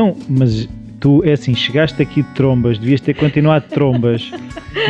Não, 0.00 0.16
mas 0.30 0.66
tu, 0.98 1.22
é 1.24 1.32
assim, 1.32 1.54
chegaste 1.54 2.00
aqui 2.00 2.22
de 2.22 2.28
trombas, 2.34 2.78
devias 2.78 3.00
ter 3.02 3.12
continuado 3.14 3.66
de 3.68 3.74
trombas 3.74 4.30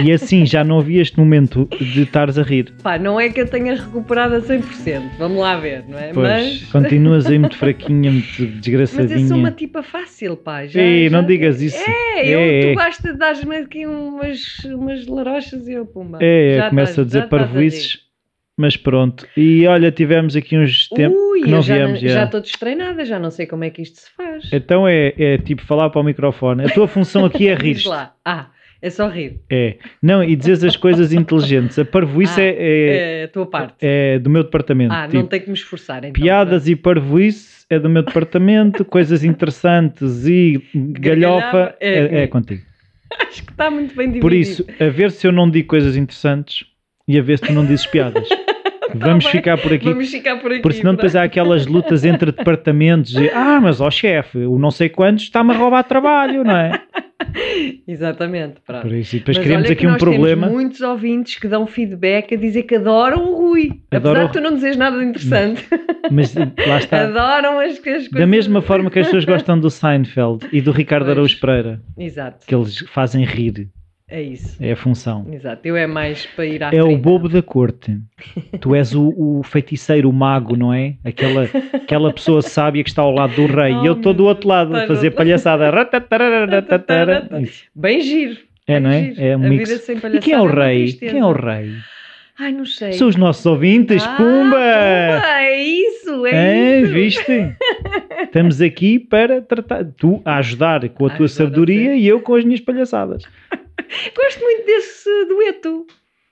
e 0.04 0.12
assim 0.12 0.46
já 0.46 0.62
não 0.62 0.78
havia 0.78 1.02
este 1.02 1.18
momento 1.18 1.68
de 1.80 2.02
estares 2.02 2.38
a 2.38 2.42
rir. 2.44 2.72
Pá, 2.82 2.96
não 2.98 3.18
é 3.18 3.28
que 3.28 3.40
eu 3.40 3.48
tenha 3.48 3.74
recuperado 3.74 4.36
a 4.36 4.40
100%, 4.40 5.02
vamos 5.18 5.38
lá 5.38 5.56
ver, 5.56 5.84
não 5.88 5.98
é? 5.98 6.12
Pois, 6.12 6.28
Mas, 6.28 6.64
continuas 6.70 7.26
aí 7.26 7.38
muito 7.40 7.56
fraquinha, 7.58 8.10
muito 8.12 8.26
mas 8.40 8.60
desgraçadinha. 8.60 9.20
eu 9.20 9.26
sou 9.28 9.36
uma 9.36 9.50
tipa 9.50 9.82
fácil, 9.82 10.36
pá. 10.36 10.64
Já, 10.66 10.80
Ei, 10.80 11.08
já- 11.08 11.16
não 11.20 11.26
digas 11.26 11.60
isso. 11.60 11.76
É, 11.78 12.28
eu, 12.28 12.38
É, 12.40 12.58
é. 12.60 12.70
tu 12.70 12.74
basta 12.76 13.12
de 13.12 13.18
dar-me 13.18 13.56
aqui 13.56 13.84
umas, 13.86 14.58
umas 14.64 15.06
larochas 15.08 15.66
e 15.66 15.72
eu, 15.72 15.86
pumba. 15.86 16.18
É, 16.20 16.56
Já 16.58 16.68
começa 16.70 17.00
a 17.00 17.04
dizer 17.04 17.28
parvoices, 17.28 18.00
mas 18.56 18.76
pronto. 18.76 19.26
E 19.36 19.66
olha, 19.66 19.90
tivemos 19.92 20.34
aqui 20.36 20.56
uns 20.58 20.88
tempos 20.88 21.16
Ui, 21.18 21.29
não 21.46 21.58
eu 21.58 21.62
já 21.62 21.74
viemos. 21.76 22.00
já. 22.00 22.24
estou 22.24 22.40
destreinada, 22.40 23.04
já 23.04 23.18
não 23.18 23.30
sei 23.30 23.46
como 23.46 23.64
é 23.64 23.70
que 23.70 23.82
isto 23.82 23.98
se 24.00 24.10
faz. 24.16 24.50
Então 24.52 24.86
é, 24.88 25.12
é 25.16 25.38
tipo 25.38 25.62
falar 25.62 25.90
para 25.90 26.00
o 26.00 26.04
microfone. 26.04 26.64
A 26.64 26.68
tua 26.68 26.86
função 26.88 27.24
aqui 27.24 27.48
é 27.48 27.54
rir. 27.60 27.82
Lá. 27.86 28.14
Ah, 28.24 28.46
é 28.82 28.88
só 28.90 29.08
rir. 29.08 29.40
É. 29.50 29.76
Não, 30.02 30.24
e 30.24 30.34
dizes 30.34 30.64
as 30.64 30.76
coisas 30.76 31.12
inteligentes. 31.12 31.78
A 31.78 31.84
parvoíce 31.84 32.40
Ah, 32.40 32.44
é, 32.44 32.48
é, 32.58 33.20
É 33.20 33.24
a 33.24 33.28
tua 33.28 33.46
parte. 33.46 33.74
é 33.80 34.18
do 34.18 34.30
meu 34.30 34.42
departamento. 34.42 34.92
ah, 34.92 35.06
Tipo, 35.06 35.18
não 35.18 35.26
tenho 35.26 35.42
que 35.42 35.48
me 35.50 35.54
esforçar 35.56 35.98
então. 36.04 36.12
Piadas 36.22 36.66
e 36.68 36.74
parvoíce 36.76 37.64
é 37.68 37.78
do 37.78 37.88
meu 37.88 38.02
departamento, 38.02 38.84
coisas 38.84 39.22
interessantes 39.22 40.26
e 40.26 40.60
galhofa 40.74 41.76
é 41.80 41.98
é, 41.98 42.22
é 42.22 42.26
contigo. 42.26 42.62
Acho 43.28 43.44
que 43.44 43.50
está 43.52 43.70
muito 43.70 43.94
bem 43.94 44.06
dividido. 44.06 44.22
Por 44.22 44.32
isso, 44.32 44.64
a 44.80 44.88
ver 44.88 45.10
se 45.10 45.26
eu 45.26 45.32
não 45.32 45.48
digo 45.50 45.68
coisas 45.68 45.96
interessantes 45.96 46.64
e 47.06 47.18
a 47.18 47.22
ver 47.22 47.38
se 47.38 47.44
tu 47.46 47.52
não 47.52 47.64
dizes 47.66 47.86
piadas. 47.86 48.28
Vamos 48.98 49.24
Tá 49.24 49.30
bem. 49.32 49.40
ficar 49.40 49.58
por 49.58 49.72
aqui. 49.72 49.84
Vamos 49.88 50.10
ficar 50.10 50.36
por 50.40 50.52
aqui. 50.52 50.62
Porque 50.62 50.78
senão 50.78 50.94
depois 50.94 51.14
há 51.16 51.22
aquelas 51.22 51.66
lutas 51.66 52.04
entre 52.04 52.32
departamentos 52.32 53.14
e, 53.14 53.28
ah, 53.30 53.58
mas 53.62 53.80
ó 53.80 53.90
chefe, 53.90 54.38
o 54.38 54.58
não 54.58 54.70
sei 54.70 54.88
quantos 54.88 55.24
está-me 55.24 55.52
a 55.52 55.56
roubar 55.56 55.82
trabalho, 55.84 56.44
não 56.44 56.56
é? 56.56 56.80
Exatamente, 57.86 58.56
pronto. 58.66 58.82
Por 58.82 58.92
isso, 58.92 59.16
e 59.16 59.18
depois 59.18 59.36
Mas 59.36 59.46
criamos 59.46 59.70
aqui 59.70 59.86
um 59.86 59.96
problema. 59.96 60.42
Temos 60.46 60.52
muitos 60.52 60.80
ouvintes 60.80 61.38
que 61.38 61.46
dão 61.48 61.66
feedback 61.66 62.34
a 62.34 62.36
dizer 62.36 62.62
que 62.64 62.76
adoram 62.76 63.24
o 63.30 63.36
Rui. 63.48 63.80
Adoram 63.90 64.22
Apesar 64.22 64.24
o- 64.24 64.26
de 64.28 64.32
tu 64.32 64.40
não 64.40 64.54
dizeres 64.54 64.76
nada 64.76 64.98
de 64.98 65.04
interessante. 65.04 65.66
Mas 66.10 66.34
lá 66.34 66.78
está. 66.78 67.02
Adoram 67.04 67.58
as, 67.60 67.72
as 67.72 67.78
coisas. 67.78 68.08
Da 68.10 68.26
mesma 68.26 68.62
forma 68.62 68.90
que 68.90 68.98
as 68.98 69.06
pessoas 69.06 69.24
gostam 69.24 69.58
do 69.60 69.70
Seinfeld 69.70 70.46
e 70.52 70.60
do 70.60 70.72
Ricardo 70.72 71.04
Pois. 71.04 71.16
Araújo 71.16 71.40
Pereira, 71.40 71.80
Exato. 71.98 72.46
que 72.46 72.54
eles 72.54 72.78
fazem 72.92 73.24
rir, 73.24 73.68
É 74.10 74.20
isso. 74.20 74.56
é 74.60 74.72
a 74.72 74.76
função. 74.76 75.26
Exato. 75.32 75.60
Eu 75.64 75.76
é 75.76 75.86
mais 75.86 76.26
para 76.26 76.44
ir 76.44 76.62
à 76.64 76.70
É 76.74 76.82
o 76.82 76.96
bobo 76.98 77.28
da 77.28 77.40
corte. 77.40 77.96
Tu 78.60 78.74
és 78.74 78.92
o, 78.94 79.14
o 79.16 79.42
feiticeiro, 79.44 80.10
o 80.10 80.12
mago, 80.12 80.56
não 80.56 80.74
é? 80.74 80.94
Aquela, 81.04 81.48
aquela 81.72 82.12
pessoa 82.12 82.42
sábia 82.42 82.82
que 82.82 82.90
está 82.90 83.02
ao 83.02 83.12
lado 83.12 83.34
do 83.36 83.46
rei. 83.46 83.72
Oh, 83.74 83.84
e 83.84 83.86
eu 83.86 83.92
estou 83.92 84.12
do 84.12 84.24
meu 84.24 84.28
outro 84.30 84.48
lado 84.48 84.74
a 84.76 84.86
fazer 84.86 85.12
palhaçada. 85.12 85.70
Bem 87.74 88.00
giro. 88.00 88.36
É, 88.66 88.80
não 88.80 88.90
é? 88.90 89.02
giro. 89.04 89.22
É 89.22 89.36
um 89.36 89.44
a 89.44 89.48
mix. 89.48 89.88
E 89.88 90.18
quem 90.18 90.34
é 90.34 90.40
o 90.40 90.44
uma 90.44 90.64
rei? 90.64 90.92
Quem 90.92 91.18
é 91.18 91.24
o 91.24 91.32
rei? 91.32 91.72
Ai, 92.38 92.52
não 92.52 92.64
sei. 92.64 92.92
São 92.94 93.06
os 93.06 93.16
nossos 93.16 93.44
ouvintes, 93.44 94.02
Ah, 94.02 94.16
pumba! 94.16 94.58
É 94.58 95.62
isso, 95.62 96.26
é, 96.26 96.30
É, 96.30 96.80
isso. 96.80 96.92
viste? 96.92 97.54
Estamos 98.22 98.62
aqui 98.62 98.98
para 98.98 99.42
tratar, 99.42 99.84
tu 99.84 100.22
a 100.24 100.38
ajudar 100.38 100.88
com 100.88 101.06
a 101.06 101.12
A 101.12 101.16
tua 101.16 101.26
a 101.26 101.28
sabedoria 101.28 101.90
ser. 101.90 101.96
e 101.98 102.08
eu 102.08 102.20
com 102.20 102.34
as 102.34 102.44
minhas 102.44 102.60
palhaçadas. 102.60 103.24
Gosto 104.16 104.40
muito 104.40 104.66
desse 104.66 105.24
dueto. 105.26 105.86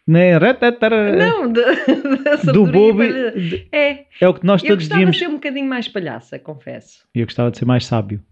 Né? 0.06 0.36
Ratatara. 0.38 1.14
Não, 1.16 1.52
da, 1.52 1.62
da 2.36 2.52
do 2.52 2.64
bobo. 2.66 3.02
de- 3.04 3.68
É, 3.70 4.04
É 4.20 4.28
o 4.28 4.32
que 4.34 4.44
nós 4.46 4.62
eu 4.62 4.68
todos 4.70 4.88
gostava 4.88 5.10
de 5.10 5.18
ser 5.18 5.28
um 5.28 5.32
bocadinho 5.34 5.66
mais 5.66 5.86
palhaça, 5.88 6.38
confesso. 6.38 7.04
Eu 7.14 7.26
gostava 7.26 7.50
de 7.50 7.58
ser 7.58 7.64
mais 7.66 7.84
sábio. 7.84 8.22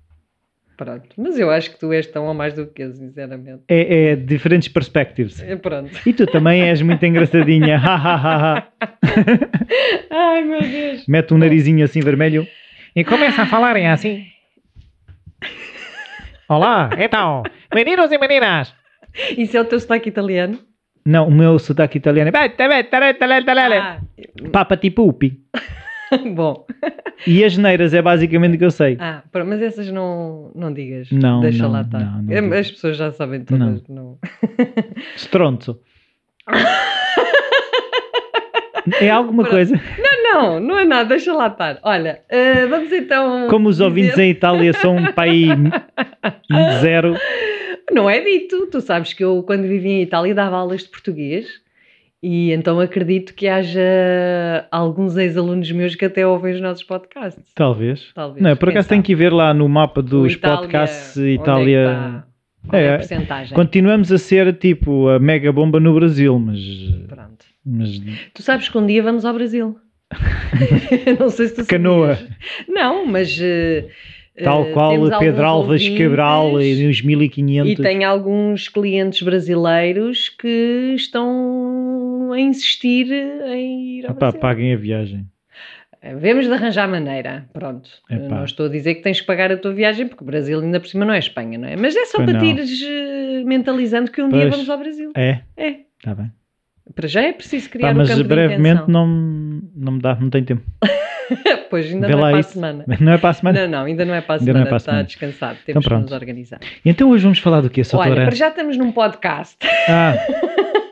Pronto. 0.76 1.08
Mas 1.16 1.38
eu 1.38 1.50
acho 1.50 1.70
que 1.70 1.78
tu 1.78 1.90
és 1.92 2.06
tão 2.06 2.26
ou 2.26 2.34
mais 2.34 2.52
do 2.54 2.66
que 2.66 2.82
eu, 2.82 2.92
sinceramente. 2.92 3.62
É, 3.68 4.10
é 4.12 4.16
diferentes 4.16 4.68
perspectives. 4.68 5.42
É, 5.42 5.56
Pronto. 5.56 5.90
E 6.06 6.12
tu 6.12 6.26
também 6.26 6.62
és 6.68 6.82
muito 6.82 7.04
engraçadinha. 7.04 7.76
Ha, 7.78 7.94
ha, 7.94 8.14
ha, 8.16 8.56
ha. 8.58 8.68
Ai, 10.10 10.44
meu 10.44 10.60
Deus. 10.60 11.06
Mete 11.06 11.32
um 11.32 11.38
narizinho 11.38 11.82
assim 11.84 12.00
vermelho. 12.00 12.46
E 12.94 13.04
começa 13.04 13.42
a 13.42 13.46
falarem 13.46 13.88
assim. 13.88 14.26
Olá, 16.48 16.90
então, 16.98 17.42
meninos 17.74 18.12
e 18.12 18.18
meninas. 18.18 18.74
Isso 19.36 19.56
é 19.56 19.60
o 19.60 19.64
teu 19.64 19.78
sotaque 19.80 20.08
italiano? 20.08 20.58
Não, 21.04 21.28
o 21.28 21.30
meu 21.30 21.58
sotaque 21.58 21.98
italiano 21.98 22.30
é. 22.30 22.32
Ah, 23.78 24.00
Papa 24.52 24.76
tipupi. 24.76 25.40
bom. 26.34 26.66
E 27.26 27.44
as 27.44 27.56
neiras 27.56 27.94
é 27.94 28.02
basicamente 28.02 28.56
o 28.56 28.58
que 28.58 28.64
eu 28.64 28.70
sei. 28.70 28.96
Ah, 29.00 29.22
mas 29.44 29.60
essas 29.62 29.90
não, 29.90 30.50
não 30.54 30.72
digas. 30.72 31.08
Não, 31.10 31.40
Deixa 31.40 31.62
não, 31.62 31.72
lá 31.72 31.80
estar. 31.82 31.98
não, 32.00 32.22
não 32.22 32.54
É. 32.54 32.58
As 32.58 32.70
pessoas 32.70 32.96
já 32.96 33.10
sabem 33.12 33.44
todas. 33.44 33.82
Não. 33.88 34.18
Stronzo. 35.16 35.80
É 39.00 39.10
alguma 39.10 39.42
Pronto. 39.42 39.54
coisa. 39.56 39.80
não, 40.22 40.60
não 40.60 40.78
é 40.78 40.84
nada, 40.84 41.08
deixa 41.08 41.32
lá 41.32 41.48
estar. 41.48 41.78
Olha, 41.82 42.20
eh, 42.28 42.66
vamos 42.66 42.92
então. 42.92 43.48
Como 43.48 43.68
os 43.68 43.80
ouvintes 43.80 44.12
dizer- 44.12 44.24
em 44.24 44.30
Itália 44.30 44.72
são 44.74 44.94
um 44.96 45.12
país 45.12 45.48
zero. 46.80 47.16
Não 47.90 48.08
é 48.10 48.20
dito. 48.20 48.66
Tu 48.66 48.80
sabes 48.80 49.12
que 49.12 49.22
eu, 49.24 49.42
quando 49.42 49.62
vivi 49.68 49.88
em 49.90 50.02
Itália, 50.02 50.34
dava 50.34 50.56
aulas 50.56 50.82
de 50.82 50.88
português 50.88 51.46
e 52.22 52.50
então 52.52 52.80
acredito 52.80 53.34
que 53.34 53.46
haja 53.46 53.80
alguns 54.70 55.16
ex-alunos 55.16 55.70
meus 55.70 55.94
que 55.94 56.04
até 56.04 56.26
ouvem 56.26 56.54
os 56.54 56.60
nossos 56.60 56.82
podcasts. 56.82 57.52
Talvez. 57.54 58.10
Talvez. 58.14 58.42
Não, 58.42 58.56
por 58.56 58.66
Quem 58.68 58.74
acaso 58.74 58.88
tenho 58.88 59.00
sabe? 59.00 59.06
que 59.06 59.12
ir 59.12 59.16
ver 59.16 59.32
lá 59.32 59.52
no 59.54 59.68
mapa 59.68 60.02
dos 60.02 60.32
Itália, 60.32 60.56
podcasts 60.58 61.16
é 61.18 61.22
que 61.22 61.28
Itália. 61.34 62.24
é, 62.72 62.78
É, 62.82 62.94
a 62.94 62.98
porcentagem? 62.98 63.54
Continuamos 63.54 64.10
a 64.10 64.18
ser 64.18 64.52
tipo 64.58 65.08
a 65.08 65.18
mega 65.20 65.52
bomba 65.52 65.78
no 65.78 65.94
Brasil, 65.94 66.38
mas. 66.38 66.58
Pronto. 67.06 67.44
mas 67.64 68.00
Tu 68.34 68.42
sabes 68.42 68.68
que 68.68 68.76
um 68.78 68.86
dia 68.86 69.02
vamos 69.02 69.24
ao 69.24 69.32
Brasil. 69.34 69.76
não 71.20 71.28
sei 71.28 71.48
se 71.48 71.54
tu 71.56 71.66
Canoa. 71.66 72.14
sabias. 72.16 72.36
Não, 72.68 73.06
mas. 73.06 73.38
eh, 73.40 73.86
tal 74.42 74.66
eh, 74.66 74.72
qual 74.72 75.00
o 75.02 75.18
Pedro 75.18 75.44
Alves 75.44 75.88
Cabral 75.90 76.60
e 76.60 76.86
uns 76.88 77.02
1500. 77.02 77.72
E 77.72 77.76
tem 77.76 78.04
alguns 78.04 78.68
clientes 78.68 79.22
brasileiros 79.22 80.28
que 80.28 80.92
estão 80.94 82.30
a 82.32 82.40
insistir 82.40 83.06
em 83.12 83.98
ir 83.98 84.04
ao 84.06 84.10
Epá, 84.12 84.26
Brasil. 84.26 84.40
paguem 84.40 84.72
a 84.72 84.76
viagem. 84.76 85.26
Vemos 86.20 86.46
de 86.46 86.52
arranjar 86.52 86.88
maneira, 86.88 87.48
pronto. 87.52 87.90
Epá. 88.08 88.22
Eu 88.24 88.30
Não 88.30 88.44
estou 88.44 88.66
a 88.66 88.68
dizer 88.68 88.94
que 88.94 89.02
tens 89.02 89.20
que 89.20 89.26
pagar 89.26 89.50
a 89.50 89.56
tua 89.56 89.72
viagem, 89.72 90.06
porque 90.06 90.22
o 90.22 90.26
Brasil 90.26 90.60
ainda 90.60 90.78
por 90.78 90.86
cima 90.88 91.04
não 91.04 91.12
é 91.14 91.18
Espanha, 91.18 91.58
não 91.58 91.66
é? 91.66 91.74
Mas 91.76 91.96
é 91.96 92.04
só 92.04 92.18
Pois 92.18 92.30
para 92.30 92.38
não. 92.38 92.40
te 92.40 92.46
ires 92.54 92.80
eh, 92.86 93.42
mentalizando 93.44 94.10
que 94.12 94.22
um 94.22 94.28
dia 94.28 94.42
Pois. 94.42 94.50
vamos 94.54 94.70
ao 94.70 94.78
Brasil. 94.78 95.10
É? 95.16 95.40
É. 95.56 95.76
Está 95.98 96.14
bem. 96.14 96.30
Para 96.94 97.08
já 97.08 97.22
é 97.22 97.32
preciso 97.32 97.68
criar 97.70 97.88
Pá, 97.88 97.94
um 97.94 97.96
mas 97.96 98.08
campo 98.10 98.22
de 98.22 98.28
brevemente 98.28 98.82
intenção. 98.82 98.88
não, 98.88 99.62
não 99.74 99.92
me 99.94 100.00
dá, 100.00 100.14
não 100.14 100.30
tenho 100.30 100.44
tempo. 100.44 100.62
pois, 101.70 101.86
ainda 101.92 102.06
Vê 102.06 102.12
não 102.14 102.26
é 102.26 102.30
para 102.30 102.40
isso. 102.40 102.50
a 102.50 102.52
semana. 102.52 102.84
Não 103.00 103.12
é 103.12 103.18
para 103.18 103.30
a 103.30 103.32
semana? 103.34 103.62
Não, 103.66 103.78
não, 103.80 103.84
ainda 103.86 104.04
não 104.04 104.14
é 104.14 104.20
para 104.20 104.34
a 104.34 104.38
Ainda 104.38 104.52
não 104.52 104.60
é 104.60 104.64
semana, 104.64 104.66
para 104.66 104.74
a 104.74 104.78
está 104.78 104.90
semana. 104.92 105.06
descansado, 105.06 105.52
Então 105.62 105.64
temos 105.66 105.84
que 105.84 105.88
pronto. 105.88 106.02
nos 106.02 106.12
organizar. 106.12 106.60
Então 106.84 107.10
hoje 107.10 107.22
vamos 107.24 107.38
falar 107.38 107.60
do 107.60 107.70
quê, 107.70 107.82
Sr. 107.84 107.96
Olha, 107.96 108.14
para 108.14 108.34
já 108.34 108.48
estamos 108.48 108.76
num 108.76 108.92
podcast. 108.92 109.56
Ah, 109.88 110.14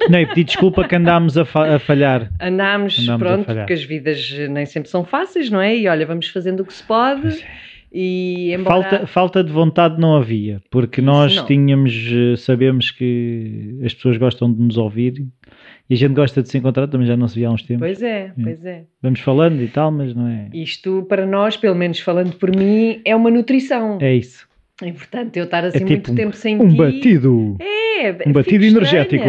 não, 0.08 0.18
e 0.20 0.26
pedi 0.26 0.44
desculpa 0.44 0.86
que 0.86 0.94
andámos 0.96 1.38
a, 1.38 1.44
fa- 1.44 1.76
a 1.76 1.78
falhar. 1.78 2.30
Andámos, 2.40 2.98
Andámos 3.00 3.22
pronto, 3.22 3.44
porque 3.54 3.72
as 3.72 3.84
vidas 3.84 4.30
nem 4.50 4.66
sempre 4.66 4.90
são 4.90 5.04
fáceis, 5.04 5.50
não 5.50 5.60
é? 5.60 5.76
E 5.76 5.88
olha, 5.88 6.04
vamos 6.06 6.28
fazendo 6.28 6.60
o 6.60 6.64
que 6.66 6.72
se 6.74 6.82
pode. 6.82 7.42
E 7.96 8.52
embora... 8.52 8.82
Falta, 8.82 9.06
falta 9.06 9.44
de 9.44 9.52
vontade 9.52 10.00
não 10.00 10.16
havia, 10.16 10.60
porque 10.68 11.00
nós 11.00 11.36
não. 11.36 11.46
tínhamos, 11.46 11.94
eh, 11.94 12.36
sabemos 12.36 12.90
que 12.90 13.78
as 13.84 13.94
pessoas 13.94 14.16
gostam 14.16 14.52
de 14.52 14.60
nos 14.60 14.76
ouvir 14.76 15.24
e 15.88 15.94
a 15.94 15.96
gente 15.96 16.14
gosta 16.14 16.42
de 16.42 16.48
se 16.48 16.56
encontrar, 16.58 16.88
também 16.88 17.06
já 17.06 17.16
não 17.16 17.28
se 17.28 17.34
via 17.36 17.48
há 17.48 17.50
uns 17.52 17.62
tempos. 17.62 17.80
Pois 17.86 18.02
é, 18.02 18.32
pois 18.42 18.64
é. 18.64 18.84
Vamos 19.02 19.20
falando 19.20 19.60
e 19.62 19.68
tal, 19.68 19.90
mas 19.90 20.14
não 20.14 20.26
é. 20.26 20.48
Isto, 20.52 21.04
para 21.08 21.26
nós, 21.26 21.56
pelo 21.56 21.74
menos 21.74 22.00
falando 22.00 22.32
por 22.36 22.50
mim, 22.54 23.00
é 23.04 23.14
uma 23.14 23.30
nutrição. 23.30 23.98
É 24.00 24.14
isso. 24.14 24.48
E, 24.82 24.90
portanto, 24.92 25.36
eu 25.36 25.44
estar 25.44 25.64
assim 25.64 25.76
É 25.76 25.80
tipo 25.86 26.08
muito 26.08 26.14
tempo 26.14 26.34
sem 26.36 26.60
Um 26.60 26.68
ti... 26.68 26.76
batido. 26.76 27.56
É, 27.60 28.28
um 28.28 28.32
batido 28.32 28.64
energético. 28.64 29.24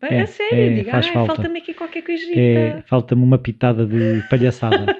Pá, 0.00 0.08
É, 0.08 0.20
a 0.20 0.26
sério, 0.26 0.58
é, 0.58 0.74
digo, 0.76 0.90
faz 0.90 1.06
ai, 1.06 1.12
falta. 1.12 1.34
falta-me 1.34 1.58
aqui 1.58 1.74
qualquer 1.74 2.02
coisita. 2.02 2.38
É, 2.38 2.82
Falta-me 2.86 3.22
uma 3.22 3.38
pitada 3.38 3.84
de 3.86 4.22
palhaçada. 4.28 4.84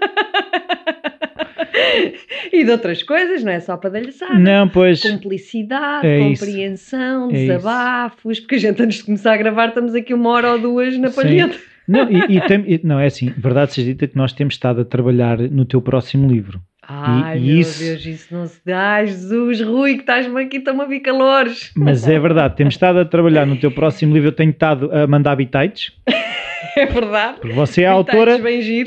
E 2.52 2.64
de 2.64 2.70
outras 2.70 3.02
coisas, 3.02 3.43
não 3.44 3.52
é 3.52 3.60
só 3.60 3.76
para 3.76 3.90
palhaçada. 3.90 4.34
não, 4.38 4.69
pois. 4.69 5.02
Cumplicidade, 5.02 6.06
É 6.06 6.19
compreensão, 6.19 7.31
É 7.31 7.34
isso. 7.34 7.46
desabafos, 7.46 8.40
porque 8.40 8.54
a 8.54 8.58
gente 8.58 8.82
antes 8.82 8.98
de 8.98 9.04
começar 9.04 9.32
a 9.34 9.37
gravar 9.37 9.69
estamos 9.69 9.94
aqui 9.94 10.12
uma 10.14 10.31
hora 10.31 10.52
ou 10.52 10.58
duas 10.58 10.96
na 10.98 11.10
palheta. 11.10 11.56
Não, 11.88 12.10
e, 12.10 12.37
e 12.37 12.40
tem- 12.48 12.81
não, 12.82 12.98
é 12.98 13.06
assim, 13.06 13.32
verdade 13.37 13.72
seja 13.75 13.88
dita 13.88 14.08
que 14.08 14.16
nós 14.16 14.32
temos 14.32 14.54
estado 14.54 14.81
a 14.81 14.84
trabalhar 14.84 15.38
no 15.38 15.64
teu 15.64 15.81
próximo 15.81 16.28
livro. 16.28 16.60
Ai, 16.88 17.38
e 17.38 17.40
meu 17.40 17.58
isso- 17.60 17.82
Deus, 17.82 18.06
isso 18.06 18.34
não 18.34 18.46
se 18.46 18.60
dá. 18.64 18.94
Ai, 18.94 19.06
Jesus, 19.08 19.60
Rui, 19.60 19.94
que 19.94 20.00
estás-me 20.00 20.40
aqui, 20.42 20.56
estão-me 20.58 20.82
a 20.82 20.84
vir 20.87 21.00
calores. 21.00 21.72
Mas 21.76 22.06
é 22.08 22.19
verdade, 22.19 22.56
temos 22.56 22.75
estado 22.75 22.99
a 23.00 23.04
trabalhar 23.04 23.44
no 23.46 23.56
teu 23.56 23.70
próximo 23.72 24.14
livro, 24.14 24.28
eu 24.28 24.32
tenho 24.32 24.50
estado 24.50 24.90
a 24.92 25.06
mandar 25.06 25.34
bitites, 25.37 25.92
É 26.76 26.86
verdade. 26.86 27.38
porque 27.40 27.54
você 27.54 27.82
é 27.82 27.86
a 27.86 27.92
autora, 27.92 28.38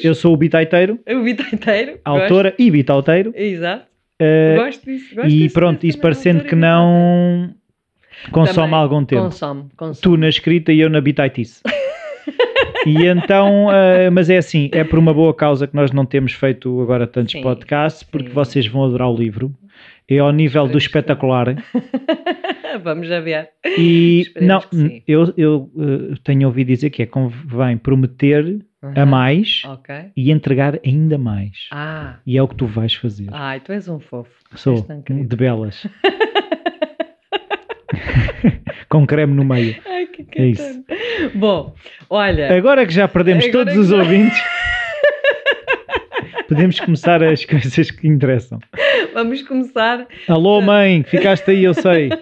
eu 0.04 0.16
sou 0.16 0.34
o 0.34 0.38
bitaiteiro, 0.38 1.00
O 1.08 1.24
a 2.04 2.10
autora 2.12 2.54
e 2.58 2.70
bitauteiro, 2.72 3.32
Gosto. 3.32 3.42
Exato. 3.44 3.86
eh, 4.20 4.56
Gosto 4.58 4.86
disso. 4.86 5.16
Gosto 5.16 5.28
e 5.30 5.38
disso, 5.40 5.54
pronto, 5.54 5.86
isso 5.86 6.00
parecendo 6.00 6.44
que 6.44 6.56
não 6.56 7.54
consome 8.32 8.56
Também, 8.56 8.80
algum 8.80 9.06
tempo. 9.06 9.24
Consome, 9.24 9.66
consome. 9.78 10.02
Tu 10.02 10.18
na 10.18 10.30
escrita 10.30 10.72
e 10.74 10.80
eu 10.80 10.90
na 10.90 11.02
bitaitice. 11.02 11.62
e 12.86 13.06
então, 13.06 13.72
eh, 13.72 14.10
mas 14.10 14.30
é 14.30 14.38
assim, 14.38 14.70
é 14.74 14.84
por 14.84 15.00
uma 15.00 15.14
boa 15.14 15.34
causa 15.34 15.68
que 15.68 15.76
nós 15.76 15.92
não 15.92 16.06
temos 16.06 16.34
feito 16.34 16.82
agora 16.82 17.08
tantos 17.08 17.34
Sim, 17.34 17.42
podcasts, 17.42 18.04
porque 18.04 18.28
sim. 18.30 18.34
vocês 18.34 18.68
vão 18.68 18.84
adorar 18.86 19.10
o 19.10 19.16
livro. 19.16 19.54
É 20.10 20.18
ao 20.20 20.32
nível 20.32 20.68
do 20.68 20.78
espetacular. 20.78 21.56
Vamos 22.84 23.08
já 23.08 23.20
ver. 23.20 23.50
E 23.78 24.22
Esperemos 24.22 24.68
não, 24.72 24.90
eu, 25.08 25.34
eu 25.38 25.72
eh, 26.14 26.16
tenho 26.24 26.48
ouvido 26.48 26.68
dizer 26.68 26.90
que 26.90 27.04
é 27.04 27.06
convém 27.06 27.78
prometer 27.78 28.60
a 28.82 28.88
Aham. 29.02 29.06
mais 29.06 29.62
Ok. 29.66 29.94
e 30.16 30.32
entregar 30.32 30.80
ainda 30.86 31.18
mais. 31.18 31.68
Ah, 31.72 32.16
E 32.26 32.38
é 32.38 32.42
o 32.44 32.48
que 32.48 32.56
tu 32.56 32.66
vais 32.66 32.94
fazer. 32.94 33.28
ai, 33.32 33.60
tu 33.60 33.72
és 33.72 33.88
um 33.90 34.00
fofo. 34.00 34.32
Sou 34.56 34.86
de 35.10 35.36
belas. 35.36 35.86
Com 38.90 39.06
creme 39.06 39.34
no 39.34 39.44
meio. 39.44 39.76
Ai, 39.86 40.08
que 40.08 40.26
É 40.36 40.46
isso. 40.48 40.84
Bom, 41.36 41.76
olha. 42.10 42.56
Agora 42.56 42.86
que 42.86 42.94
já 42.94 43.08
perdemos 43.08 43.48
todos 43.48 43.76
os 43.78 43.90
já- 43.90 43.98
ouvintes, 43.98 44.40
podemos 46.48 46.80
começar 46.80 47.22
as 47.24 47.44
coisas 47.46 47.92
que 47.92 48.08
interessam. 48.08 48.60
Vamos 49.14 49.42
começar. 49.44 50.08
Alô, 50.28 50.62
mãe, 50.62 51.04
ficaste 51.04 51.50
aí, 51.52 51.64
eu 51.64 51.74
sei. 51.74 52.10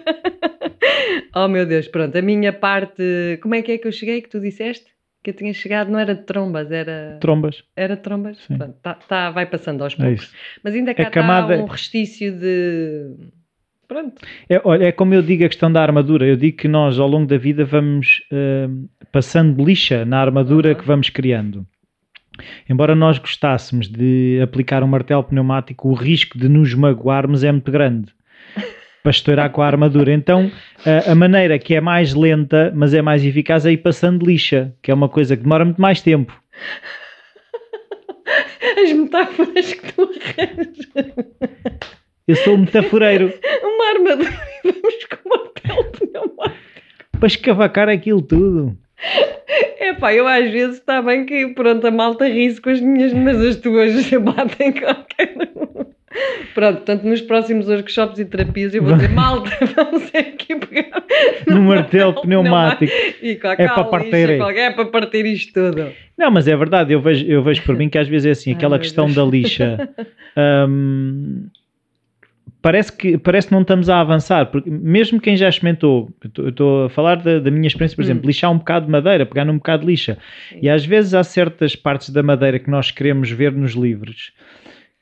Oh 1.34 1.46
meu 1.46 1.64
Deus, 1.66 1.86
pronto, 1.86 2.16
a 2.16 2.22
minha 2.22 2.52
parte. 2.52 3.38
Como 3.42 3.54
é 3.54 3.62
que 3.62 3.72
é 3.72 3.78
que 3.78 3.86
eu 3.86 3.92
cheguei? 3.92 4.20
Que 4.20 4.28
tu 4.28 4.40
disseste? 4.40 4.86
Que 5.22 5.30
eu 5.30 5.34
tinha 5.34 5.52
chegado, 5.52 5.88
não 5.90 5.98
era 5.98 6.14
de 6.14 6.22
trombas, 6.22 6.70
era. 6.72 7.18
Trombas. 7.20 7.62
Era 7.76 7.94
de 7.96 8.02
trombas? 8.02 8.38
Sim. 8.38 8.56
Pronto, 8.58 8.74
tá, 8.82 8.94
tá- 8.94 9.30
vai 9.30 9.46
passando 9.46 9.84
aos 9.84 9.92
É 9.94 9.96
poucos. 9.96 10.22
isso. 10.24 10.32
Mas 10.64 10.74
ainda 10.74 10.94
cá 10.94 11.04
A 11.04 11.10
camada- 11.10 11.52
está 11.54 11.64
um 11.64 11.68
restício 11.68 12.32
de. 12.32 13.10
Pronto. 13.86 14.20
É, 14.48 14.60
olha, 14.64 14.86
é 14.86 14.92
como 14.92 15.14
eu 15.14 15.22
digo 15.22 15.44
a 15.44 15.48
questão 15.48 15.70
da 15.70 15.80
armadura. 15.82 16.26
Eu 16.26 16.36
digo 16.36 16.56
que 16.56 16.66
nós, 16.68 16.98
ao 16.98 17.06
longo 17.08 17.26
da 17.26 17.36
vida, 17.38 17.64
vamos 17.64 18.22
hum, 18.32 18.88
passando 19.12 19.62
lixa 19.64 20.04
na 20.04 20.20
armadura 20.20 20.70
Uhum. 20.70 20.74
que 20.76 20.84
vamos 20.86 21.08
criando. 21.10 21.66
Embora 22.68 22.94
nós 22.94 23.18
gostássemos 23.18 23.88
de 23.88 24.40
aplicar 24.42 24.82
um 24.82 24.86
martelo 24.86 25.24
pneumático, 25.24 25.88
o 25.88 25.94
risco 25.94 26.38
de 26.38 26.48
nos 26.48 26.74
magoarmos 26.74 27.44
é 27.44 27.52
muito 27.52 27.70
grande 27.70 28.12
para 29.02 29.10
estourar 29.10 29.50
com 29.50 29.62
a 29.62 29.66
armadura. 29.66 30.12
Então, 30.12 30.50
a, 30.84 31.12
a 31.12 31.14
maneira 31.14 31.58
que 31.58 31.74
é 31.74 31.80
mais 31.80 32.14
lenta, 32.14 32.72
mas 32.74 32.94
é 32.94 33.02
mais 33.02 33.24
eficaz, 33.24 33.66
é 33.66 33.72
ir 33.72 33.78
passando 33.78 34.24
lixa, 34.26 34.74
que 34.82 34.90
é 34.90 34.94
uma 34.94 35.08
coisa 35.08 35.36
que 35.36 35.42
demora 35.42 35.64
muito 35.64 35.80
mais 35.80 36.00
tempo. 36.00 36.32
As 38.82 38.92
metáforas 38.92 39.72
que 39.72 39.92
tu 39.92 40.02
arranjas. 40.02 41.14
Eu 42.26 42.36
sou 42.36 42.54
um 42.54 42.58
metaforeiro 42.58 43.32
Uma 43.62 43.90
armadura 43.94 44.42
e 44.62 44.70
vamos 44.70 45.04
com 45.06 45.28
uma 45.28 45.48
pele 45.48 45.84
pneumática. 45.84 46.58
para 47.12 47.26
escavacar 47.26 47.88
aquilo 47.88 48.20
tudo. 48.20 48.76
É 49.98 50.00
pá, 50.00 50.14
eu 50.14 50.26
às 50.28 50.50
vezes 50.50 50.76
está 50.76 51.02
bem 51.02 51.24
que 51.26 51.48
pronto, 51.48 51.86
a 51.86 51.90
malta 51.90 52.26
ri-se 52.28 52.60
com 52.60 52.70
as 52.70 52.80
minhas, 52.80 53.12
mas 53.12 53.36
as 53.44 53.56
tuas 53.56 53.92
batem 54.22 54.72
qualquer 54.72 55.34
um. 55.56 55.84
Pronto, 56.54 56.76
portanto, 56.76 57.02
nos 57.04 57.20
próximos 57.20 57.68
workshops 57.68 58.18
e 58.18 58.24
terapias 58.24 58.74
eu 58.74 58.82
vou 58.82 58.94
dizer, 58.94 59.10
malta, 59.10 59.50
vamos 59.76 60.10
aqui 60.14 60.56
pegar 60.56 61.02
No 61.46 61.62
martelo 61.62 62.20
pneumático. 62.22 62.92
e 63.22 63.36
com 63.36 63.48
a 63.48 63.52
É 63.52 63.56
para 63.68 63.84
partir. 63.84 64.26
lixa, 64.28 64.52
é 64.52 64.70
para 64.70 64.86
partir 64.86 65.26
isto 65.26 65.52
tudo. 65.52 65.92
Não, 66.16 66.30
mas 66.30 66.48
é 66.48 66.56
verdade, 66.56 66.92
eu 66.92 67.00
vejo, 67.00 67.26
eu 67.26 67.42
vejo 67.42 67.62
por 67.62 67.76
mim 67.76 67.88
que 67.88 67.98
às 67.98 68.08
vezes 68.08 68.26
é 68.26 68.30
assim, 68.30 68.50
Ai, 68.52 68.56
aquela 68.56 68.76
meu 68.76 68.80
questão 68.80 69.10
da 69.12 69.22
lixa. 69.24 69.88
hum, 70.68 71.46
parece, 72.60 72.92
que, 72.92 73.16
parece 73.18 73.48
que 73.48 73.54
não 73.54 73.62
estamos 73.62 73.88
a 73.88 74.00
avançar, 74.00 74.46
porque 74.46 74.68
mesmo 74.70 75.20
quem 75.20 75.36
já 75.36 75.48
experimentou, 75.48 76.10
eu 76.38 76.48
estou- 76.48 76.84
a 76.86 76.90
falar 76.90 77.16
da, 77.16 77.38
da 77.38 77.50
minha 77.50 77.66
experiência, 77.66 77.94
por 77.96 78.02
Hum. 78.02 78.06
exemplo, 78.06 78.26
lixar 78.26 78.50
um 78.50 78.58
bocado 78.58 78.86
de 78.86 78.92
madeira, 78.92 79.24
pegar 79.26 79.44
num 79.44 79.56
bocado 79.58 79.82
de 79.84 79.90
lixa. 79.92 80.18
E 80.60 80.68
às 80.68 80.84
vezes 80.84 81.14
há 81.14 81.22
certas 81.22 81.74
partes 81.76 82.10
da 82.10 82.22
madeira 82.22 82.58
que 82.58 82.70
nós 82.70 82.90
queremos 82.90 83.30
ver 83.30 83.52
nos 83.52 83.72
livros 83.72 84.32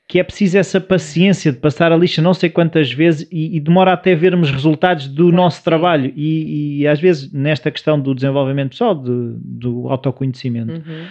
que 0.08 0.20
é 0.20 0.22
preciso 0.22 0.56
essa 0.56 0.80
paciência 0.80 1.50
de 1.50 1.58
passar 1.58 1.90
a 1.90 1.96
lixa 1.96 2.22
não 2.22 2.32
sei 2.32 2.48
quantas 2.48 2.92
vezes 2.92 3.28
e, 3.28 3.56
e 3.56 3.58
demora 3.58 3.92
até 3.92 4.14
vermos 4.14 4.52
resultados 4.52 5.08
do 5.08 5.32
nosso 5.32 5.64
trabalho. 5.64 6.12
E, 6.14 6.82
e 6.82 6.86
às 6.86 7.00
vezes, 7.00 7.32
nesta 7.32 7.72
questão 7.72 7.98
do 8.00 8.14
desenvolvimento 8.14 8.70
pessoal, 8.70 8.94
do, 8.94 9.32
do 9.36 9.88
autoconhecimento, 9.88 10.74
Uhum. 10.74 11.06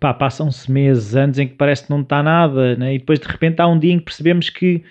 pá, 0.00 0.12
passam-se 0.12 0.68
meses, 0.72 1.14
anos 1.14 1.38
em 1.38 1.46
que 1.46 1.54
parece 1.54 1.84
que 1.84 1.90
não 1.90 2.00
está 2.00 2.20
nada, 2.20 2.74
né? 2.74 2.96
e 2.96 2.98
depois 2.98 3.20
de 3.20 3.28
repente 3.28 3.60
há 3.60 3.68
um 3.68 3.78
dia 3.78 3.92
em 3.92 3.98
que 4.00 4.06
percebemos 4.06 4.50
que 4.50 4.82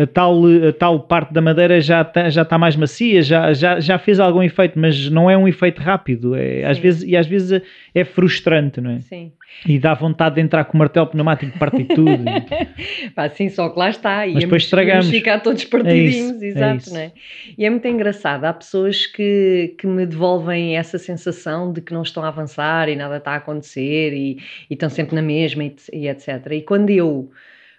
a 0.00 0.06
tal, 0.06 0.40
a 0.46 0.72
tal 0.72 1.00
parte 1.00 1.32
da 1.34 1.40
madeira 1.40 1.80
já 1.80 2.02
está 2.02 2.30
já 2.30 2.44
tá 2.44 2.56
mais 2.56 2.76
macia, 2.76 3.20
já, 3.20 3.52
já, 3.52 3.80
já 3.80 3.98
fez 3.98 4.20
algum 4.20 4.40
efeito, 4.42 4.78
mas 4.78 5.10
não 5.10 5.28
é 5.28 5.36
um 5.36 5.48
efeito 5.48 5.82
rápido. 5.82 6.36
É, 6.36 6.64
às 6.64 6.78
vezes, 6.78 7.02
e 7.02 7.16
às 7.16 7.26
vezes 7.26 7.60
é 7.92 8.04
frustrante, 8.04 8.80
não 8.80 8.92
é? 8.92 9.00
Sim. 9.00 9.32
E 9.66 9.76
dá 9.78 9.94
vontade 9.94 10.36
de 10.36 10.40
entrar 10.40 10.64
com 10.66 10.74
o 10.76 10.78
martelo 10.78 11.06
pneumático 11.08 11.56
e 11.56 11.58
partir 11.58 11.84
tudo. 11.86 12.22
Pá, 13.14 13.28
sim, 13.28 13.48
só 13.48 13.68
que 13.70 13.78
lá 13.78 13.90
está. 13.90 14.18
Mas 14.18 14.26
íamos- 14.28 14.40
depois 14.44 14.62
estragamos. 14.62 15.10
ficar 15.10 15.40
todos 15.40 15.64
É 15.64 15.66
partidinhos, 15.66 16.36
isso, 16.36 16.44
é 16.44 16.46
exato, 16.48 16.76
isso. 16.76 16.94
não 16.94 17.00
é? 17.00 17.12
E 17.56 17.64
é 17.64 17.70
muito 17.70 17.88
engraçado. 17.88 18.44
Há 18.44 18.52
pessoas 18.52 19.04
que, 19.06 19.74
que 19.78 19.86
me 19.86 20.06
devolvem 20.06 20.76
essa 20.76 20.96
sensação 20.98 21.72
de 21.72 21.80
que 21.80 21.92
não 21.92 22.02
estão 22.02 22.22
a 22.22 22.28
avançar 22.28 22.88
e 22.88 22.94
nada 22.94 23.16
está 23.16 23.32
a 23.32 23.36
acontecer 23.36 24.12
e, 24.12 24.38
e 24.70 24.74
estão 24.74 24.88
sempre 24.88 25.16
na 25.16 25.22
mesma 25.22 25.64
e, 25.64 25.74
e 25.92 26.08
etc. 26.08 26.28
E 26.52 26.62
quando 26.62 26.90
eu 26.90 27.28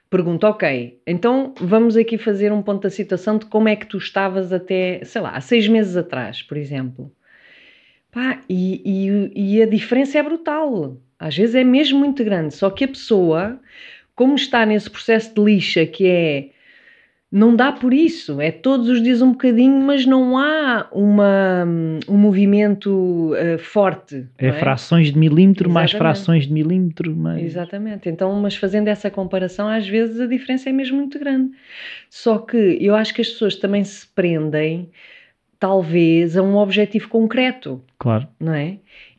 pergunto, 0.10 0.48
ok, 0.48 1.00
então 1.06 1.54
vamos 1.60 1.96
aqui 1.96 2.18
fazer 2.18 2.52
um 2.52 2.62
ponto 2.62 2.84
da 2.84 2.90
situação 2.90 3.38
de 3.38 3.46
como 3.46 3.70
é 3.70 3.76
que 3.76 3.86
tu 3.86 3.98
estavas 3.98 4.52
até, 4.52 5.04
sei 5.04 5.22
lá, 5.22 5.32
há 5.32 5.42
seis 5.42 5.68
meses 5.68 5.96
atrás, 5.96 6.42
por 6.42 6.58
exemplo. 6.58 7.12
Pá, 8.12 8.42
e, 8.50 8.82
e, 8.84 9.58
e 9.58 9.62
a 9.62 9.68
diferença 9.68 10.18
é 10.18 10.24
brutal. 10.24 10.98
Às 11.20 11.36
vezes 11.38 11.56
é 11.56 11.64
mesmo 11.64 12.00
muito 12.00 12.24
grande. 12.24 12.56
Só 12.56 12.70
que 12.70 12.86
a 12.86 12.88
pessoa, 12.88 13.60
como 14.16 14.36
está 14.36 14.66
nesse 14.66 14.90
processo 14.90 15.34
de 15.34 15.42
lixa 15.42 15.86
que 15.86 16.08
é. 16.08 16.50
Não 17.32 17.56
dá 17.56 17.72
por 17.72 17.94
isso, 17.94 18.42
é 18.42 18.52
todos 18.52 18.90
os 18.90 19.04
dias 19.04 19.22
um 19.22 19.34
bocadinho, 19.34 19.80
mas 19.82 20.04
não 20.04 20.36
há 20.36 20.88
uma, 20.92 21.64
um 22.08 22.18
movimento 22.18 23.34
eh, 23.36 23.60
forte. 23.60 24.26
É 24.36 24.52
não 24.52 24.58
frações 24.58 25.12
de 25.14 25.20
milímetro, 25.20 25.70
mais 25.70 25.92
Exatamente. 25.92 26.16
frações 26.16 26.48
de 26.48 26.54
milímetro, 26.54 27.16
mais... 27.16 27.44
Exatamente. 27.44 28.10
Então, 28.10 28.34
mas 28.42 28.56
fazendo 28.56 28.88
essa 28.88 29.12
comparação, 29.12 29.68
às 29.68 29.88
vezes 29.88 30.20
a 30.20 30.26
diferença 30.26 30.70
é 30.70 30.74
mesmo 30.74 30.98
muito 30.98 31.20
grande. 31.20 31.52
Só 32.10 32.40
que 32.40 32.58
eu 32.82 32.96
acho 32.96 33.14
que 33.14 33.22
as 33.22 33.30
pessoas 33.30 33.56
também 33.56 33.84
se 33.84 34.08
prendem, 34.08 34.90
talvez, 35.60 36.36
a 36.36 36.42
um 36.42 36.56
objetivo 36.56 37.10
concreto, 37.10 37.80
Claro. 38.00 38.28
não 38.40 38.54
é? 38.56 38.78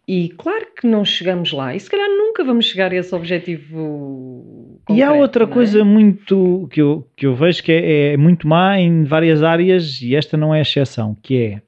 E 0.08 0.30
claro 0.30 0.66
que 0.74 0.84
não 0.88 1.04
chegamos 1.04 1.52
lá, 1.52 1.76
e 1.76 1.78
se 1.78 1.88
calhar 1.88 2.08
nunca 2.08 2.42
vamos 2.42 2.64
chegar 2.66 2.90
a 2.90 2.96
esse 2.96 3.14
objetivo 3.14 4.69
concreto. 4.84 4.98
e 4.98 5.02
há 5.02 5.12
outra 5.12 5.44
é? 5.44 5.46
coisa 5.46 5.84
muito 5.84 6.68
que 6.70 6.80
eu, 6.80 7.06
que 7.16 7.26
eu 7.26 7.34
vejo 7.34 7.62
que 7.62 7.72
é, 7.72 8.12
é 8.12 8.16
muito 8.16 8.46
má 8.46 8.78
em 8.78 9.04
várias 9.04 9.42
áreas, 9.42 10.00
e 10.02 10.14
esta 10.14 10.36
não 10.36 10.54
é 10.54 10.60
exceção, 10.60 11.16
que 11.22 11.36
é 11.36 11.62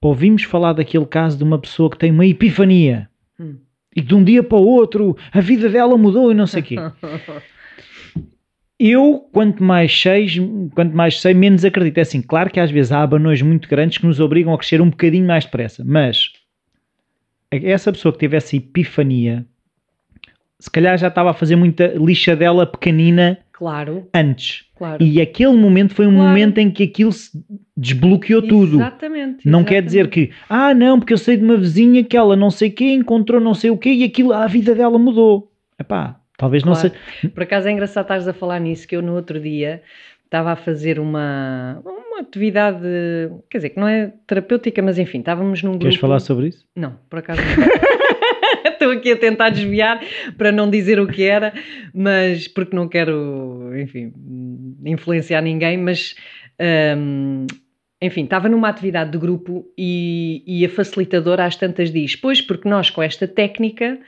ouvimos 0.00 0.44
falar 0.44 0.72
daquele 0.74 1.06
caso 1.06 1.36
de 1.36 1.44
uma 1.44 1.58
pessoa 1.58 1.90
que 1.90 1.98
tem 1.98 2.10
uma 2.10 2.26
epifania 2.26 3.08
Hum. 3.40 3.56
e 3.94 4.00
de 4.00 4.14
um 4.14 4.24
dia 4.24 4.42
para 4.42 4.58
o 4.58 4.66
outro 4.66 5.16
a 5.32 5.40
vida 5.40 5.68
dela 5.68 5.96
mudou 5.96 6.32
e 6.32 6.34
não 6.34 6.46
sei 6.46 6.60
o 6.60 6.64
quê. 6.64 6.76
Eu, 8.80 9.28
quanto 9.32 9.62
mais 9.62 10.00
sei, 10.00 10.28
quanto 10.72 10.94
mais 10.94 11.20
sei, 11.20 11.34
menos 11.34 11.64
acredito. 11.64 11.98
É 11.98 12.02
assim, 12.02 12.22
claro 12.22 12.48
que 12.48 12.60
às 12.60 12.70
vezes 12.70 12.92
há 12.92 13.02
abanões 13.02 13.42
muito 13.42 13.68
grandes 13.68 13.98
que 13.98 14.06
nos 14.06 14.20
obrigam 14.20 14.54
a 14.54 14.58
crescer 14.58 14.80
um 14.80 14.88
bocadinho 14.88 15.26
mais 15.26 15.44
depressa, 15.44 15.84
mas 15.84 16.32
essa 17.50 17.92
pessoa 17.92 18.12
que 18.12 18.20
teve 18.20 18.36
essa 18.36 18.54
epifania, 18.54 19.44
se 20.58 20.70
calhar 20.70 20.96
já 20.98 21.08
estava 21.08 21.30
a 21.30 21.34
fazer 21.34 21.56
muita 21.56 21.86
lixa 21.96 22.34
dela 22.36 22.66
pequenina 22.66 23.38
Claro, 23.52 24.08
antes. 24.14 24.64
claro. 24.76 25.02
E 25.02 25.20
aquele 25.20 25.52
momento 25.56 25.92
foi 25.94 26.06
um 26.06 26.14
Claro. 26.14 26.28
momento 26.28 26.58
em 26.58 26.70
que 26.70 26.84
aquilo 26.84 27.10
se 27.12 27.30
desbloqueou 27.76 28.40
tudo. 28.42 28.76
Exatamente. 28.76 29.48
Não 29.48 29.64
quer 29.64 29.82
dizer 29.82 30.08
que, 30.08 30.30
ah, 30.48 30.72
não, 30.74 30.98
porque 31.00 31.12
eu 31.12 31.18
sei 31.18 31.36
de 31.36 31.44
uma 31.44 31.56
vizinha 31.56 32.04
que 32.04 32.16
ela 32.16 32.36
não 32.36 32.50
sei 32.50 32.70
quê, 32.70 32.92
encontrou 32.92 33.40
não 33.40 33.54
sei 33.54 33.70
o 33.70 33.76
quê 33.76 33.90
e 33.90 34.04
aquilo, 34.04 34.32
a 34.32 34.46
vida 34.46 34.74
dela 34.76 34.96
mudou. 34.98 35.50
Epá, 35.78 36.20
talvez 36.36 36.62
não 36.62 36.72
Claro. 36.72 36.90
seja. 37.20 37.32
Por 37.34 37.42
acaso 37.42 37.66
é 37.68 37.72
engraçado 37.72 38.04
estares 38.04 38.28
a 38.28 38.32
falar 38.32 38.60
nisso, 38.60 38.86
que 38.86 38.94
eu 38.94 39.02
no 39.02 39.14
outro 39.14 39.40
dia 39.40 39.82
estava 40.24 40.52
a 40.52 40.56
fazer 40.56 41.00
uma, 41.00 41.80
uma 41.84 42.20
atividade, 42.20 42.78
quer 43.50 43.58
dizer, 43.58 43.70
que 43.70 43.80
não 43.80 43.88
é 43.88 44.12
terapêutica, 44.26 44.80
mas 44.82 44.98
enfim, 44.98 45.18
estávamos 45.18 45.62
num 45.62 45.70
grupo... 45.70 45.84
Queres 45.84 45.98
falar 45.98 46.20
sobre 46.20 46.48
isso? 46.48 46.64
Não, 46.76 46.94
por 47.10 47.18
acaso 47.20 47.40
não. 47.58 48.17
Estou 48.64 48.90
aqui 48.90 49.12
a 49.12 49.16
tentar 49.16 49.50
desviar 49.50 50.00
para 50.36 50.52
não 50.52 50.70
dizer 50.70 51.00
o 51.00 51.06
que 51.06 51.22
era, 51.24 51.52
mas 51.94 52.48
porque 52.48 52.74
não 52.74 52.88
quero, 52.88 53.70
enfim, 53.76 54.12
influenciar 54.84 55.42
ninguém, 55.42 55.76
mas 55.76 56.14
hum, 56.96 57.46
enfim, 58.00 58.24
estava 58.24 58.48
numa 58.48 58.68
atividade 58.68 59.10
de 59.10 59.18
grupo 59.18 59.66
e, 59.76 60.42
e 60.46 60.64
a 60.64 60.68
facilitadora 60.68 61.44
às 61.44 61.56
tantas 61.56 61.90
diz: 61.90 62.14
Pois, 62.14 62.40
porque 62.40 62.68
nós 62.68 62.90
com 62.90 63.02
esta 63.02 63.26
técnica 63.26 63.98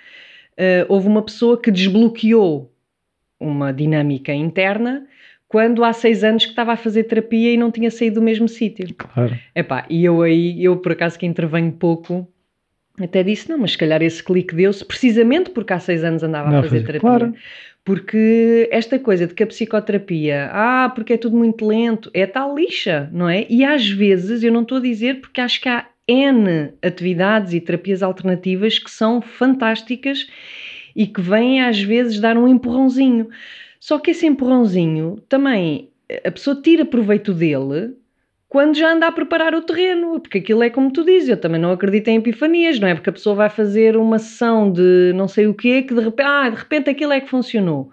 eh, 0.56 0.86
houve 0.88 1.08
uma 1.08 1.22
pessoa 1.22 1.60
que 1.60 1.70
desbloqueou 1.70 2.72
uma 3.38 3.72
dinâmica 3.72 4.32
interna 4.32 5.06
quando 5.48 5.82
há 5.82 5.92
seis 5.92 6.22
anos 6.22 6.44
que 6.44 6.52
estava 6.52 6.72
a 6.72 6.76
fazer 6.76 7.04
terapia 7.04 7.52
e 7.52 7.56
não 7.56 7.72
tinha 7.72 7.90
saído 7.90 8.20
do 8.20 8.22
mesmo 8.22 8.46
sítio. 8.46 8.94
Claro. 8.94 9.36
Epá, 9.52 9.84
e 9.90 10.04
eu 10.04 10.22
aí, 10.22 10.62
eu 10.62 10.76
por 10.76 10.92
acaso 10.92 11.18
que 11.18 11.26
intervenho 11.26 11.72
pouco, 11.72 12.28
até 13.04 13.22
disse, 13.22 13.48
não, 13.48 13.58
mas 13.58 13.72
se 13.72 13.78
calhar 13.78 14.02
esse 14.02 14.22
clique 14.22 14.54
deu-se 14.54 14.84
precisamente 14.84 15.50
porque 15.50 15.72
há 15.72 15.78
seis 15.80 16.02
anos 16.04 16.22
andava 16.22 16.50
Não, 16.50 16.58
a 16.58 16.62
fazer 16.62 16.80
fazer- 16.80 16.86
terapia. 16.86 17.00
claro. 17.00 17.34
Porque 17.84 18.68
esta 18.70 18.98
coisa 18.98 19.26
de 19.26 19.34
que 19.34 19.42
a 19.42 19.46
psicoterapia, 19.46 20.50
ah, 20.52 20.92
porque 20.94 21.14
é 21.14 21.16
tudo 21.16 21.36
muito 21.36 21.66
lento, 21.66 22.10
é 22.12 22.26
tal 22.26 22.54
lixa, 22.54 23.08
não 23.12 23.28
é? 23.28 23.46
E 23.48 23.64
às 23.64 23.88
vezes, 23.88 24.42
eu 24.42 24.52
não 24.52 24.62
estou 24.62 24.78
a 24.78 24.82
dizer 24.82 25.20
porque 25.20 25.40
acho 25.40 25.60
que 25.60 25.68
há 25.68 25.86
N 26.06 26.72
atividades 26.82 27.54
e 27.54 27.60
terapias 27.60 28.02
alternativas 28.02 28.78
que 28.78 28.90
são 28.90 29.20
fantásticas 29.22 30.28
e 30.94 31.06
que 31.06 31.20
vêm 31.22 31.62
às 31.62 31.80
vezes 31.80 32.20
dar 32.20 32.36
um 32.36 32.46
empurrãozinho. 32.46 33.28
Só 33.80 33.98
que 33.98 34.10
esse 34.10 34.26
empurrãozinho 34.26 35.18
também 35.28 35.88
a 36.24 36.30
pessoa 36.30 36.60
tira 36.60 36.84
proveito 36.84 37.32
dele 37.32 37.94
quando 38.50 38.76
já 38.76 38.92
anda 38.92 39.06
a 39.06 39.12
preparar 39.12 39.54
o 39.54 39.62
terreno, 39.62 40.18
porque 40.18 40.38
aquilo 40.38 40.64
é 40.64 40.68
como 40.68 40.92
tu 40.92 41.04
dizes, 41.04 41.28
eu 41.28 41.36
também 41.36 41.60
não 41.60 41.70
acredito 41.70 42.08
em 42.08 42.16
epifanias, 42.16 42.80
não 42.80 42.88
é? 42.88 42.94
Porque 42.96 43.08
a 43.08 43.12
pessoa 43.12 43.36
vai 43.36 43.48
fazer 43.48 43.96
uma 43.96 44.18
sessão 44.18 44.72
de 44.72 45.12
não 45.14 45.28
sei 45.28 45.46
o 45.46 45.54
quê, 45.54 45.82
que 45.82 45.94
de 45.94 46.00
repente, 46.00 46.26
ah, 46.26 46.50
de 46.50 46.56
repente 46.56 46.90
aquilo 46.90 47.12
é 47.12 47.20
que 47.20 47.30
funcionou. 47.30 47.92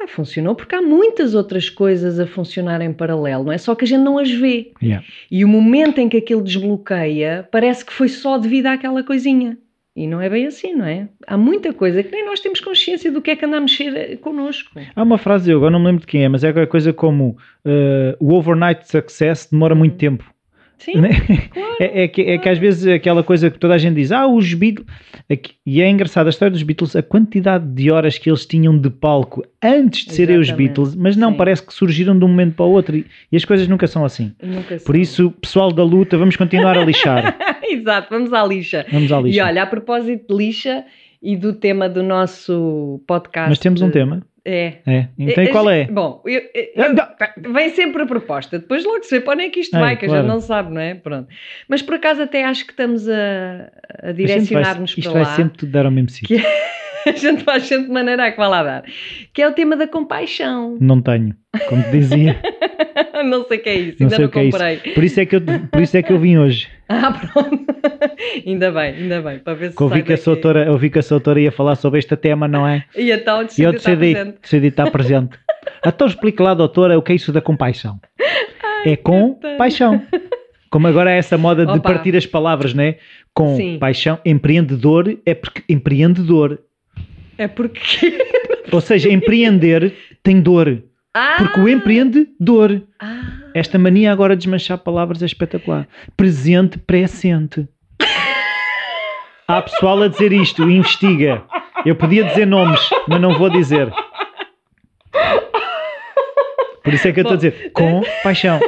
Ah, 0.00 0.08
funcionou 0.08 0.54
porque 0.54 0.74
há 0.74 0.80
muitas 0.80 1.34
outras 1.34 1.68
coisas 1.68 2.18
a 2.18 2.26
funcionar 2.26 2.80
em 2.80 2.90
paralelo, 2.90 3.44
não 3.44 3.52
é? 3.52 3.58
Só 3.58 3.74
que 3.74 3.84
a 3.84 3.86
gente 3.86 4.00
não 4.02 4.18
as 4.18 4.30
vê. 4.30 4.72
Yeah. 4.82 5.04
E 5.30 5.44
o 5.44 5.48
momento 5.48 5.98
em 5.98 6.08
que 6.08 6.16
aquilo 6.16 6.42
desbloqueia, 6.42 7.46
parece 7.52 7.84
que 7.84 7.92
foi 7.92 8.08
só 8.08 8.38
devido 8.38 8.68
àquela 8.68 9.04
coisinha. 9.04 9.58
E 9.96 10.08
não 10.08 10.20
é 10.20 10.28
bem 10.28 10.46
assim, 10.46 10.74
não 10.74 10.84
é? 10.84 11.08
Há 11.24 11.36
muita 11.36 11.72
coisa 11.72 12.02
que 12.02 12.10
nem 12.10 12.26
nós 12.26 12.40
temos 12.40 12.58
consciência 12.58 13.12
do 13.12 13.22
que 13.22 13.30
é 13.30 13.36
que 13.36 13.44
anda 13.44 13.58
a 13.58 13.60
mexer 13.60 13.96
eh, 13.96 14.16
connosco. 14.16 14.72
Há 14.94 15.02
uma 15.02 15.18
frase, 15.18 15.52
eu 15.52 15.58
agora 15.58 15.70
não 15.70 15.78
me 15.78 15.86
lembro 15.86 16.00
de 16.00 16.06
quem 16.08 16.24
é, 16.24 16.28
mas 16.28 16.42
é 16.42 16.52
qualquer 16.52 16.68
coisa 16.68 16.92
como 16.92 17.36
eh, 17.64 18.16
o 18.18 18.34
overnight 18.34 18.88
success 18.88 19.48
demora 19.50 19.74
muito 19.74 19.96
tempo. 19.96 20.33
Sim, 20.78 21.00
Né? 21.00 21.10
claro. 21.52 21.76
É, 21.80 22.02
é 22.04 22.08
que, 22.08 22.22
é 22.22 22.38
que 22.38 22.48
às 22.48 22.58
vezes 22.58 22.86
aquela 22.86 23.22
coisa 23.22 23.50
que 23.50 23.58
toda 23.58 23.74
a 23.74 23.78
gente 23.78 23.94
diz, 23.96 24.12
ah, 24.12 24.26
os 24.26 24.52
Beatles. 24.54 24.86
Aqui- 25.30 25.52
e 25.64 25.80
é 25.80 25.88
engraçado 25.88 26.26
a 26.26 26.30
história 26.30 26.50
dos 26.52 26.62
Beatles, 26.62 26.94
a 26.94 27.02
quantidade 27.02 27.66
de 27.66 27.90
horas 27.90 28.18
que 28.18 28.28
eles 28.28 28.44
tinham 28.44 28.76
de 28.78 28.90
palco 28.90 29.42
antes 29.62 30.04
de 30.06 30.12
serem 30.14 30.38
os. 30.38 30.50
Beatles, 30.50 30.94
mas 30.94 31.16
não 31.16 31.30
Sim. 31.30 31.36
parece 31.38 31.66
que 31.66 31.72
surgiram 31.72 32.18
de 32.18 32.24
um 32.24 32.28
momento 32.28 32.54
para 32.56 32.66
o 32.66 32.70
outro 32.70 32.96
e, 32.96 33.06
e 33.32 33.36
as 33.36 33.44
coisas 33.44 33.66
nunca 33.66 33.86
são 33.86 34.04
assim. 34.04 34.32
Nunca 34.42 34.76
Por 34.84 34.92
sei. 34.94 35.00
isso, 35.02 35.30
pessoal 35.40 35.72
da 35.72 35.82
luta, 35.82 36.18
vamos 36.18 36.36
continuar 36.36 36.76
a 36.76 36.84
lixar. 36.84 37.36
Exato, 37.66 38.08
vamos 38.10 38.32
à 38.32 38.44
lixa. 38.44 38.84
Vamos 38.92 39.10
à 39.10 39.20
E 39.20 39.22
lixa. 39.24 39.44
olha, 39.46 39.62
a 39.62 39.66
propósito 39.66 40.26
de 40.28 40.36
lixa 40.36 40.84
e 41.22 41.36
do 41.36 41.54
tema 41.54 41.88
do 41.88 42.02
nosso 42.02 43.00
podcast. 43.06 43.48
mas 43.48 43.58
temos 43.58 43.80
um 43.80 43.90
tema. 43.90 44.22
É. 44.46 44.74
É. 44.86 45.08
Então 45.18 45.42
e 45.42 45.48
qual 45.48 45.70
é? 45.70 45.84
Bom, 45.86 46.22
eu- 46.26 46.42
eu- 46.54 47.52
vem 47.52 47.70
sempre 47.70 48.02
a 48.02 48.06
proposta, 48.06 48.58
depois 48.58 48.84
logo 48.84 49.02
se 49.02 49.10
vê 49.16 49.20
para 49.20 49.32
onde 49.34 49.44
é 49.44 49.48
que 49.48 49.60
isto 49.60 49.74
É, 49.76 49.80
vai, 49.80 49.96
que 49.96 50.04
a 50.04 50.08
claro. 50.08 50.22
gente 50.22 50.32
não 50.32 50.40
sabe, 50.40 50.72
não 50.74 50.80
é? 50.80 50.94
Pronto. 50.94 51.28
Mas 51.68 51.80
por 51.80 51.94
acaso 51.94 52.20
até 52.22 52.44
acho 52.44 52.64
que 52.66 52.72
estamos 52.72 53.08
a, 53.08 53.12
a 53.14 53.16
A 53.16 53.26
gente 53.28 53.70
vai- 54.02 54.12
direcionar-nos 54.14 54.90
Isto 54.90 55.02
para 55.02 55.12
vai 55.12 55.22
lá. 55.22 55.36
sempre 55.36 55.58
tudo 55.58 55.72
dar 55.72 55.86
ao 55.86 55.90
mesmo 55.90 56.10
sítio. 56.10 56.36
A 57.06 57.12
gente 57.12 57.44
faz 57.44 57.64
sempre 57.64 57.88
de 57.88 57.92
maneira 57.92 58.24
a 58.24 58.30
que 58.32 58.38
vá 58.38 58.48
lá 58.48 58.62
dar. 58.62 58.84
Que 59.34 59.42
é 59.42 59.46
o 59.48 59.52
tema 59.52 59.76
da 59.76 59.86
compaixão. 59.86 60.78
Não 60.80 61.02
tenho, 61.02 61.34
como 61.68 61.82
te 61.82 61.90
dizia. 61.90 62.36
não 63.24 63.44
sei 63.46 63.58
o 63.58 63.62
que 63.62 63.68
é 63.68 63.74
isso, 63.74 63.96
Não 64.00 64.06
ainda 64.08 64.18
não 64.18 64.28
que 64.28 64.38
é 64.38 64.44
isso. 64.44 64.58
comprei. 64.58 64.76
Por 64.94 65.04
isso 65.04 65.20
é 65.20 65.26
que 65.26 65.36
eu, 65.36 65.40
por 65.70 65.80
isso 65.82 65.96
é 65.96 66.02
que 66.02 66.12
eu 66.12 66.18
vim 66.18 66.38
hoje. 66.38 66.68
Ah, 66.86 67.12
pronto. 67.12 67.64
ainda 68.46 68.70
bem, 68.70 68.94
ainda 68.94 69.22
bem. 69.22 69.38
Para 69.38 69.54
ver 69.54 69.70
se 69.70 69.76
Que 69.76 69.82
eu 69.82 69.88
sai 69.88 69.98
vi 69.98 70.04
que, 70.04 70.12
a 70.12 70.16
daqui. 70.16 70.28
autora, 70.28 70.64
eu 70.66 70.76
vi 70.76 70.90
que 70.90 70.98
a 70.98 71.02
sua 71.02 71.16
autora 71.16 71.40
ia 71.40 71.50
falar 71.50 71.76
sobre 71.76 71.98
este 71.98 72.14
tema, 72.14 72.46
não 72.46 72.68
é? 72.68 72.84
E 72.94 73.10
então 73.10 73.38
E 73.56 73.62
eu 73.62 73.72
decidi 73.72 73.76
estar 73.76 73.94
decidi, 73.94 74.12
presente. 74.14 74.38
decidi 74.42 74.66
estar 74.66 74.90
presente. 74.90 75.38
Então 75.86 76.06
explique 76.06 76.42
lá, 76.42 76.52
doutora, 76.52 76.98
o 76.98 77.02
que 77.02 77.12
é 77.12 77.14
isso 77.14 77.32
da 77.32 77.40
compaixão. 77.40 77.98
é 78.84 78.96
com 78.96 79.38
paixão. 79.56 80.02
Como 80.70 80.86
agora 80.86 81.10
é 81.10 81.16
essa 81.16 81.38
moda 81.38 81.64
de 81.64 81.72
Opa. 81.72 81.80
partir 81.94 82.14
as 82.16 82.26
palavras, 82.26 82.74
né? 82.74 82.96
Com 83.32 83.56
Sim. 83.56 83.78
paixão, 83.78 84.18
empreendedor 84.22 85.16
é 85.24 85.32
porque 85.34 85.62
empreendedor. 85.66 86.58
É 87.38 87.48
porque. 87.48 88.18
Ou 88.70 88.80
seja, 88.82 89.08
empreender 89.10 89.94
tem 90.22 90.38
dor. 90.40 90.82
Ah! 91.14 91.36
Porque 91.38 91.60
o 91.60 91.68
empreendedor. 91.68 92.82
Ah! 93.00 93.22
Esta 93.54 93.78
mania 93.78 94.10
agora 94.10 94.34
de 94.34 94.40
desmanchar 94.40 94.78
palavras 94.78 95.22
é 95.22 95.26
espetacular. 95.26 95.86
Presente, 96.16 96.76
presente. 96.76 97.68
Há 99.46 99.62
pessoal 99.62 100.02
a 100.02 100.08
dizer 100.08 100.32
isto, 100.32 100.68
investiga. 100.68 101.44
Eu 101.86 101.94
podia 101.94 102.24
dizer 102.24 102.46
nomes, 102.46 102.80
mas 103.06 103.20
não 103.20 103.38
vou 103.38 103.48
dizer. 103.48 103.92
Por 106.82 106.92
isso 106.92 107.06
é 107.06 107.12
que 107.12 107.20
eu 107.20 107.22
estou 107.22 107.34
a 107.34 107.36
dizer 107.36 107.70
com 107.72 108.02
paixão. 108.22 108.58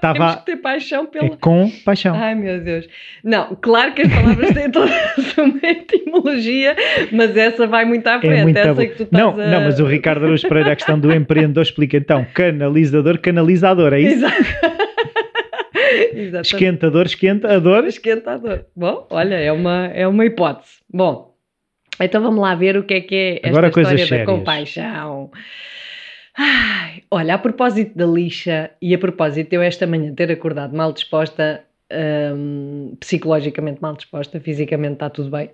Tava- 0.00 0.18
temos 0.18 0.34
que 0.36 0.44
ter 0.46 0.56
paixão 0.58 1.04
É 1.04 1.06
pela. 1.06 1.36
com 1.38 1.70
paixão. 1.84 2.14
Ai 2.14 2.34
meu 2.34 2.60
Deus. 2.60 2.86
Não, 3.24 3.56
claro 3.60 3.92
que 3.94 4.02
as 4.02 4.08
palavras 4.12 4.50
têm 4.54 4.70
toda 4.70 4.90
a 4.94 5.20
sua 5.22 5.46
etimologia, 5.62 6.76
mas 7.12 7.36
essa 7.36 7.66
vai 7.66 7.84
muito 7.84 8.06
à 8.06 8.20
frente. 8.20 8.40
É 8.40 8.42
muito 8.42 8.56
essa 8.56 8.74
que 8.86 8.94
tu 8.94 9.02
estás 9.04 9.22
Não, 9.22 9.30
a... 9.40 9.46
não, 9.46 9.60
mas 9.62 9.80
o 9.80 9.84
Ricardo 9.86 10.24
Araújo 10.24 10.48
Pereira, 10.48 10.72
a 10.72 10.76
questão 10.76 10.98
do 10.98 11.12
empreendedor, 11.12 11.62
explica 11.62 11.96
então 11.96 12.26
canalizador, 12.34 13.18
canalizador, 13.18 13.92
é 13.92 14.00
isso? 14.00 14.16
Exato. 14.24 14.34
Exatamente. 16.12 16.46
Esquentador, 16.54 17.06
esquentador. 17.06 17.84
Esquentador. 17.86 18.64
Bom, 18.76 19.06
olha, 19.10 19.34
é 19.36 19.50
uma, 19.52 19.86
é 19.88 20.06
uma 20.06 20.24
hipótese. 20.24 20.72
Bom, 20.92 21.34
então 22.00 22.22
vamos 22.22 22.40
lá 22.40 22.54
ver 22.54 22.76
o 22.76 22.82
que 22.82 22.94
é 22.94 23.00
que 23.00 23.14
é 23.14 23.34
esta 23.36 23.48
Agora 23.48 23.68
história 23.68 23.90
da 23.90 24.06
sérias. 24.06 24.26
compaixão. 24.26 25.30
Ai, 26.38 27.02
olha, 27.10 27.34
a 27.34 27.38
propósito 27.38 27.96
da 27.98 28.06
lixa 28.06 28.70
e 28.80 28.94
a 28.94 28.98
propósito 28.98 29.50
de 29.50 29.56
eu 29.56 29.62
esta 29.62 29.86
manhã 29.86 30.14
ter 30.14 30.30
acordado 30.30 30.76
mal 30.76 30.92
disposta, 30.92 31.64
hum, 32.36 32.94
psicologicamente 33.00 33.82
mal 33.82 33.94
disposta, 33.94 34.38
fisicamente 34.40 34.94
está 34.94 35.10
tudo 35.10 35.30
bem, 35.30 35.50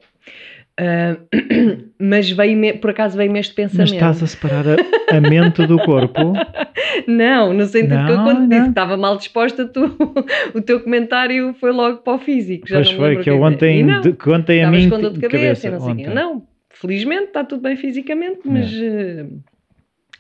Hum, 0.80 1.16
mas 2.00 2.28
veio 2.30 2.78
por 2.80 2.90
acaso 2.90 3.16
veio-me 3.16 3.38
este 3.38 3.54
Mas 3.56 3.70
pensamento. 3.70 3.94
estás 3.94 4.22
a 4.22 4.26
separar 4.26 4.64
a, 4.68 5.16
a 5.16 5.20
mente 5.20 5.64
do 5.66 5.78
corpo. 5.78 6.32
Não, 7.06 7.52
no 7.52 7.64
sentido 7.66 8.04
que 8.06 8.12
eu 8.12 8.16
Não, 8.16 8.24
quando 8.24 8.48
disse 8.48 8.58
não. 8.58 8.62
que 8.64 8.70
estava 8.70 8.96
mal 8.96 9.16
disposta, 9.16 9.66
tu, 9.66 9.96
o 10.54 10.60
teu 10.60 10.80
comentário 10.80 11.54
foi 11.60 11.72
logo 11.72 11.98
para 11.98 12.14
o 12.14 12.18
físico. 12.18 12.68
Já 12.68 12.76
Pois 12.76 12.90
não 12.90 12.96
foi, 12.96 13.16
que 13.22 13.30
eu 13.30 13.36
é 13.36 13.40
ontem, 13.40 13.82
não, 13.82 14.00
de, 14.00 14.12
que 14.12 14.30
ontem 14.30 14.64
a 14.64 14.70
mim 14.70 14.88
com 14.88 15.00
dor 15.00 15.12
de 15.12 15.20
cabeça, 15.20 15.68
e 15.68 15.70
não. 16.04 16.14
Não, 16.14 16.42
felizmente 16.70 17.24
está 17.24 17.44
tudo 17.44 17.62
bem 17.62 17.76
fisicamente, 17.76 18.40
mas 18.44 18.72
eh, 18.72 19.26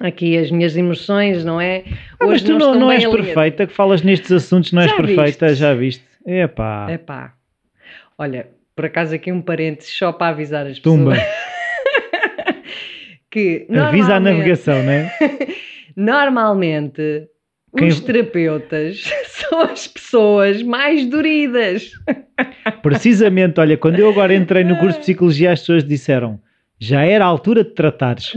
aqui 0.00 0.36
as 0.36 0.50
minhas 0.50 0.76
emoções, 0.76 1.44
não 1.44 1.60
é? 1.60 1.84
Ah, 2.20 2.26
mas 2.26 2.42
tu 2.42 2.58
não, 2.58 2.74
não 2.74 2.88
bem 2.88 2.96
és 2.96 3.04
alinhadas. 3.04 3.26
perfeita, 3.26 3.66
que 3.66 3.72
falas 3.72 4.02
nestes 4.02 4.32
assuntos, 4.32 4.72
não 4.72 4.82
és 4.82 4.90
Já 4.90 4.96
perfeita, 4.96 5.46
viste? 5.48 5.60
já 5.60 5.74
viste? 5.74 6.04
Epá, 6.26 6.86
Epá. 6.90 7.34
Olha, 8.18 8.48
por 8.74 8.84
acaso 8.86 9.14
aqui 9.14 9.30
um 9.32 9.40
parênteses 9.42 9.92
só 9.96 10.12
para 10.12 10.28
avisar 10.32 10.66
as 10.66 10.78
pessoas. 10.78 10.98
tumba, 10.98 11.16
que 13.30 13.66
avisa 13.70 14.16
a 14.16 14.20
navegação, 14.20 14.82
né? 14.82 15.10
Normalmente, 15.96 17.28
Quem- 17.76 17.88
os 17.88 18.00
terapeutas 18.00 19.04
são 19.26 19.60
as 19.62 19.86
pessoas 19.86 20.62
mais 20.62 21.06
doridas. 21.06 21.92
Precisamente, 22.82 23.60
olha, 23.60 23.76
quando 23.76 23.98
eu 23.98 24.08
agora 24.08 24.34
entrei 24.34 24.64
no 24.64 24.76
curso 24.76 24.98
de 24.98 25.04
Psicologia, 25.04 25.52
as 25.52 25.60
pessoas 25.60 25.84
disseram 25.84 26.40
já 26.80 27.02
era 27.04 27.24
a 27.24 27.28
altura 27.28 27.62
de 27.64 27.70
tratares. 27.70 28.32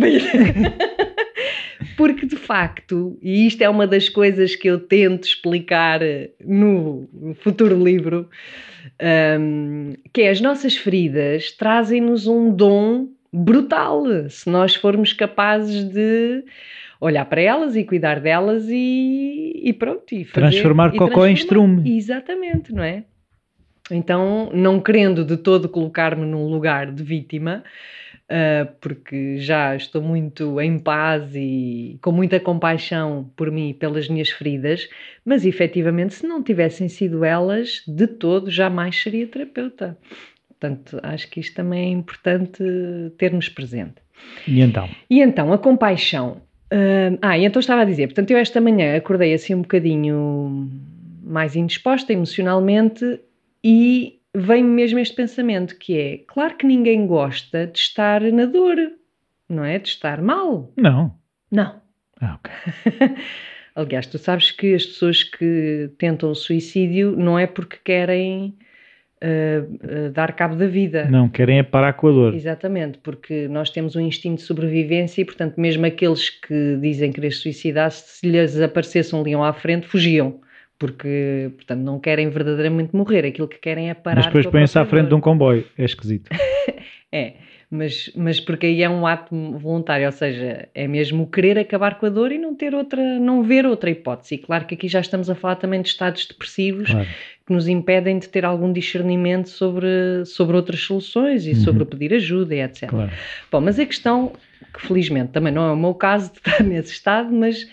Porque 1.95 2.25
de 2.25 2.35
facto, 2.35 3.17
e 3.21 3.45
isto 3.47 3.61
é 3.61 3.69
uma 3.69 3.85
das 3.87 4.09
coisas 4.09 4.55
que 4.55 4.67
eu 4.67 4.79
tento 4.79 5.25
explicar 5.25 6.01
eh, 6.01 6.31
no 6.43 7.07
futuro 7.41 7.81
livro, 7.83 8.29
hum, 9.39 9.93
que 10.13 10.21
é 10.21 10.29
as 10.29 10.41
nossas 10.41 10.75
feridas 10.75 11.51
trazem-nos 11.51 12.27
um 12.27 12.51
dom 12.51 13.07
brutal 13.31 14.03
se 14.29 14.49
nós 14.49 14.73
formos 14.75 15.13
capazes 15.13 15.83
de 15.83 16.43
olhar 16.99 17.25
para 17.25 17.41
elas 17.41 17.75
e 17.75 17.83
cuidar 17.83 18.19
delas 18.19 18.65
e, 18.69 19.61
e 19.63 19.73
pronto. 19.73 20.13
E 20.13 20.25
fazer- 20.25 20.49
Transformar 20.49 20.95
e 20.95 20.97
cocó 20.97 21.25
em 21.27 21.33
transformar. 21.35 21.67
estrume. 21.83 21.97
Exatamente, 21.97 22.73
não 22.73 22.83
é? 22.83 23.03
Então, 23.89 24.49
não 24.53 24.81
querendo 24.81 25.23
de 25.23 25.37
todo 25.37 25.69
colocar-me 25.69 26.25
num 26.25 26.47
lugar 26.49 26.91
de 26.91 27.03
vítima, 27.03 27.63
ah, 28.29 28.67
porque 28.81 29.37
já 29.37 29.75
estou 29.75 30.01
muito 30.01 30.59
em 30.59 30.77
paz 30.77 31.33
e 31.33 31.97
com 32.01 32.11
muita 32.11 32.39
compaixão 32.39 33.31
por 33.35 33.49
mim 33.49 33.69
e 33.69 33.73
pelas 33.73 34.09
minhas 34.09 34.29
feridas, 34.29 34.89
mas 35.23 35.45
efetivamente, 35.45 36.13
se 36.13 36.27
não 36.27 36.43
tivessem 36.43 36.89
sido 36.89 37.23
elas, 37.23 37.83
de 37.87 38.05
todo 38.05 38.51
jamais 38.51 39.01
seria 39.01 39.27
terapeuta. 39.27 39.97
Portanto, 40.49 40.99
acho 41.03 41.29
que 41.29 41.39
isto 41.39 41.55
também 41.55 41.89
é 41.89 41.91
importante 41.91 42.63
termos 43.17 43.47
presente. 43.47 43.95
E 44.47 44.59
então? 44.61 44.89
E 45.09 45.21
então, 45.21 45.53
a 45.53 45.57
compaixão. 45.57 46.41
hum, 46.71 47.17
ah, 47.21 47.37
e 47.37 47.45
então 47.45 47.59
estava 47.59 47.83
a 47.83 47.85
dizer, 47.85 48.07
portanto, 48.07 48.31
eu 48.31 48.37
esta 48.37 48.59
manhã 48.59 48.97
acordei 48.97 49.33
assim 49.33 49.53
um 49.55 49.61
bocadinho 49.61 50.69
mais 51.23 51.55
indisposta 51.55 52.11
emocionalmente 52.11 53.19
e 53.63 54.16
vem-me 54.37 54.69
mesmo 54.69 54.99
este 54.99 55.15
pensamento 55.15 55.75
que 55.77 55.97
é, 55.97 56.17
claro 56.27 56.55
que 56.55 56.65
ninguém 56.65 57.07
gosta 57.07 57.65
de 57.65 57.79
estar 57.79 58.21
na 58.21 58.45
dor, 58.45 58.77
não 59.49 59.63
é? 59.63 59.79
De 59.79 59.87
estar 59.87 60.21
mal. 60.21 60.71
Não. 60.77 61.15
Não. 61.51 61.81
Ah, 62.21 62.35
ok. 62.35 62.53
Aliás, 63.75 64.07
tu 64.07 64.17
sabes 64.17 64.51
que 64.51 64.73
as 64.73 64.85
pessoas 64.85 65.23
que 65.23 65.91
tentam 65.97 66.31
o 66.31 66.35
suicídio 66.35 67.15
não 67.15 67.37
é 67.37 67.45
porque 67.45 67.77
querem 67.83 68.57
uh, 69.23 70.07
uh, 70.07 70.11
dar 70.11 70.33
cabo 70.33 70.55
da 70.55 70.67
vida. 70.67 71.05
Não, 71.09 71.29
querem 71.29 71.59
é 71.59 71.63
parar 71.63 71.93
com 71.93 72.07
a 72.07 72.11
dor. 72.11 72.33
Exatamente, 72.35 72.97
porque 72.99 73.47
nós 73.47 73.69
temos 73.69 73.95
um 73.95 74.01
instinto 74.01 74.37
de 74.37 74.41
sobrevivência 74.43 75.21
e, 75.21 75.25
portanto, 75.25 75.59
mesmo 75.59 75.85
aqueles 75.85 76.29
que 76.29 76.77
dizem 76.81 77.11
querer 77.11 77.31
suicidar, 77.31 77.91
se 77.91 78.27
lhes 78.27 78.59
aparecesse 78.59 79.15
um 79.15 79.21
leão 79.21 79.43
à 79.43 79.53
frente, 79.53 79.87
fugiam. 79.87 80.39
Porque, 80.79 81.51
portanto, 81.55 81.79
não 81.79 81.99
querem 81.99 82.29
verdadeiramente 82.29 82.95
morrer. 82.95 83.25
Aquilo 83.25 83.47
que 83.47 83.57
querem 83.57 83.89
é 83.89 83.93
parar 83.93 84.17
Mas 84.17 84.25
depois 84.27 84.45
põem-se 84.45 84.77
à 84.77 84.85
frente 84.85 85.07
de 85.07 85.15
um 85.15 85.21
comboio. 85.21 85.65
É 85.77 85.85
esquisito. 85.85 86.29
É, 87.09 87.35
mas, 87.71 88.11
mas 88.15 88.39
porque 88.39 88.65
aí 88.65 88.83
é 88.83 88.89
um 88.89 89.07
ato 89.07 89.33
voluntário, 89.57 90.05
ou 90.05 90.11
seja, 90.11 90.67
é 90.73 90.87
mesmo 90.87 91.25
querer 91.25 91.57
acabar 91.57 91.97
com 91.97 92.05
a 92.05 92.09
dor 92.09 92.31
e 92.31 92.37
não 92.37 92.53
ter 92.53 92.75
outra, 92.75 93.19
não 93.19 93.43
ver 93.43 93.65
outra 93.65 93.89
hipótese. 93.89 94.35
E 94.35 94.37
claro 94.37 94.65
que 94.65 94.75
aqui 94.75 94.87
já 94.87 94.99
estamos 94.99 95.29
a 95.29 95.35
falar 95.35 95.55
também 95.55 95.81
de 95.81 95.87
estados 95.87 96.25
depressivos 96.25 96.89
Claro. 96.89 97.07
que 97.45 97.53
nos 97.53 97.67
impedem 97.67 98.19
de 98.19 98.27
ter 98.27 98.43
algum 98.45 98.71
discernimento 98.73 99.49
sobre, 99.49 100.25
sobre 100.25 100.57
outras 100.57 100.81
soluções 100.81 101.45
e 101.45 101.55
sobre 101.55 101.83
o 101.83 101.85
pedir 101.85 102.13
ajuda 102.13 102.55
e 102.55 102.61
etc. 102.61 102.89
Claro. 102.89 103.11
Bom, 103.51 103.61
mas 103.61 103.79
a 103.79 103.85
questão, 103.85 104.33
que 104.73 104.81
felizmente 104.85 105.31
também 105.31 105.51
não 105.53 105.67
é 105.67 105.71
o 105.71 105.77
meu 105.77 105.93
caso 105.93 106.31
de 106.31 106.39
estar 106.39 106.63
nesse 106.63 106.91
estado, 106.91 107.33
mas, 107.33 107.69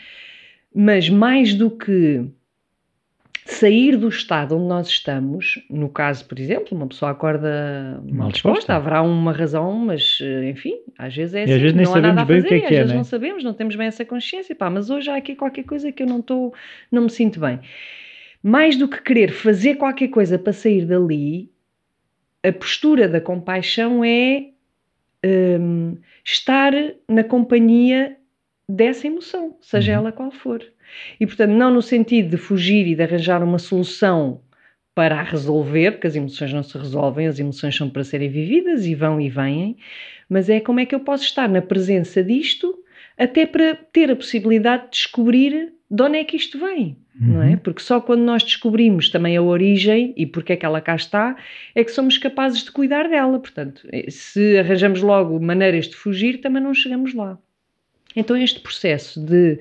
mas 0.74 1.08
mais 1.08 1.54
do 1.54 1.70
que 1.70 2.24
sair 3.46 3.96
do 3.96 4.08
estado 4.08 4.56
onde 4.56 4.66
nós 4.66 4.88
estamos, 4.88 5.62
no 5.68 5.88
caso, 5.88 6.26
por 6.26 6.38
exemplo, 6.38 6.68
uma 6.72 6.86
pessoa 6.86 7.10
acorda 7.10 8.02
mal 8.10 8.30
disposta, 8.32 8.74
haverá 8.74 9.02
uma 9.02 9.32
razão, 9.32 9.72
mas 9.72 10.18
eh, 10.22 10.48
enfim, 10.48 10.78
às 10.98 11.14
vezes 11.14 11.34
é 11.34 11.40
E 11.40 11.42
assim, 11.44 11.52
às 11.52 11.60
vezes 11.60 11.76
nem 11.76 11.84
não 11.84 11.94
há 11.94 12.00
nada 12.00 12.22
a 12.22 12.24
sabemos 12.24 12.28
bem 12.28 12.38
o 12.38 12.42
fazer, 12.42 12.48
que 12.48 12.54
é 12.54 12.56
e 12.56 12.60
que 12.60 12.66
às 12.66 12.72
é, 12.72 12.76
vezes 12.76 12.92
né? 12.92 12.96
não 12.96 13.04
sabemos, 13.04 13.44
não 13.44 13.54
temos 13.54 13.76
bem 13.76 13.86
essa 13.86 14.04
consciência, 14.04 14.54
pá, 14.54 14.70
mas 14.70 14.88
hoje 14.88 15.10
há 15.10 15.16
aqui 15.16 15.34
qualquer 15.34 15.64
coisa 15.64 15.92
que 15.92 16.02
eu 16.02 16.06
não 16.06 16.20
estou, 16.20 16.54
não 16.90 17.02
me 17.02 17.10
sinto 17.10 17.38
bem. 17.38 17.60
Mais 18.42 18.76
do 18.76 18.88
que 18.88 19.02
querer 19.02 19.30
fazer 19.30 19.76
qualquer 19.76 20.08
coisa 20.08 20.38
para 20.38 20.52
sair 20.52 20.86
dali, 20.86 21.50
a 22.42 22.52
postura 22.52 23.08
da 23.08 23.20
compaixão 23.20 24.02
é 24.04 24.48
hum, 25.60 25.96
estar 26.24 26.72
na 27.08 27.24
companhia 27.24 28.16
dessa 28.68 29.06
emoção, 29.06 29.56
seja 29.60 29.92
Uhum. 29.92 29.98
ela 29.98 30.12
qual 30.12 30.30
for. 30.30 30.64
E 31.20 31.26
portanto, 31.26 31.50
não 31.52 31.70
no 31.72 31.82
sentido 31.82 32.30
de 32.30 32.36
fugir 32.36 32.86
e 32.86 32.94
de 32.94 33.02
arranjar 33.02 33.42
uma 33.42 33.58
solução 33.58 34.40
para 34.94 35.18
a 35.18 35.22
resolver, 35.22 35.92
porque 35.92 36.06
as 36.06 36.16
emoções 36.16 36.52
não 36.52 36.62
se 36.62 36.78
resolvem, 36.78 37.26
as 37.26 37.38
emoções 37.38 37.76
são 37.76 37.90
para 37.90 38.04
serem 38.04 38.28
vividas 38.30 38.86
e 38.86 38.94
vão 38.94 39.20
e 39.20 39.28
vêm, 39.28 39.76
mas 40.28 40.48
é 40.48 40.60
como 40.60 40.80
é 40.80 40.86
que 40.86 40.94
eu 40.94 41.00
posso 41.00 41.24
estar 41.24 41.48
na 41.48 41.60
presença 41.60 42.22
disto 42.22 42.78
até 43.18 43.44
para 43.46 43.74
ter 43.74 44.10
a 44.10 44.16
possibilidade 44.16 44.84
de 44.84 44.90
descobrir 44.90 45.72
de 45.90 46.02
onde 46.02 46.18
é 46.18 46.24
que 46.24 46.36
isto 46.36 46.58
vem, 46.58 46.96
não 47.14 47.42
é? 47.42 47.50
Uhum. 47.50 47.56
Porque 47.58 47.80
só 47.82 48.00
quando 48.00 48.22
nós 48.22 48.42
descobrimos 48.42 49.08
também 49.10 49.36
a 49.36 49.42
origem 49.42 50.12
e 50.16 50.26
porque 50.26 50.52
é 50.54 50.56
que 50.56 50.66
ela 50.66 50.80
cá 50.80 50.94
está, 50.96 51.36
é 51.74 51.84
que 51.84 51.90
somos 51.90 52.16
capazes 52.18 52.64
de 52.64 52.72
cuidar 52.72 53.08
dela. 53.08 53.38
Portanto, 53.38 53.86
eh, 53.92 54.10
se 54.10 54.58
arranjamos 54.58 55.02
logo 55.02 55.38
maneiras 55.40 55.86
de 55.88 55.94
fugir, 55.96 56.40
também 56.40 56.62
não 56.62 56.74
chegamos 56.74 57.14
lá. 57.14 57.38
Então, 58.16 58.36
este 58.36 58.60
processo 58.60 59.20
de 59.20 59.58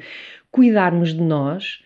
cuidarmos 0.51 1.13
de 1.13 1.21
nós, 1.21 1.83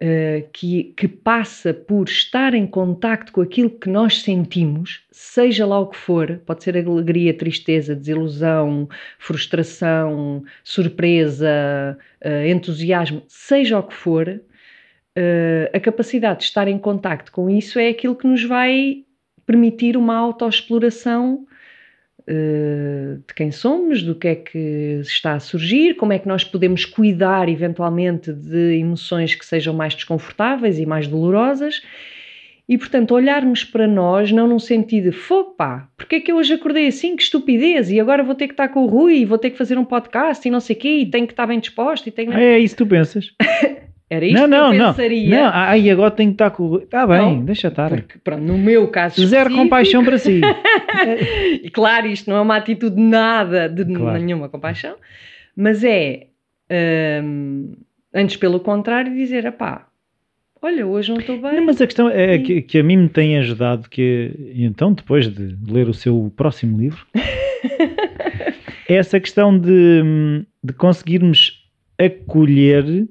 eh, 0.00 0.44
que, 0.52 0.92
que 0.96 1.08
passa 1.08 1.74
por 1.74 2.06
estar 2.08 2.54
em 2.54 2.66
contacto 2.66 3.32
com 3.32 3.40
aquilo 3.40 3.70
que 3.70 3.88
nós 3.88 4.22
sentimos, 4.22 5.02
seja 5.10 5.66
lá 5.66 5.80
o 5.80 5.88
que 5.88 5.96
for, 5.96 6.40
pode 6.46 6.62
ser 6.62 6.76
alegria, 6.76 7.34
tristeza, 7.34 7.96
desilusão, 7.96 8.88
frustração, 9.18 10.44
surpresa, 10.62 11.98
eh, 12.20 12.48
entusiasmo, 12.50 13.24
seja 13.26 13.78
o 13.78 13.82
que 13.82 13.94
for, 13.94 14.40
eh, 15.16 15.70
a 15.74 15.80
capacidade 15.80 16.40
de 16.40 16.44
estar 16.44 16.68
em 16.68 16.78
contacto 16.78 17.32
com 17.32 17.50
isso 17.50 17.78
é 17.78 17.88
aquilo 17.88 18.14
que 18.14 18.26
nos 18.26 18.44
vai 18.44 19.04
permitir 19.44 19.96
uma 19.96 20.16
autoexploração 20.16 21.44
de 22.28 23.34
quem 23.34 23.50
somos, 23.50 24.02
do 24.02 24.14
que 24.14 24.28
é 24.28 24.34
que 24.34 25.00
está 25.00 25.34
a 25.34 25.40
surgir, 25.40 25.94
como 25.94 26.12
é 26.12 26.18
que 26.18 26.28
nós 26.28 26.44
podemos 26.44 26.84
cuidar 26.84 27.48
eventualmente 27.48 28.32
de 28.32 28.78
emoções 28.78 29.34
que 29.34 29.46
sejam 29.46 29.72
mais 29.72 29.94
desconfortáveis 29.94 30.78
e 30.78 30.84
mais 30.84 31.06
dolorosas. 31.06 31.82
E, 32.68 32.76
portanto, 32.76 33.14
olharmos 33.14 33.64
para 33.64 33.86
nós 33.86 34.30
não 34.30 34.46
num 34.46 34.58
sentido 34.58 35.10
de 35.10 35.16
fogo, 35.16 35.52
pá, 35.52 35.88
porque 35.96 36.16
é 36.16 36.20
que 36.20 36.30
eu 36.30 36.36
hoje 36.36 36.52
acordei 36.52 36.86
assim, 36.86 37.16
que 37.16 37.22
estupidez, 37.22 37.90
e 37.90 37.98
agora 37.98 38.22
vou 38.22 38.34
ter 38.34 38.46
que 38.46 38.52
estar 38.52 38.68
com 38.68 38.84
o 38.84 38.86
Rui, 38.86 39.20
e 39.20 39.24
vou 39.24 39.38
ter 39.38 39.48
que 39.48 39.56
fazer 39.56 39.78
um 39.78 39.84
podcast 39.86 40.46
e 40.46 40.50
não 40.50 40.60
sei 40.60 40.76
o 40.76 40.78
quê, 40.78 40.96
e 40.98 41.06
tenho 41.06 41.26
que 41.26 41.32
estar 41.32 41.46
bem 41.46 41.58
disposto, 41.58 42.06
e 42.06 42.10
tenho... 42.10 42.30
Ah, 42.30 42.38
é 42.38 42.58
isso 42.58 42.76
que 42.76 42.84
tu 42.84 42.86
pensas? 42.86 43.32
Era 44.10 44.24
isto 44.24 44.38
não, 44.40 44.46
não, 44.48 44.70
que 44.70 44.76
eu 44.76 44.78
não. 44.80 44.94
pensaria. 44.94 45.28
Não, 45.42 45.50
ai, 45.52 45.90
agora 45.90 46.10
tenho 46.10 46.30
que 46.30 46.34
estar 46.34 46.50
com. 46.50 46.76
Está 46.78 47.06
bem, 47.06 47.18
Não, 47.18 47.44
deixa 47.44 47.68
estar. 47.68 47.90
Porque, 47.90 48.18
pronto, 48.24 48.42
no 48.42 48.56
meu 48.56 48.88
caso 48.88 49.24
Zero 49.26 49.54
compaixão 49.54 50.02
para 50.04 50.16
si. 50.18 50.40
E 51.62 51.68
claro, 51.70 52.06
isto 52.06 52.30
não 52.30 52.38
é 52.38 52.40
uma 52.40 52.56
atitude 52.56 53.00
nada 53.00 53.68
de 53.68 53.84
Claro. 53.84 54.18
nenhuma 54.18 54.48
compaixão, 54.48 54.96
mas 55.54 55.84
é 55.84 56.28
hum, 57.22 57.74
antes 58.14 58.36
pelo 58.36 58.60
contrário 58.60 59.12
dizer, 59.14 59.50
pá, 59.52 59.86
olha, 60.62 60.86
hoje 60.86 61.10
não 61.10 61.18
estou 61.18 61.38
bem. 61.40 61.56
Não, 61.56 61.66
mas 61.66 61.80
a 61.80 61.86
questão 61.86 62.08
é 62.08 62.38
que, 62.38 62.62
que 62.62 62.78
a 62.78 62.82
mim 62.82 62.96
me 62.96 63.08
tem 63.10 63.36
ajudado 63.38 63.88
que 63.90 64.32
então 64.56 64.92
depois 64.92 65.28
de 65.28 65.54
ler 65.70 65.86
o 65.88 65.94
seu 65.94 66.32
próximo 66.34 66.78
livro 66.80 67.06
é 68.88 68.94
essa 68.96 69.20
questão 69.20 69.58
de, 69.58 70.00
hum, 70.02 70.44
de 70.64 70.72
conseguirmos 70.72 71.62
acolher 71.98 73.06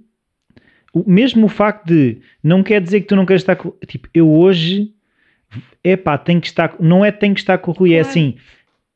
mesmo 1.05 1.45
o 1.45 1.49
facto 1.49 1.87
de 1.87 2.17
não 2.43 2.63
quer 2.63 2.81
dizer 2.81 3.01
que 3.01 3.07
tu 3.07 3.15
não 3.15 3.25
queres 3.25 3.41
estar 3.41 3.55
com 3.55 3.73
tipo 3.85 4.07
eu 4.13 4.29
hoje 4.29 4.91
é 5.83 5.95
pá 5.95 6.17
tenho 6.17 6.41
que 6.41 6.47
estar 6.47 6.75
não 6.79 7.03
é 7.03 7.11
tenho 7.11 7.33
que 7.33 7.39
estar 7.39 7.57
com 7.57 7.71
o 7.71 7.73
Rui 7.73 7.93
é 7.93 7.99
assim 7.99 8.35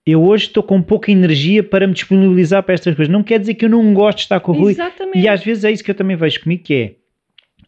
eu 0.06 0.24
hoje 0.24 0.46
estou 0.46 0.64
com 0.64 0.82
pouca 0.82 1.12
energia 1.12 1.64
para 1.64 1.86
me 1.86 1.94
disponibilizar 1.94 2.64
para 2.64 2.74
estas 2.74 2.96
coisas. 2.96 3.12
Não 3.12 3.24
quer 3.24 3.40
dizer 3.40 3.54
que 3.54 3.66
eu 3.66 3.70
não 3.70 3.94
gosto 3.94 4.18
de 4.18 4.24
estar 4.24 4.40
com 4.40 4.52
o 4.52 4.56
Rui. 4.56 4.72
Exatamente. 4.72 5.20
e 5.20 5.28
às 5.28 5.44
vezes 5.44 5.64
é 5.64 5.72
isso 5.72 5.84
que 5.84 5.92
eu 5.92 5.96
também 5.96 6.18
vejo 6.18 6.42
comigo, 6.42 6.64
que 6.64 6.74
é 6.74 6.96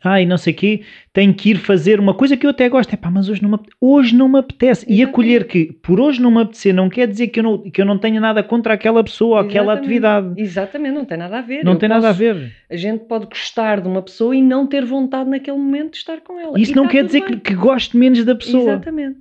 ai, 0.03 0.25
não 0.25 0.37
sei 0.37 0.53
o 0.53 0.55
quê, 0.55 0.81
tenho 1.13 1.33
que 1.33 1.51
ir 1.51 1.55
fazer 1.57 1.99
uma 1.99 2.13
coisa 2.13 2.35
que 2.35 2.45
eu 2.45 2.49
até 2.49 2.67
gosto, 2.67 2.93
é 2.93 2.97
pá, 2.97 3.09
mas 3.09 3.29
hoje 3.29 3.41
não 3.41 3.49
me 3.49 3.55
apetece, 3.55 3.77
hoje 3.79 4.15
não 4.15 4.27
me 4.29 4.39
apetece. 4.39 4.85
E 4.87 5.01
acolher 5.01 5.45
que 5.47 5.71
por 5.81 5.99
hoje 5.99 6.21
não 6.21 6.29
me 6.31 6.41
apetecer 6.41 6.73
não 6.73 6.89
quer 6.89 7.07
dizer 7.07 7.27
que 7.29 7.39
eu 7.39 7.43
não, 7.43 7.57
que 7.59 7.81
eu 7.81 7.85
não 7.85 7.97
tenha 7.97 8.19
nada 8.19 8.43
contra 8.43 8.73
aquela 8.73 9.03
pessoa, 9.03 9.41
aquela 9.41 9.73
Exatamente. 9.73 9.79
atividade. 9.85 10.33
Exatamente, 10.41 10.93
não 10.95 11.05
tem 11.05 11.17
nada 11.17 11.37
a 11.37 11.41
ver. 11.41 11.63
Não 11.63 11.73
Eu 11.73 11.77
tem 11.79 11.87
nada 11.89 12.07
a 12.07 12.09
posso- 12.11 12.19
ver. 12.19 12.51
A 12.69 12.75
gente 12.75 13.05
pode 13.05 13.25
gostar 13.27 13.79
de 13.81 13.87
uma 13.87 14.01
pessoa 14.01 14.35
e 14.35 14.41
não 14.41 14.67
ter 14.67 14.83
vontade 14.83 15.29
naquele 15.29 15.57
momento 15.57 15.91
de 15.91 15.97
estar 15.97 16.19
com 16.21 16.39
ela. 16.39 16.59
Isso 16.59 16.71
E 16.71 16.75
não 16.75 16.83
está 16.83 16.91
quer 16.97 17.05
dizer 17.05 17.21
que, 17.21 17.37
que 17.37 17.55
goste 17.55 17.95
menos 17.95 18.23
da 18.25 18.35
pessoa. 18.35 18.63
Exatamente. 18.73 19.17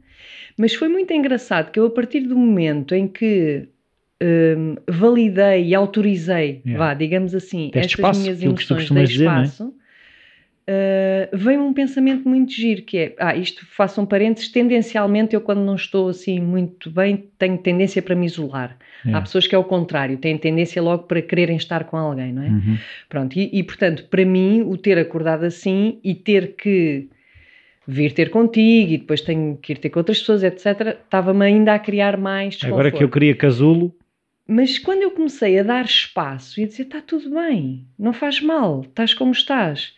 Mas 0.58 0.74
foi 0.74 0.88
muito 0.88 1.12
engraçado 1.12 1.70
que 1.70 1.78
eu, 1.80 1.86
a 1.86 1.90
partir 1.90 2.20
do 2.20 2.36
momento 2.36 2.94
em 2.94 3.08
que 3.08 3.68
hum, 4.22 4.76
validei 4.88 5.64
e 5.68 5.74
autorizei, 5.74 6.60
Yeah. 6.64 6.78
vá, 6.86 6.94
digamos 6.94 7.34
assim, 7.34 7.70
Deste 7.72 7.78
estas 7.78 7.92
espaço, 7.92 8.20
minhas 8.20 8.38
tu 8.38 8.44
emoções, 8.44 9.08
dizer, 9.08 9.24
não 9.24 9.32
é? 9.32 9.42
espaço, 9.44 9.74
uh, 10.72 11.36
veio 11.36 11.62
um 11.62 11.72
pensamento 11.72 12.28
muito 12.28 12.52
giro, 12.52 12.82
que 12.82 12.98
é, 12.98 13.14
ah, 13.18 13.36
isto 13.36 13.66
faço 13.66 14.00
um 14.00 14.06
parênteses, 14.06 14.48
tendencialmente 14.48 15.34
eu 15.34 15.40
quando 15.40 15.60
não 15.60 15.74
estou 15.74 16.08
assim 16.08 16.40
muito 16.40 16.90
bem, 16.90 17.28
tenho 17.38 17.58
tendência 17.58 18.00
para 18.02 18.14
me 18.14 18.26
isolar. 18.26 18.76
Há 19.04 19.08
Yeah. 19.08 19.26
pessoas 19.26 19.46
que 19.48 19.54
é 19.54 19.58
o 19.58 19.64
contrário, 19.64 20.16
têm 20.18 20.38
tendência 20.38 20.80
logo 20.80 21.04
para 21.04 21.20
quererem 21.20 21.56
estar 21.56 21.84
com 21.84 21.96
alguém, 21.96 22.32
não 22.32 22.42
é? 22.42 22.48
Uhum. 22.48 22.78
Pronto, 23.08 23.36
e, 23.38 23.50
e, 23.52 23.62
portanto, 23.64 24.06
para 24.08 24.24
mim, 24.24 24.62
o 24.62 24.76
ter 24.76 24.96
acordado 24.98 25.44
assim 25.44 25.98
e 26.04 26.14
ter 26.14 26.54
que 26.56 27.08
vir 27.86 28.12
ter 28.12 28.30
contigo 28.30 28.92
e 28.92 28.98
depois 28.98 29.20
tenho 29.20 29.56
que 29.56 29.72
ir 29.72 29.78
ter 29.78 29.90
com 29.90 29.98
outras 30.00 30.20
pessoas, 30.20 30.42
etc., 30.44 30.98
estava-me 31.04 31.44
ainda 31.44 31.74
a 31.74 31.78
criar 31.80 32.16
mais 32.16 32.54
desconforto. 32.54 32.74
Agora 32.74 32.90
que 32.92 33.02
eu 33.04 33.08
queria 33.10 33.34
casulo, 33.34 33.92
Mas 34.46 34.78
quando 34.78 35.02
eu 35.02 35.10
comecei 35.12 35.58
a 35.58 35.62
dar 35.62 35.84
espaço 35.84 36.60
e 36.60 36.64
a 36.64 36.66
dizer 36.66 36.82
está 36.84 37.00
tudo 37.00 37.30
bem, 37.30 37.86
não 37.98 38.12
faz 38.12 38.40
mal, 38.40 38.82
estás 38.82 39.14
como 39.14 39.32
estás, 39.32 39.94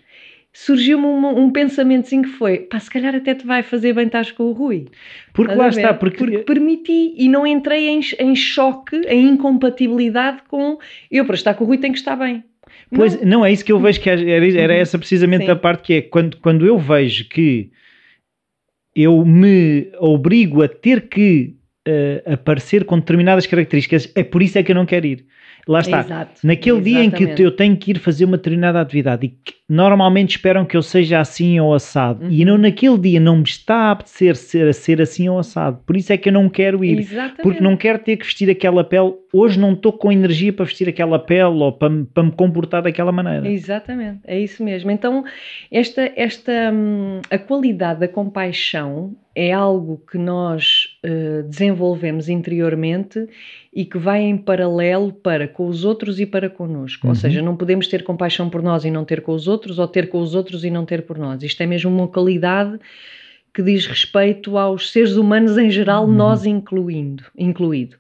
surgiu-me 0.55 1.05
um, 1.05 1.45
um 1.45 1.51
pensamentozinho 1.51 2.23
que 2.23 2.29
foi 2.29 2.59
pá, 2.61 2.79
se 2.79 2.89
calhar 2.89 3.15
até 3.15 3.35
te 3.35 3.45
vai 3.45 3.63
fazer 3.63 3.93
bem 3.93 4.07
estás 4.07 4.31
com 4.31 4.45
o 4.45 4.53
Rui. 4.53 4.87
porque 5.33 5.53
Estás 5.53 5.77
lá 5.77 5.83
está, 5.83 5.95
porque, 5.95 6.17
porque 6.17 6.39
permiti 6.39 7.13
e 7.19 7.29
não 7.29 7.45
entrei 7.45 7.89
em, 7.89 8.01
em 8.21 8.37
choque, 8.37 8.97
em 9.09 9.31
incompatibilidade 9.31 10.43
com 10.49 10.79
eu 11.11 11.25
para 11.27 11.35
estar 11.35 11.55
com 11.55 11.65
o 11.65 11.67
Rui 11.67 11.79
tenho 11.79 11.93
que 11.93 11.99
estar 11.99 12.15
bem. 12.15 12.45
Pois, 12.95 13.21
Não. 13.21 13.41
não, 13.41 13.45
é 13.45 13.53
isso 13.53 13.65
que 13.65 13.73
eu 13.73 13.81
vejo 13.81 14.01
que 14.01 14.09
era, 14.09 14.23
era 14.23 14.75
essa 14.75 14.97
precisamente 14.97 15.45
Sim. 15.45 15.51
a 15.51 15.57
parte 15.57 15.83
que 15.83 15.93
é 15.95 16.03
quando, 16.03 16.37
quando 16.37 16.65
eu 16.65 16.79
vejo 16.79 17.29
que 17.29 17.71
eu 18.95 19.25
me 19.25 19.91
obrigo 19.99 20.63
a 20.63 20.69
ter 20.69 21.09
que 21.09 21.57
eh, 21.85 22.23
aparecer 22.27 22.85
com 22.85 22.99
determinadas 22.99 23.47
características, 23.47 24.11
é 24.15 24.23
por 24.23 24.41
isso 24.41 24.57
é 24.57 24.63
que 24.63 24.71
eu 24.71 24.77
não 24.77 24.87
quero 24.87 25.05
ir. 25.05 25.27
Lá 25.67 25.81
está. 25.81 26.01
Exato, 26.01 26.41
Naquele 26.47 26.81
dia 26.81 27.01
em 27.05 27.11
que 27.11 27.17
exatamente. 27.25 27.43
eu 27.43 27.51
tenho 27.51 27.77
que 27.77 27.91
ir 27.93 27.99
fazer 27.99 28.25
uma 28.25 28.37
determinada 28.37 28.81
atividade 28.81 29.27
e 29.27 29.29
que 29.31 29.55
normalmente 29.69 30.31
esperam 30.37 30.65
que 30.65 30.77
eu 30.77 30.83
seja 30.83 31.21
assim 31.21 31.59
ou 31.59 31.73
assado, 31.75 32.27
e 32.31 32.41
Uhum. 32.41 32.47
não, 32.51 32.59
naquele 32.59 32.99
dia 32.99 33.19
não 33.21 33.37
me 33.39 33.45
está 33.45 33.75
a 33.77 33.91
apetecer 33.93 34.37
ser, 34.37 34.75
ser 34.75 35.01
assim 35.01 35.29
ou 35.29 35.39
assado, 35.39 35.81
por 35.87 35.97
isso 35.97 36.13
é 36.13 36.17
que 36.19 36.29
eu 36.29 36.33
não 36.33 36.49
quero 36.51 36.85
ir. 36.85 36.99
Exatamente. 36.99 37.43
Porque 37.43 37.61
não 37.63 37.77
quero 37.77 37.99
ter 37.99 38.17
que 38.19 38.25
vestir 38.25 38.51
aquela 38.51 38.85
pele. 38.85 39.15
Hoje 39.33 39.59
não 39.59 39.73
estou 39.73 39.93
com 39.93 40.13
energia 40.13 40.53
para 40.53 40.65
vestir 40.67 40.89
aquela 40.89 41.19
pele 41.19 41.43
ou 41.63 41.73
para, 41.73 41.89
me- 41.89 42.05
para 42.05 42.23
me 42.23 42.31
comportar 42.33 42.83
daquela 42.83 43.11
maneira. 43.11 43.49
Exatamente, 43.51 44.21
é 44.27 44.39
isso 44.39 44.63
mesmo. 44.63 44.91
Então, 44.91 45.25
esta, 45.73 46.13
esta 46.15 46.53
hum, 46.73 47.21
a 47.31 47.39
qualidade 47.39 48.01
da 48.01 48.07
compaixão 48.09 49.17
é 49.35 49.51
algo 49.53 50.01
que 50.09 50.17
nós 50.19 50.97
eh, 51.03 51.43
desenvolvemos 51.49 52.29
interiormente 52.29 53.27
e 53.75 53.85
que 53.85 53.99
vai 53.99 54.23
em 54.23 54.37
paralelo 54.37 55.13
para 55.13 55.49
com 55.49 55.67
os 55.67 55.85
outros 55.85 56.21
e 56.21 56.27
para 56.27 56.49
connosco. 56.49 57.07
Uhum. 57.07 57.11
Ou 57.11 57.15
seja, 57.17 57.43
não 57.43 57.57
podemos 57.57 57.89
ter 57.89 58.05
compaixão 58.05 58.49
por 58.49 58.63
nós 58.63 58.85
e 58.85 58.91
não 58.91 59.05
ter 59.05 59.21
com 59.21 59.33
os 59.33 59.49
outros, 59.49 59.79
ou 59.79 59.89
ter 59.89 60.09
com 60.09 60.21
os 60.21 60.35
outros 60.35 60.65
e 60.65 60.71
não 60.71 60.85
ter 60.85 61.03
por 61.03 61.19
nós. 61.19 61.43
Isto 61.43 61.63
é 61.63 61.67
mesmo 61.67 61.91
uma 61.91 62.07
qualidade 62.07 62.79
que 63.53 63.63
diz 63.63 63.87
respeito 63.87 64.57
aos 64.59 64.91
seres 64.93 65.17
humanos 65.17 65.59
em 65.59 65.71
geral, 65.71 66.05
Uhum. 66.07 66.13
nós 66.13 66.47
incluindo, 66.47 67.25
incluído, 67.37 67.97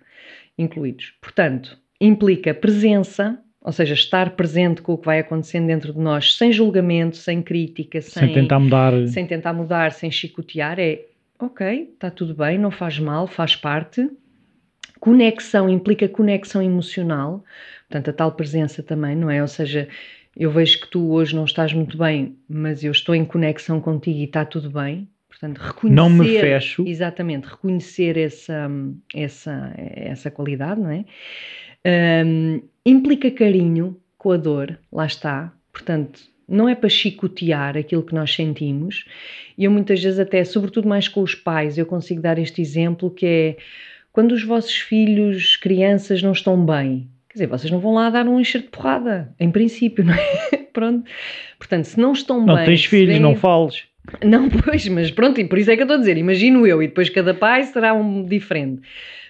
incluídos. 0.58 1.12
Portanto, 1.20 1.76
implica 2.00 2.52
presença, 2.54 3.38
ou 3.60 3.72
seja, 3.72 3.94
estar 3.94 4.30
presente 4.30 4.82
com 4.82 4.92
o 4.92 4.98
que 4.98 5.06
vai 5.06 5.18
acontecendo 5.20 5.66
dentro 5.66 5.92
de 5.92 5.98
nós, 5.98 6.34
sem 6.37 6.52
julgamento, 6.52 7.16
sem 7.16 7.40
crítica, 7.42 8.00
sem, 8.00 8.24
Sem 8.26 8.34
tentar 8.34 8.58
mudar. 8.60 8.92
sem 9.08 9.26
tentar 9.26 9.52
mudar, 9.52 9.92
sem 9.92 10.10
chicotear, 10.10 10.78
é 10.78 11.00
ok, 11.38 11.90
está 11.94 12.10
tudo 12.10 12.34
bem, 12.34 12.58
não 12.58 12.70
faz 12.70 12.98
mal, 12.98 13.26
faz 13.26 13.56
parte. 13.56 14.08
Conexão 15.04 15.68
implica 15.68 16.08
conexão 16.08 16.62
emocional, 16.62 17.44
portanto, 17.86 18.08
a 18.08 18.12
tal 18.14 18.32
presença 18.32 18.82
também, 18.82 19.14
não 19.14 19.30
é? 19.30 19.42
Ou 19.42 19.46
seja, 19.46 19.86
eu 20.34 20.50
vejo 20.50 20.80
que 20.80 20.88
tu 20.88 21.12
hoje 21.12 21.36
não 21.36 21.44
estás 21.44 21.74
muito 21.74 21.98
bem, 21.98 22.38
mas 22.48 22.82
eu 22.82 22.90
estou 22.90 23.14
em 23.14 23.22
conexão 23.22 23.82
contigo 23.82 24.16
e 24.16 24.24
está 24.24 24.46
tudo 24.46 24.70
bem. 24.70 25.06
Portanto, 25.28 25.58
reconhecer, 25.58 25.94
Não 25.94 26.08
me 26.08 26.40
fecho. 26.40 26.88
Exatamente, 26.88 27.48
reconhecer 27.48 28.16
essa, 28.16 28.70
essa, 29.14 29.74
essa 29.76 30.30
qualidade, 30.30 30.80
não 30.80 30.90
é? 30.90 31.04
Hum, 32.24 32.62
implica 32.86 33.30
carinho 33.30 34.00
com 34.16 34.32
a 34.32 34.38
dor, 34.38 34.78
lá 34.90 35.04
está. 35.04 35.52
Portanto, 35.70 36.18
não 36.48 36.66
é 36.66 36.74
para 36.74 36.88
chicotear 36.88 37.76
aquilo 37.76 38.02
que 38.02 38.14
nós 38.14 38.34
sentimos. 38.34 39.04
E 39.58 39.64
eu 39.64 39.70
muitas 39.70 40.02
vezes 40.02 40.18
até, 40.18 40.42
sobretudo 40.44 40.88
mais 40.88 41.08
com 41.08 41.20
os 41.20 41.34
pais, 41.34 41.76
eu 41.76 41.84
consigo 41.84 42.22
dar 42.22 42.38
este 42.38 42.62
exemplo 42.62 43.10
que 43.10 43.26
é 43.26 43.56
quando 44.14 44.33
os 44.33 44.42
vossos 44.42 44.74
filhos, 44.77 45.57
crianças, 45.57 46.22
não 46.22 46.33
estão 46.33 46.64
bem. 46.64 47.09
Quer 47.29 47.35
dizer, 47.35 47.46
vocês 47.48 47.70
não 47.70 47.81
vão 47.81 47.92
lá 47.94 48.09
dar 48.09 48.27
um 48.27 48.40
enxerto 48.40 48.66
de 48.66 48.70
porrada, 48.70 49.35
em 49.38 49.50
princípio, 49.50 50.03
não 50.07 50.14
é? 50.14 50.57
Pronto. 50.72 51.05
Portanto, 51.59 51.85
se 51.85 51.98
não 52.00 52.12
estão 52.12 52.46
Não 52.46 52.55
bem... 52.55 52.64
tens 52.64 52.81
se 52.83 52.88
filhos, 52.88 53.09
veem- 53.09 53.20
não 53.20 53.35
fales. 53.37 53.83
não, 54.24 54.48
pois, 54.62 54.87
mas 54.88 55.11
pronto, 55.11 55.40
e 55.40 55.44
por 55.44 55.59
isso 55.59 55.70
é 55.70 55.74
que 55.77 55.83
eu 55.83 55.85
estou 55.85 55.96
a 55.96 56.00
dizer, 56.00 56.16
imagino 56.16 56.66
eu, 56.66 56.83
e 56.83 56.87
depois 56.87 57.11
cada 57.11 57.35
pai 57.35 57.64
será 57.64 57.92
um 57.92 58.24
diferente. 58.24 58.81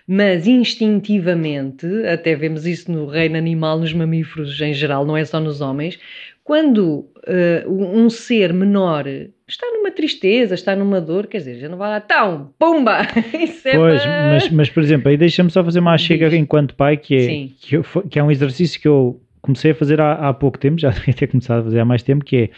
Mas 0.07 0.47
instintivamente, 0.47 1.87
até 2.07 2.35
vemos 2.35 2.67
isso 2.67 2.93
no 2.93 3.07
reino 3.07 3.37
animal, 3.39 3.79
nos 3.79 3.93
mamíferos 3.95 4.61
em 4.61 4.75
geral, 4.75 5.07
não 5.07 5.17
é 5.17 5.25
só 5.25 5.41
nos 5.41 5.61
homens, 5.63 5.99
quando 6.45 7.07
eh, 7.27 7.65
um 7.67 8.09
ser 8.11 8.53
menor 8.53 9.07
está 9.49 9.67
numa 9.73 9.91
tristeza, 9.91 10.55
está 10.55 10.77
numa 10.77 11.01
dor, 11.01 11.27
quer 11.27 11.39
dizer, 11.39 11.59
já 11.59 11.69
não 11.71 11.79
vai 11.79 11.89
lá, 11.91 12.01
tão, 12.01 12.53
pumba! 12.59 12.99
Isso 13.41 13.67
é 13.67 13.77
Pois, 13.79 14.03
para- 14.05 14.29
mas, 14.29 14.51
mas 14.51 14.71
por 14.71 14.83
exemplo, 14.83 15.09
aí 15.09 15.17
deixa-me 15.17 15.51
só 15.51 15.65
fazer 15.65 15.81
uma 15.81 15.97
chega 15.99 16.29
Diz. 16.29 16.39
enquanto 16.39 16.75
pai, 16.75 16.97
que 16.99 17.15
é, 17.17 17.49
que, 17.61 17.77
eu 17.77 17.83
que 18.11 18.19
é 18.19 18.23
um 18.23 18.31
exercício 18.31 18.79
que 18.81 18.87
eu 18.87 19.21
comecei 19.41 19.71
a 19.73 19.75
fazer 19.75 20.01
há, 20.01 20.29
há 20.29 20.35
pouco 20.35 20.59
tempo, 20.59 20.79
já 20.79 20.91
devia 20.93 21.15
ter 21.15 21.27
começado 21.29 21.61
a 21.61 21.65
fazer 21.65 21.81
há 21.81 21.85
mais 21.85 22.03
tempo, 22.03 22.25
que 22.25 22.37
é 22.37 22.51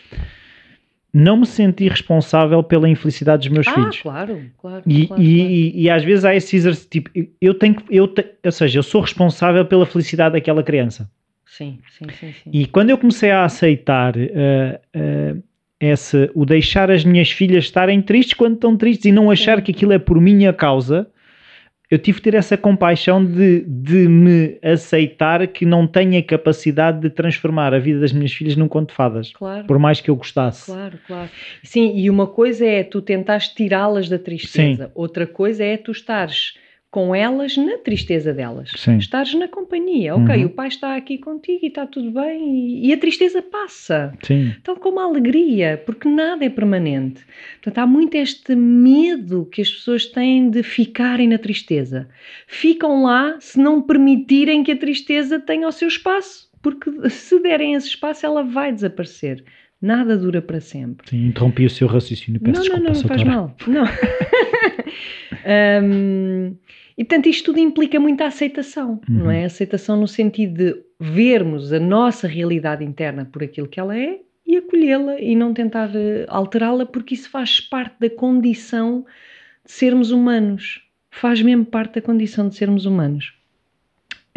não 1.12 1.38
me 1.38 1.46
sentir 1.46 1.90
responsável 1.90 2.62
pela 2.62 2.88
infelicidade 2.88 3.48
dos 3.48 3.54
meus 3.54 3.66
Ah, 3.68 3.72
filhos. 3.74 4.02
claro, 4.02 4.42
claro. 4.58 4.82
E, 4.86 5.06
claro, 5.06 5.22
e, 5.22 5.36
claro. 5.36 5.50
e- 5.52 5.82
e 5.82 5.90
às 5.90 6.04
vezes 6.04 6.24
há 6.24 6.34
esse 6.34 6.56
exercício, 6.56 6.90
tipo, 6.90 7.10
eu 7.40 7.54
tenho 7.54 7.74
que, 7.76 7.84
eu 7.96 8.06
te- 8.06 8.26
ou 8.44 8.52
seja, 8.52 8.78
eu 8.78 8.82
sou 8.82 9.00
responsável 9.00 9.64
pela 9.64 9.86
felicidade 9.86 10.34
daquela 10.34 10.62
criança. 10.62 11.08
Sim, 11.46 11.78
sim, 11.90 12.06
sim, 12.10 12.32
sim. 12.32 12.50
E 12.52 12.66
quando 12.66 12.90
eu 12.90 12.98
comecei 12.98 13.30
a 13.30 13.44
aceitar 13.44 14.14
eh, 14.18 14.80
eh, 14.92 15.36
esse, 15.80 16.30
o 16.34 16.44
deixar 16.44 16.90
as 16.90 17.04
minhas 17.04 17.30
filhas 17.30 17.64
estarem 17.64 18.02
tristes 18.02 18.34
quando 18.34 18.54
estão 18.54 18.76
tristes 18.76 19.06
e 19.06 19.12
não 19.12 19.30
achar 19.30 19.58
Sim. 19.58 19.64
que 19.64 19.70
aquilo 19.70 19.92
é 19.92 19.98
por 19.98 20.20
minha 20.20 20.52
causa, 20.52 21.08
eu 21.88 21.98
tive 21.98 22.18
que 22.18 22.24
ter 22.24 22.34
essa 22.34 22.56
compaixão 22.56 23.24
de, 23.24 23.60
de 23.60 24.08
me 24.08 24.58
aceitar 24.62 25.46
que 25.46 25.64
não 25.64 25.86
tenho 25.86 26.18
a 26.18 26.22
capacidade 26.22 27.00
de 27.00 27.10
transformar 27.10 27.72
a 27.72 27.78
vida 27.78 28.00
das 28.00 28.12
minhas 28.12 28.32
filhas 28.32 28.56
num 28.56 28.66
conto 28.66 28.88
de 28.88 28.94
fadas, 28.94 29.32
Claro. 29.32 29.66
por 29.66 29.78
mais 29.78 30.00
que 30.00 30.10
eu 30.10 30.16
gostasse. 30.16 30.66
Claro, 30.66 30.98
claro. 31.06 31.30
Sim, 31.62 31.96
e 31.96 32.10
uma 32.10 32.26
coisa 32.26 32.66
é 32.66 32.82
tu 32.82 33.00
tentares 33.00 33.48
tirá-las 33.48 34.08
da 34.08 34.18
tristeza, 34.18 34.90
outra 34.94 35.26
coisa 35.26 35.62
é 35.62 35.76
tu 35.76 35.92
estares 35.92 36.54
com 36.90 37.14
elas 37.14 37.56
na 37.56 37.76
tristeza 37.78 38.32
delas. 38.32 38.70
Sim. 38.76 38.96
Estares 38.96 39.34
na 39.34 39.48
companhia. 39.48 40.14
Ok, 40.14 40.34
Uhum. 40.36 40.46
o 40.46 40.48
pai 40.50 40.68
está 40.68 40.96
aqui 40.96 41.18
contigo 41.18 41.60
e 41.62 41.66
está 41.68 41.86
tudo 41.86 42.10
bem 42.10 42.80
e, 42.82 42.88
e 42.88 42.92
a 42.92 42.96
tristeza 42.96 43.42
passa. 43.42 44.14
Sim, 44.22 44.54
Tal 44.62 44.76
como 44.76 45.00
a 45.00 45.04
alegria, 45.04 45.82
porque 45.84 46.08
nada 46.08 46.44
é 46.44 46.48
permanente. 46.48 47.22
Portanto, 47.60 47.78
há 47.78 47.86
muito 47.86 48.14
este 48.14 48.54
medo 48.54 49.46
que 49.52 49.60
as 49.60 49.70
pessoas 49.70 50.06
têm 50.06 50.48
de 50.48 50.62
ficarem 50.62 51.28
na 51.28 51.36
tristeza. 51.38 52.08
Ficam 52.46 53.02
lá 53.02 53.36
se 53.40 53.58
não 53.58 53.82
permitirem 53.82 54.62
que 54.64 54.72
a 54.72 54.76
tristeza 54.78 55.38
tenha 55.38 55.68
o 55.68 55.72
seu 55.72 55.88
espaço, 55.88 56.48
porque 56.62 56.90
se 57.10 57.38
derem 57.40 57.74
esse 57.74 57.88
espaço, 57.88 58.24
ela 58.24 58.42
vai 58.42 58.72
desaparecer. 58.72 59.44
Nada 59.82 60.16
dura 60.16 60.40
para 60.40 60.58
sempre. 60.60 61.06
sim, 61.10 61.26
interrompi 61.26 61.66
o 61.66 61.70
seu 61.70 61.86
raciocínio, 61.86 62.40
peço 62.40 62.54
não, 62.70 62.80
desculpa. 62.80 62.82
não, 62.82 62.94
não, 62.94 63.00
não 63.02 63.08
faz 63.08 63.22
mal. 63.22 63.56
Não. 63.66 63.84
Hum, 65.82 66.54
e 66.96 67.04
portanto, 67.04 67.26
isto 67.28 67.46
tudo 67.46 67.58
implica 67.58 68.00
muita 68.00 68.26
aceitação, 68.26 69.00
Uhum. 69.08 69.16
não 69.18 69.30
é? 69.30 69.44
Aceitação 69.44 69.96
no 69.98 70.08
sentido 70.08 70.54
de 70.56 70.82
vermos 70.98 71.72
a 71.72 71.78
nossa 71.80 72.26
realidade 72.26 72.84
interna 72.84 73.24
por 73.24 73.42
aquilo 73.42 73.68
que 73.68 73.78
ela 73.78 73.96
é 73.98 74.20
e 74.46 74.56
acolhê-la 74.56 75.20
e 75.20 75.34
não 75.36 75.52
tentar 75.52 75.90
eh, 75.94 76.24
alterá-la, 76.28 76.86
porque 76.86 77.14
isso 77.14 77.28
faz 77.28 77.60
parte 77.60 77.96
da 78.00 78.08
condição 78.08 79.04
de 79.64 79.72
sermos 79.72 80.10
humanos. 80.10 80.82
Faz 81.10 81.42
mesmo 81.42 81.64
parte 81.64 81.94
da 81.96 82.02
condição 82.02 82.48
de 82.48 82.54
sermos 82.54 82.86
humanos. 82.86 83.34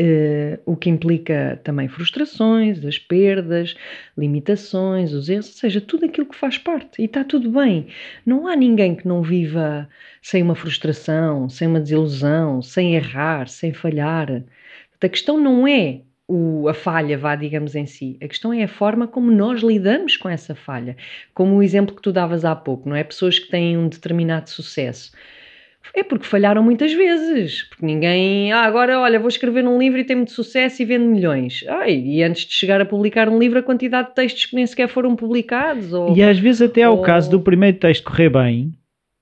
Eh, 0.01 0.59
o 0.65 0.77
que 0.77 0.89
implica 0.89 1.59
também 1.63 1.89
frustrações, 1.89 2.85
as 2.85 2.97
perdas, 2.97 3.75
limitações, 4.17 5.11
os 5.11 5.27
erros, 5.27 5.47
ou 5.47 5.53
seja, 5.53 5.81
tudo 5.81 6.05
aquilo 6.05 6.27
que 6.27 6.35
faz 6.37 6.57
parte. 6.57 7.01
E 7.01 7.05
está 7.05 7.21
tudo 7.25 7.51
bem. 7.51 7.87
Não 8.25 8.47
há 8.47 8.55
ninguém 8.55 8.95
que 8.95 9.05
não 9.07 9.21
viva 9.21 9.89
sem 10.21 10.41
uma 10.41 10.55
frustração, 10.55 11.49
sem 11.49 11.67
uma 11.67 11.81
desilusão, 11.81 12.61
sem 12.61 12.95
errar, 12.95 13.49
sem 13.49 13.73
falhar. 13.73 14.43
A 15.01 15.09
questão 15.09 15.37
não 15.39 15.67
é 15.67 16.01
o- 16.27 16.67
a 16.69 16.73
falha, 16.73 17.17
vá, 17.17 17.35
digamos 17.35 17.75
em 17.75 17.85
si. 17.85 18.17
A 18.21 18.27
questão 18.27 18.53
é 18.53 18.63
a 18.63 18.67
forma 18.67 19.07
como 19.07 19.31
nós 19.31 19.61
lidamos 19.61 20.15
com 20.17 20.29
essa 20.29 20.55
falha. 20.55 20.95
Como 21.33 21.55
o 21.57 21.63
exemplo 21.63 21.95
que 21.95 22.01
tu 22.01 22.11
davas 22.13 22.45
há 22.45 22.55
pouco, 22.55 22.87
não 22.87 22.95
é? 22.95 23.03
Pessoas 23.03 23.39
que 23.39 23.49
têm 23.49 23.77
um 23.77 23.89
determinado 23.89 24.49
sucesso. 24.49 25.11
É 25.95 26.03
porque 26.03 26.25
falharam 26.25 26.61
muitas 26.61 26.93
vezes. 26.93 27.63
Porque 27.63 27.85
ninguém. 27.85 28.51
Ah, 28.51 28.61
agora, 28.61 28.99
olha, 28.99 29.19
vou 29.19 29.27
escrever 29.27 29.65
um 29.67 29.79
livro 29.79 29.97
e 29.99 30.03
tem 30.03 30.15
muito 30.15 30.31
sucesso 30.31 30.81
e 30.81 30.85
vende 30.85 31.05
milhões. 31.05 31.63
Ai, 31.67 31.95
e 31.97 32.21
antes 32.23 32.45
de 32.45 32.53
chegar 32.53 32.79
a 32.79 32.85
publicar 32.85 33.27
um 33.27 33.39
livro, 33.39 33.57
a 33.59 33.63
quantidade 33.63 34.09
de 34.09 34.15
textos 34.15 34.45
que 34.45 34.55
nem 34.55 34.65
sequer 34.67 34.87
foram 34.87 35.15
publicados. 35.15 35.91
Ou... 35.91 36.15
E 36.15 36.21
às 36.21 36.37
vezes 36.37 36.61
até 36.61 36.83
há 36.83 36.91
o 36.91 36.97
ou- 36.97 37.01
caso 37.01 37.29
do 37.31 37.39
primeiro 37.39 37.77
texto 37.77 38.03
correr 38.03 38.29
bem, 38.29 38.71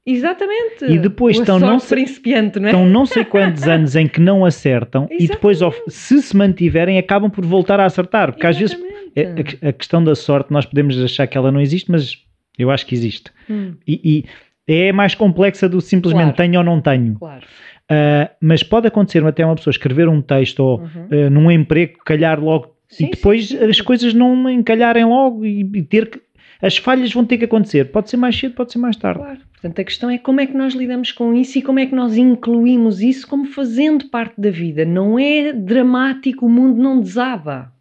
Exatamente. 0.09 0.85
E 0.85 0.97
depois 0.97 1.37
estão 1.37 1.59
não 1.59 1.79
se- 1.79 1.89
principiante, 1.89 2.59
não 2.61 2.67
é? 2.69 2.71
estão 2.71 2.85
não 2.85 3.05
sei 3.05 3.25
quantos 3.25 3.63
anos 3.67 3.93
em 3.95 4.07
que 4.07 4.21
não 4.21 4.45
acertam 4.45 5.05
e 5.11 5.27
depois, 5.27 5.59
se 5.89 6.21
se 6.21 6.35
mantiverem, 6.35 6.97
acabam 6.97 7.29
por 7.29 7.45
voltar 7.45 7.77
a 7.79 7.85
acertar. 7.85 8.31
Porque 8.31 8.47
às 8.47 8.57
vezes 8.57 8.77
Exatamente. 9.15 9.59
é- 9.61 9.67
a, 9.67 9.69
a 9.69 9.73
questão 9.73 10.01
da 10.01 10.15
sorte, 10.15 10.51
nós 10.51 10.65
podemos 10.65 10.97
achar 11.03 11.27
que 11.27 11.37
ela 11.37 11.51
não 11.51 11.59
existe, 11.59 11.91
mas 11.91 12.17
eu 12.57 12.71
acho 12.71 12.85
que 12.85 12.95
existe. 12.95 13.31
Hum, 13.49 13.73
E, 13.85 13.99
e 14.03 14.25
é 14.67 14.91
mais 14.91 15.15
complexa 15.15 15.67
do 15.69 15.79
simplesmente 15.81 16.35
Claro. 16.35 16.37
tenho 16.37 16.59
ou 16.59 16.63
não 16.65 16.81
tenho. 16.81 17.15
claro. 17.15 17.45
Ah, 17.89 18.29
mas 18.41 18.63
pode 18.63 18.85
acontecer 18.87 19.25
até 19.25 19.45
uma 19.45 19.55
pessoa 19.55 19.71
escrever 19.71 20.09
um 20.09 20.21
texto 20.21 20.59
ou 20.59 20.79
Uhum. 20.81 21.07
ah, 21.09 21.29
num 21.29 21.49
emprego 21.49 21.99
calhar 22.05 22.37
logo 22.39 22.75
Sim, 22.89 23.05
e 23.05 23.11
depois 23.11 23.47
sim, 23.47 23.57
sim. 23.57 23.63
as 23.65 23.79
coisas 23.81 24.13
não 24.13 24.49
encalharem 24.49 25.05
logo 25.05 25.45
e, 25.45 25.61
e 25.61 25.81
ter 25.83 26.09
que. 26.09 26.21
As 26.61 26.75
falhas 26.75 27.13
vão 27.13 27.23
ter 27.23 27.37
que 27.37 27.45
acontecer. 27.45 27.85
Pode 27.91 28.09
ser 28.09 28.17
mais 28.17 28.35
cedo, 28.37 28.55
pode 28.55 28.71
ser 28.71 28.79
mais 28.79 28.95
tarde. 28.97 29.19
Claro. 29.19 29.39
Portanto, 29.53 29.79
a 29.79 29.83
questão 29.83 30.09
é 30.09 30.17
como 30.17 30.41
é 30.41 30.47
que 30.47 30.57
nós 30.57 30.73
lidamos 30.73 31.11
com 31.11 31.33
isso 31.33 31.59
e 31.59 31.61
como 31.61 31.77
é 31.79 31.85
que 31.85 31.93
nós 31.95 32.17
incluímos 32.17 32.99
isso 33.01 33.27
como 33.27 33.45
fazendo 33.45 34.05
parte 34.09 34.41
da 34.41 34.49
vida. 34.49 34.83
Não 34.83 35.19
é 35.19 35.53
dramático, 35.53 36.45
o 36.47 36.49
mundo 36.49 36.81
não 36.81 36.99
desaba. 36.99 37.71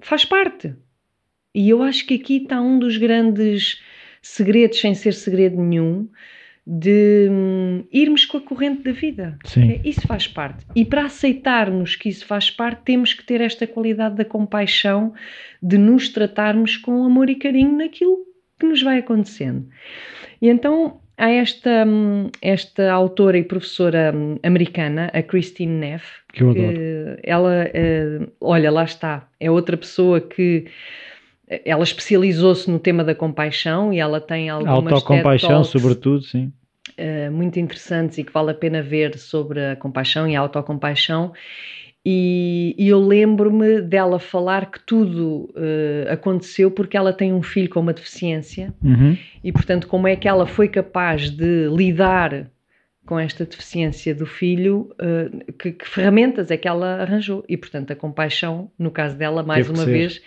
Faz 0.00 0.24
parte. 0.24 0.74
E 1.54 1.68
eu 1.68 1.82
acho 1.82 2.06
que 2.06 2.14
aqui 2.14 2.38
está 2.38 2.60
um 2.62 2.78
dos 2.78 2.96
grandes 2.96 3.80
segredos, 4.24 4.80
sem 4.80 4.94
ser 4.94 5.12
segredo 5.12 5.60
nenhum, 5.60 6.08
de 6.66 7.28
hum, 7.30 7.84
irmos 7.92 8.24
com 8.24 8.38
a 8.38 8.40
corrente 8.40 8.82
da 8.82 8.92
vida. 8.92 9.38
Sim. 9.44 9.72
É, 9.72 9.80
Isso 9.84 10.06
faz 10.06 10.26
parte. 10.26 10.64
E 10.74 10.84
para 10.84 11.04
aceitarmos 11.04 11.94
que 11.94 12.08
isso 12.08 12.24
faz 12.26 12.50
parte, 12.50 12.80
temos 12.84 13.12
que 13.12 13.22
ter 13.22 13.40
esta 13.42 13.66
qualidade 13.66 14.16
da 14.16 14.24
compaixão, 14.24 15.12
de 15.62 15.76
nos 15.76 16.08
tratarmos 16.08 16.76
com 16.78 17.04
amor 17.04 17.28
e 17.28 17.34
carinho 17.34 17.76
naquilo 17.76 18.18
que 18.58 18.66
nos 18.66 18.82
vai 18.82 18.98
acontecendo. 18.98 19.68
E 20.40 20.48
então 20.48 21.00
há 21.18 21.28
esta, 21.30 21.84
hum, 21.86 22.30
esta 22.40 22.90
autora 22.90 23.36
e 23.36 23.44
professora 23.44 24.10
hum, 24.14 24.38
americana, 24.42 25.10
a 25.12 25.22
Christine 25.22 25.72
Neff, 25.72 26.06
Que 26.32 26.42
eu 26.42 26.50
adoro. 26.50 26.72
que 26.72 27.20
ela, 27.22 27.70
eh, 27.74 28.20
olha, 28.40 28.70
lá 28.70 28.84
está, 28.84 29.28
é 29.38 29.50
outra 29.50 29.76
pessoa 29.76 30.18
que 30.18 30.64
ela 31.48 31.82
especializou-se 31.82 32.70
no 32.70 32.78
tema 32.78 33.04
da 33.04 33.14
compaixão 33.14 33.92
e 33.92 33.98
ela 33.98 34.20
tem 34.20 34.48
algumas 34.48 34.92
Autocompaixão, 34.92 35.48
TED 35.48 35.48
Talks, 35.48 35.70
sobretudo, 35.70 36.22
sim. 36.22 36.52
eh, 36.96 37.28
muito 37.30 37.58
interessantes 37.58 38.18
e 38.18 38.24
que 38.24 38.32
vale 38.32 38.50
a 38.50 38.54
pena 38.54 38.82
ver 38.82 39.18
sobre 39.18 39.60
a 39.64 39.76
compaixão 39.76 40.26
e 40.26 40.34
a 40.34 40.40
autocompaixão. 40.40 41.32
E, 42.06 42.74
e 42.78 42.88
eu 42.88 43.00
lembro-me 43.00 43.80
dela 43.80 44.18
falar 44.18 44.70
que 44.70 44.78
tudo 44.84 45.50
eh, 45.56 46.06
aconteceu 46.10 46.70
porque 46.70 46.98
ela 46.98 47.14
tem 47.14 47.32
um 47.32 47.42
filho 47.42 47.70
com 47.70 47.80
uma 47.80 47.94
deficiência 47.94 48.74
Uhum. 48.82 49.16
e, 49.42 49.50
portanto, 49.50 49.86
como 49.88 50.06
é 50.06 50.14
que 50.14 50.28
ela 50.28 50.46
foi 50.46 50.68
capaz 50.68 51.30
de 51.30 51.66
lidar 51.68 52.50
com 53.06 53.18
esta 53.18 53.44
deficiência 53.44 54.14
do 54.14 54.26
filho, 54.26 54.94
eh, 54.98 55.52
que, 55.58 55.72
que 55.72 55.88
ferramentas 55.88 56.50
é 56.50 56.56
que 56.58 56.68
ela 56.68 57.02
arranjou? 57.02 57.42
E, 57.48 57.56
portanto, 57.56 57.90
a 57.92 57.96
compaixão, 57.96 58.70
no 58.78 58.90
caso 58.90 59.16
dela, 59.16 59.42
mais 59.42 59.66
Teve 59.66 59.78
uma 59.78 59.84
ser. 59.86 60.22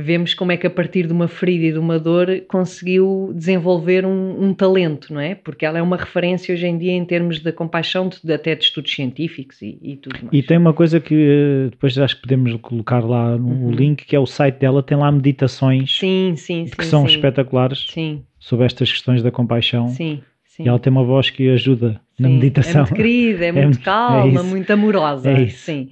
Vemos 0.00 0.32
como 0.34 0.52
é 0.52 0.56
que 0.56 0.66
a 0.66 0.70
partir 0.70 1.06
de 1.06 1.12
uma 1.12 1.26
ferida 1.28 1.66
e 1.66 1.72
de 1.72 1.78
uma 1.78 1.98
dor 1.98 2.28
conseguiu 2.48 3.32
desenvolver 3.34 4.04
um, 4.06 4.44
um 4.44 4.54
talento, 4.54 5.12
não 5.12 5.20
é? 5.20 5.34
Porque 5.34 5.66
ela 5.66 5.78
é 5.78 5.82
uma 5.82 5.96
referência 5.96 6.54
hoje 6.54 6.66
em 6.66 6.78
dia 6.78 6.92
em 6.92 7.04
termos 7.04 7.40
de 7.40 7.50
compaixão, 7.52 8.08
de, 8.08 8.32
até 8.32 8.54
de 8.54 8.64
estudos 8.64 8.92
científicos 8.94 9.60
e, 9.62 9.78
e 9.82 9.96
tudo 9.96 10.18
mais. 10.22 10.28
E 10.32 10.42
tem 10.42 10.56
uma 10.56 10.72
coisa 10.72 11.00
que 11.00 11.14
eh, 11.14 11.70
depois 11.70 11.98
acho 11.98 12.16
que 12.16 12.22
podemos 12.22 12.54
colocar 12.60 13.00
lá 13.04 13.36
no 13.36 13.48
Uhum. 13.48 13.70
link, 13.70 14.04
que 14.04 14.14
é 14.14 14.20
o 14.20 14.26
site 14.26 14.58
dela, 14.58 14.82
tem 14.82 14.96
lá 14.96 15.10
meditações 15.10 15.98
Sim, 15.98 16.34
sim, 16.36 16.66
sim. 16.66 16.76
que 16.76 16.84
são 16.84 17.06
sim. 17.08 17.14
espetaculares 17.14 17.86
Sim, 17.90 18.22
sobre 18.38 18.66
estas 18.66 18.90
questões 18.90 19.22
da 19.22 19.30
compaixão. 19.30 19.88
sim, 19.88 20.20
sim. 20.44 20.62
E 20.64 20.68
ela 20.68 20.78
tem 20.78 20.90
uma 20.92 21.04
voz 21.04 21.30
que 21.30 21.48
ajuda 21.50 22.00
na 22.18 22.28
Sim, 22.28 22.34
meditação. 22.34 22.72
É 22.82 22.84
muito 22.84 22.94
querida, 22.94 23.44
é, 23.44 23.48
É 23.50 23.52
muito 23.52 23.78
é 23.78 23.82
calma, 23.82 24.28
isso. 24.40 24.44
muito 24.44 24.70
amorosa. 24.72 25.30
É. 25.30 25.48
Sim. 25.48 25.90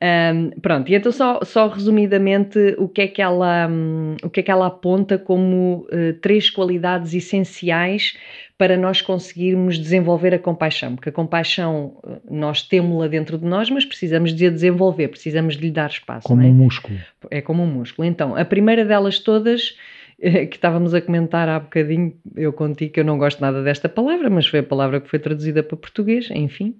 Ahm, 0.00 0.50
pronto, 0.62 0.90
e 0.90 0.94
então 0.94 1.10
só, 1.10 1.40
só 1.42 1.66
resumidamente 1.66 2.76
o 2.78 2.88
que 2.88 3.02
é 3.02 3.08
que 3.08 3.20
ela, 3.20 3.66
hum, 3.68 4.16
o 4.22 4.30
que 4.30 4.40
é 4.40 4.42
que 4.44 4.50
ela 4.50 4.68
aponta 4.68 5.18
como 5.18 5.88
eh, 5.90 6.12
três 6.12 6.48
qualidades 6.48 7.14
essenciais 7.14 8.16
para 8.56 8.76
nós 8.76 9.02
conseguirmos 9.02 9.76
desenvolver 9.76 10.34
a 10.34 10.38
compaixão, 10.38 10.94
porque 10.94 11.08
a 11.08 11.12
compaixão 11.12 11.98
eh, 12.06 12.20
nós 12.30 12.62
temos-la 12.62 13.08
dentro 13.08 13.36
de 13.38 13.44
nós, 13.44 13.70
mas 13.70 13.84
precisamos 13.84 14.32
de 14.32 14.46
a 14.46 14.50
desenvolver, 14.50 15.08
precisamos 15.08 15.56
de 15.56 15.62
lhe 15.62 15.70
dar 15.72 15.90
espaço. 15.90 16.28
Como 16.28 16.42
é? 16.42 16.46
um 16.46 16.54
músculo. 16.54 16.98
é 17.28 17.40
como 17.40 17.64
um 17.64 17.66
músculo. 17.66 18.06
Então, 18.06 18.36
a 18.36 18.44
primeira 18.44 18.84
delas 18.84 19.18
todas, 19.18 19.76
eh, 20.22 20.46
que 20.46 20.54
estávamos 20.54 20.94
a 20.94 21.00
comentar 21.00 21.48
há 21.48 21.58
bocadinho, 21.58 22.14
eu 22.36 22.52
contigo 22.52 22.92
que 22.92 23.00
eu 23.00 23.04
não 23.04 23.18
gosto 23.18 23.40
nada 23.40 23.64
desta 23.64 23.88
palavra, 23.88 24.30
mas 24.30 24.46
foi 24.46 24.60
a 24.60 24.64
palavra 24.64 25.00
que 25.00 25.08
foi 25.08 25.18
traduzida 25.18 25.60
para 25.60 25.76
português, 25.76 26.30
enfim, 26.30 26.76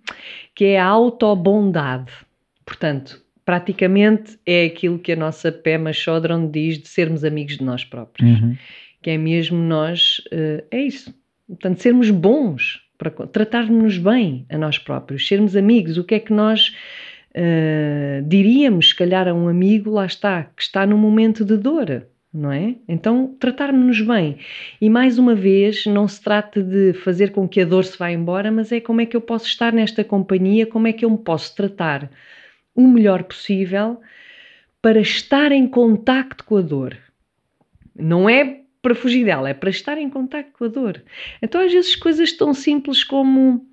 que 0.55 0.67
é 0.67 0.79
a 0.79 0.87
autobondade. 0.87 2.28
Portanto, 2.69 3.19
praticamente 3.47 4.39
é 4.45 4.67
aquilo 4.67 4.99
que 4.99 5.13
a 5.13 5.17
nossa 5.17 5.51
Pema 5.51 5.91
Chodron 5.91 6.51
diz 6.51 6.79
de 6.79 6.87
sermos 6.87 7.25
amigos 7.25 7.57
de 7.57 7.65
nós 7.65 7.83
próprios. 7.83 8.39
Uhum. 8.43 8.59
Que 9.01 9.09
é 9.09 9.17
mesmo 9.17 9.57
nós, 9.57 10.21
eh, 10.31 10.65
é 10.71 10.83
isso. 10.83 11.15
Portanto, 11.47 11.81
sermos 11.81 12.11
bons, 12.11 12.83
para 12.99 13.11
tratar-nos 13.11 13.97
bem 13.97 14.45
a 14.51 14.59
nós 14.59 14.77
próprios, 14.77 15.27
sermos 15.27 15.57
amigos. 15.57 15.97
O 15.97 16.05
que 16.05 16.17
é 16.17 16.21
que 16.21 16.31
nós 16.31 16.77
eh, 17.33 18.23
diríamos, 18.27 18.91
se 18.91 18.95
calhar, 18.95 19.27
a 19.27 19.33
um 19.33 19.49
amigo, 19.49 19.91
lá 19.91 20.05
está, 20.05 20.45
que 20.55 20.63
está 20.63 20.87
num 20.87 20.99
momento 20.99 21.47
de 21.47 21.57
dor, 21.57 22.07
não 22.31 22.53
é? 22.53 22.75
Então, 22.87 23.35
tratar-nos 23.41 23.99
bem. 24.03 24.37
E 24.79 24.91
mais 24.91 25.19
uma 25.19 25.35
vez, 25.35 25.87
não 25.87 26.07
se 26.07 26.21
trata 26.21 26.63
de 26.63 26.93
fazer 26.93 27.33
com 27.33 27.49
que 27.49 27.63
a 27.63 27.65
dor 27.65 27.87
se 27.87 27.97
vá 27.97 28.13
embora, 28.13 28.53
mas 28.53 28.71
é 28.73 28.79
como 28.79 29.01
é 29.01 29.07
que 29.07 29.17
eu 29.17 29.23
posso 29.23 29.47
estar 29.47 29.73
nesta 29.73 30.05
companhia, 30.05 30.67
como 30.67 30.87
é 30.87 30.93
que 30.93 31.07
eu 31.07 31.11
me 31.11 31.17
posso 31.17 31.57
tratar 31.57 32.11
o 32.79 32.87
melhor 32.87 33.25
possível 33.25 34.01
para 34.81 35.01
estar 35.01 35.51
em 35.51 35.67
contacto 35.67 36.45
com 36.45 36.57
a 36.57 36.61
dor. 36.63 36.97
Não 37.99 38.29
é 38.31 38.61
para 38.81 38.95
fugir 38.95 39.25
dela, 39.25 39.49
é 39.49 39.55
para 39.55 39.71
estar 39.71 39.99
em 39.99 40.09
contacto 40.09 40.53
com 40.57 40.65
a 40.65 40.69
dor. 40.69 41.03
Então, 41.43 41.61
às 41.61 41.73
vezes, 41.73 41.97
coisas 41.97 42.33
tão 42.33 42.55
simples 42.55 43.03
como 43.03 43.67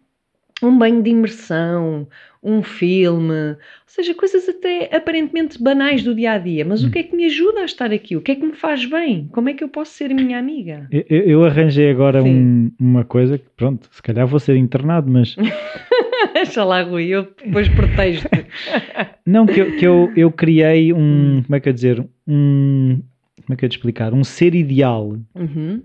um 0.63 0.75
banho 0.77 1.03
de 1.03 1.11
imersão, 1.11 2.07
um 2.41 2.63
filme, 2.63 3.51
ou 3.51 3.57
seja, 3.85 4.13
coisas 4.15 4.47
até 4.49 4.89
aparentemente 4.95 5.61
banais 5.61 6.01
do 6.01 6.15
dia 6.15 6.31
a 6.31 6.37
dia, 6.39 6.63
mas 6.65 6.83
o 6.83 6.89
que 6.89 6.99
é 6.99 7.03
que 7.03 7.15
me 7.15 7.25
ajuda 7.25 7.59
a 7.61 7.65
estar 7.65 7.91
aqui? 7.91 8.15
O 8.15 8.21
que 8.21 8.31
é 8.31 8.35
que 8.35 8.45
me 8.45 8.53
faz 8.53 8.85
bem? 8.85 9.27
Como 9.31 9.49
é 9.49 9.53
que 9.53 9.63
eu 9.63 9.67
posso 9.67 9.91
ser 9.91 10.13
minha 10.13 10.39
amiga? 10.39 10.87
Eu, 10.91 11.03
eu- 11.09 11.45
arranjei 11.45 11.89
agora 11.91 12.23
um- 12.23 12.71
uma 12.79 13.03
coisa 13.03 13.37
que, 13.37 13.45
pronto, 13.55 13.87
se 13.91 14.01
calhar 14.01 14.25
vou 14.25 14.39
ser 14.39 14.55
internado, 14.55 15.11
mas 15.11 15.35
Deixa 16.33 16.63
lá, 16.63 16.81
Rui, 16.81 17.07
eu 17.07 17.23
depois 17.23 17.67
protejo-te. 17.69 18.45
não, 19.25 19.45
que 19.45 19.59
eu, 19.61 19.75
que 19.75 19.85
eu, 19.85 20.13
eu 20.15 20.31
criei 20.31 20.93
um, 20.93 21.41
como 21.45 21.55
é 21.55 21.59
que 21.59 21.67
eu 21.69 21.71
ia 21.71 21.75
dizer, 21.75 22.07
um, 22.27 23.01
como 23.45 23.53
é 23.53 23.55
que 23.55 23.65
eu 23.65 23.69
te 23.69 23.77
explicar, 23.77 24.13
um 24.13 24.23
ser 24.23 24.55
ideal 24.55 25.17
Uhum. 25.35 25.81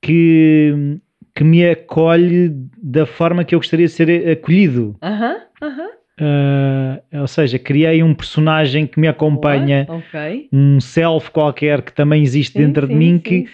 que, 0.00 0.98
que 1.34 1.44
me 1.44 1.68
acolhe 1.68 2.50
da 2.82 3.06
forma 3.06 3.44
que 3.44 3.54
eu 3.54 3.58
gostaria 3.58 3.86
de 3.86 3.92
ser 3.92 4.28
acolhido. 4.30 4.96
Aham, 5.02 5.36
aham. 5.62 5.88
Ah, 6.20 7.00
ou 7.20 7.28
seja, 7.28 7.58
criei 7.58 8.02
um 8.02 8.12
personagem 8.12 8.86
que 8.86 8.98
me 8.98 9.06
acompanha, 9.06 9.84
Boa, 9.84 9.98
Ok. 10.00 10.48
um 10.52 10.80
self 10.80 11.30
qualquer 11.30 11.80
que 11.82 11.92
também 11.92 12.22
existe 12.22 12.54
Sim, 12.54 12.66
dentro 12.66 12.86
de 12.88 12.92
sim, 12.92 12.98
mim 12.98 13.12
sim, 13.16 13.20
que. 13.20 13.46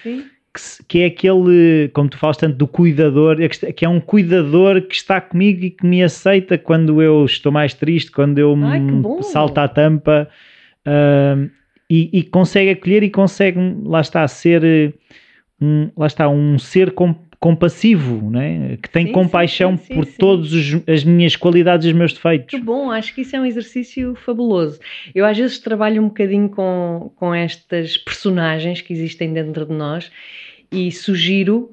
Que, 0.55 0.85
que 0.87 0.99
é 1.03 1.07
aquele, 1.07 1.91
como 1.93 2.09
tu 2.09 2.17
falas 2.17 2.37
tanto 2.37 2.57
do 2.57 2.67
cuidador, 2.67 3.39
é 3.41 3.49
que 3.49 3.85
é 3.85 3.89
um 3.89 4.01
cuidador 4.01 4.81
que 4.83 4.95
está 4.95 5.21
comigo 5.21 5.65
e 5.65 5.71
que 5.71 5.85
me 5.85 6.03
aceita 6.03 6.57
quando 6.57 7.03
eu 7.03 7.25
estou 7.25 7.51
mais 7.51 7.75
triste, 7.75 8.11
quando 8.13 8.39
eu 8.39 8.57
Ai, 8.63 8.81
me 8.81 9.23
salto 9.25 9.59
à 9.59 9.67
tampa 9.69 10.29
ah, 10.87 11.37
e, 11.91 12.09
e 12.13 12.23
consegue 12.23 12.71
acolher 12.71 13.03
e 13.03 13.11
consegue, 13.11 13.59
lá 13.85 14.01
está, 14.01 14.27
ser 14.29 14.65
eh, 14.65 14.93
um, 15.61 15.91
lá 15.97 16.07
está, 16.07 16.29
um 16.29 16.59
ser 16.59 16.93
com- 16.93 17.15
compassivo, 17.45 18.31
né? 18.31 18.79
que 18.83 18.89
tem 18.89 19.09
Sim, 19.09 19.13
compaixão 19.13 19.77
sim, 19.77 19.85
sim, 19.85 19.95
por 19.95 20.07
todas 20.07 20.51
as 20.89 21.05
minhas 21.05 21.37
qualidades 21.37 21.85
e 21.85 21.91
os 21.91 21.95
meus 21.95 22.15
defeitos. 22.15 22.49
Que 22.49 22.59
bom, 22.59 22.91
acho 22.91 23.15
que 23.15 23.21
isso 23.21 23.37
é 23.37 23.41
um 23.41 23.45
exercício 23.45 24.15
fabuloso. 24.15 24.81
Eu 25.15 25.27
às 25.27 25.37
vezes 25.37 25.59
trabalho 25.59 26.01
um 26.01 26.09
bocadinho 26.09 26.49
com, 26.49 27.13
com 27.17 27.35
estas 27.35 27.99
personagens 27.99 28.81
que 28.81 28.95
existem 28.95 29.31
dentro 29.35 29.67
de 29.67 29.75
nós 29.75 30.11
e 30.73 30.91
sugiro 30.91 31.71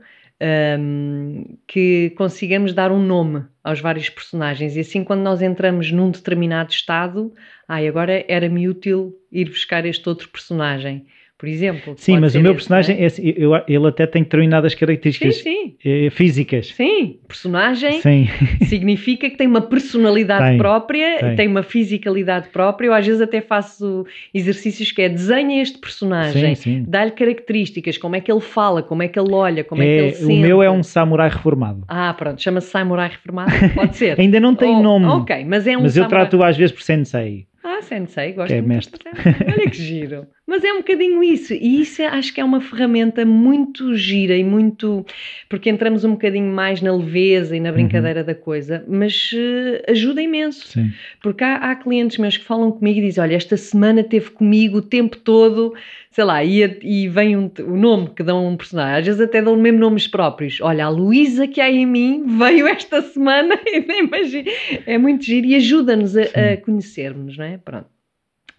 hum, 0.77 1.45
que 1.65 2.09
consigamos 2.17 2.73
dar 2.73 2.91
um 2.91 3.01
nome 3.01 3.45
aos 3.63 3.79
vários 3.79 4.09
personagens 4.09 4.75
e 4.75 4.81
assim 4.81 5.05
quando 5.05 5.21
nós 5.21 5.41
entramos 5.41 5.89
num 5.89 6.11
determinado 6.11 6.73
estado, 6.73 7.33
ai, 7.65 7.87
agora 7.87 8.25
era-me 8.27 8.67
útil 8.67 9.15
ir 9.31 9.47
buscar 9.47 9.85
este 9.85 10.09
outro 10.09 10.27
personagem. 10.27 11.05
Por 11.41 11.49
exemplo. 11.49 11.95
Sim, 11.97 12.19
mas 12.19 12.35
o 12.35 12.39
meu 12.39 12.53
personagem, 12.53 12.97
é? 13.03 13.07
é 13.07 13.11
eu- 13.35 13.53
ele 13.67 13.87
até 13.87 14.05
tem 14.05 14.21
determinadas 14.21 14.73
Sim, 14.73 14.77
características 14.77 15.37
sim, 15.37 15.75
eh, 15.83 16.11
físicas. 16.11 16.67
sim. 16.67 17.17
Personagem 17.27 17.99
Sim, 17.99 18.27
significa 18.67 19.27
que 19.27 19.35
tem 19.35 19.47
uma 19.47 19.61
personalidade 19.61 20.49
Tem, 20.49 20.57
própria, 20.59 21.17
tem. 21.19 21.35
tem. 21.35 21.47
uma 21.47 21.63
fisicalidade 21.63 22.49
própria. 22.49 22.85
Eu 22.89 22.93
às 22.93 23.03
vezes 23.07 23.21
até 23.21 23.41
faço 23.41 24.05
exercícios 24.31 24.91
que 24.91 25.01
é 25.01 25.09
desenha 25.09 25.63
este 25.63 25.79
personagem, 25.79 26.53
sim, 26.53 26.61
sim. 26.61 26.85
dá-lhe 26.87 27.09
características, 27.09 27.97
como 27.97 28.15
é 28.15 28.21
que 28.21 28.31
ele 28.31 28.39
fala, 28.41 28.83
como 28.83 29.01
é 29.01 29.07
que 29.07 29.19
ele 29.19 29.33
olha, 29.33 29.63
como 29.63 29.81
é, 29.81 29.85
que 29.85 29.91
ele 29.91 30.07
É, 30.09 30.11
sente. 30.11 30.31
o 30.31 30.37
meu 30.37 30.61
é 30.61 30.69
um 30.69 30.83
samurai 30.83 31.27
reformado. 31.29 31.83
Ah, 31.87 32.13
pronto, 32.13 32.39
chama-se 32.39 32.67
Samurai 32.69 33.09
Reformado, 33.09 33.51
pode 33.73 33.97
ser. 33.97 34.17
Ainda 34.21 34.39
não 34.39 34.53
tem 34.53 34.75
Oh, 34.75 34.83
nome, 34.83 35.07
Ok, 35.07 35.43
mas 35.45 35.65
é 35.65 35.75
um 35.75 35.81
mas 35.81 35.97
eu 35.97 36.03
samurai- 36.03 36.27
trato 36.29 36.43
às 36.43 36.55
vezes 36.55 36.71
por 36.71 36.83
sensei. 36.83 37.47
Ah, 37.63 37.79
sensei, 37.83 38.33
gosto 38.33 38.47
Que 38.47 38.55
é 38.55 38.61
mestre. 38.61 38.99
Olha 39.47 39.69
que 39.69 39.77
giro. 39.77 40.25
Mas 40.51 40.65
é 40.65 40.73
um 40.73 40.79
bocadinho 40.79 41.23
isso. 41.23 41.53
E 41.53 41.79
isso 41.81 42.01
é- 42.01 42.07
acho 42.07 42.33
que 42.33 42.41
é 42.41 42.43
uma 42.43 42.59
ferramenta 42.59 43.23
muito 43.25 43.95
gira 43.95 44.35
e 44.35 44.43
muito. 44.43 45.05
Porque 45.47 45.69
entramos 45.69 46.03
um 46.03 46.11
bocadinho 46.11 46.51
mais 46.53 46.81
na 46.81 46.93
leveza 46.93 47.55
e 47.55 47.59
na 47.61 47.71
brincadeira 47.71 48.21
da 48.21 48.35
coisa, 48.35 48.83
mas 48.85 49.31
eh, 49.33 49.85
ajuda 49.89 50.21
imenso. 50.21 50.67
Sim. 50.67 50.91
Porque 51.21 51.41
há, 51.41 51.55
há 51.55 51.75
clientes 51.77 52.17
meus 52.17 52.35
que 52.35 52.43
falam 52.43 52.69
comigo 52.69 52.99
e 52.99 53.03
dizem: 53.03 53.23
Olha, 53.23 53.35
esta 53.35 53.55
semana 53.55 54.03
teve 54.03 54.29
comigo 54.31 54.79
o 54.79 54.81
tempo 54.81 55.15
todo, 55.15 55.73
sei 56.09 56.25
lá, 56.25 56.43
e, 56.43 56.77
e 56.83 57.07
vem 57.07 57.37
um- 57.37 57.49
o 57.61 57.77
nome 57.77 58.09
que 58.09 58.21
dão 58.21 58.39
a 58.45 58.49
um 58.49 58.57
personagem, 58.57 58.99
às 58.99 59.05
vezes 59.05 59.21
até 59.21 59.41
dão 59.41 59.55
mesmo 59.55 59.79
nomes 59.79 60.05
próprios. 60.05 60.59
Olha, 60.59 60.83
a 60.83 60.89
Luísa 60.89 61.47
que 61.47 61.61
há 61.61 61.71
em 61.71 61.85
mim 61.85 62.25
veio 62.27 62.67
esta 62.67 63.01
semana 63.13 63.57
e 63.65 63.79
nem 63.79 64.03
imagino. 64.03 64.49
É 64.85 64.97
muito 64.97 65.23
giro 65.23 65.47
e 65.47 65.55
ajuda-nos 65.55 66.17
a, 66.17 66.23
a 66.23 66.57
conhecermos, 66.57 67.37
não 67.37 67.45
é? 67.45 67.57
Pronto. 67.57 67.87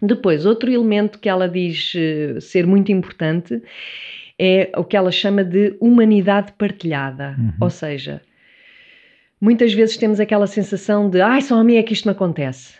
Depois, 0.05 0.45
outro 0.45 0.69
elemento 0.69 1.17
que 1.17 1.29
ela 1.29 1.47
diz 1.47 1.93
eh, 1.95 2.37
ser 2.41 2.67
muito 2.67 2.91
importante 2.91 3.61
é 4.37 4.69
o 4.75 4.83
que 4.83 4.97
ela 4.97 5.11
chama 5.11 5.45
de 5.45 5.77
humanidade 5.79 6.51
partilhada. 6.57 7.37
Uhum. 7.39 7.53
Ou 7.61 7.69
seja, 7.69 8.21
muitas 9.39 9.73
vezes 9.73 9.95
temos 9.95 10.19
aquela 10.19 10.45
sensação 10.45 11.09
de 11.09 11.21
ai, 11.21 11.41
só 11.41 11.55
a 11.55 11.63
mim 11.63 11.75
é 11.75 11.83
que 11.83 11.93
isto 11.93 12.05
me 12.05 12.11
acontece. 12.11 12.73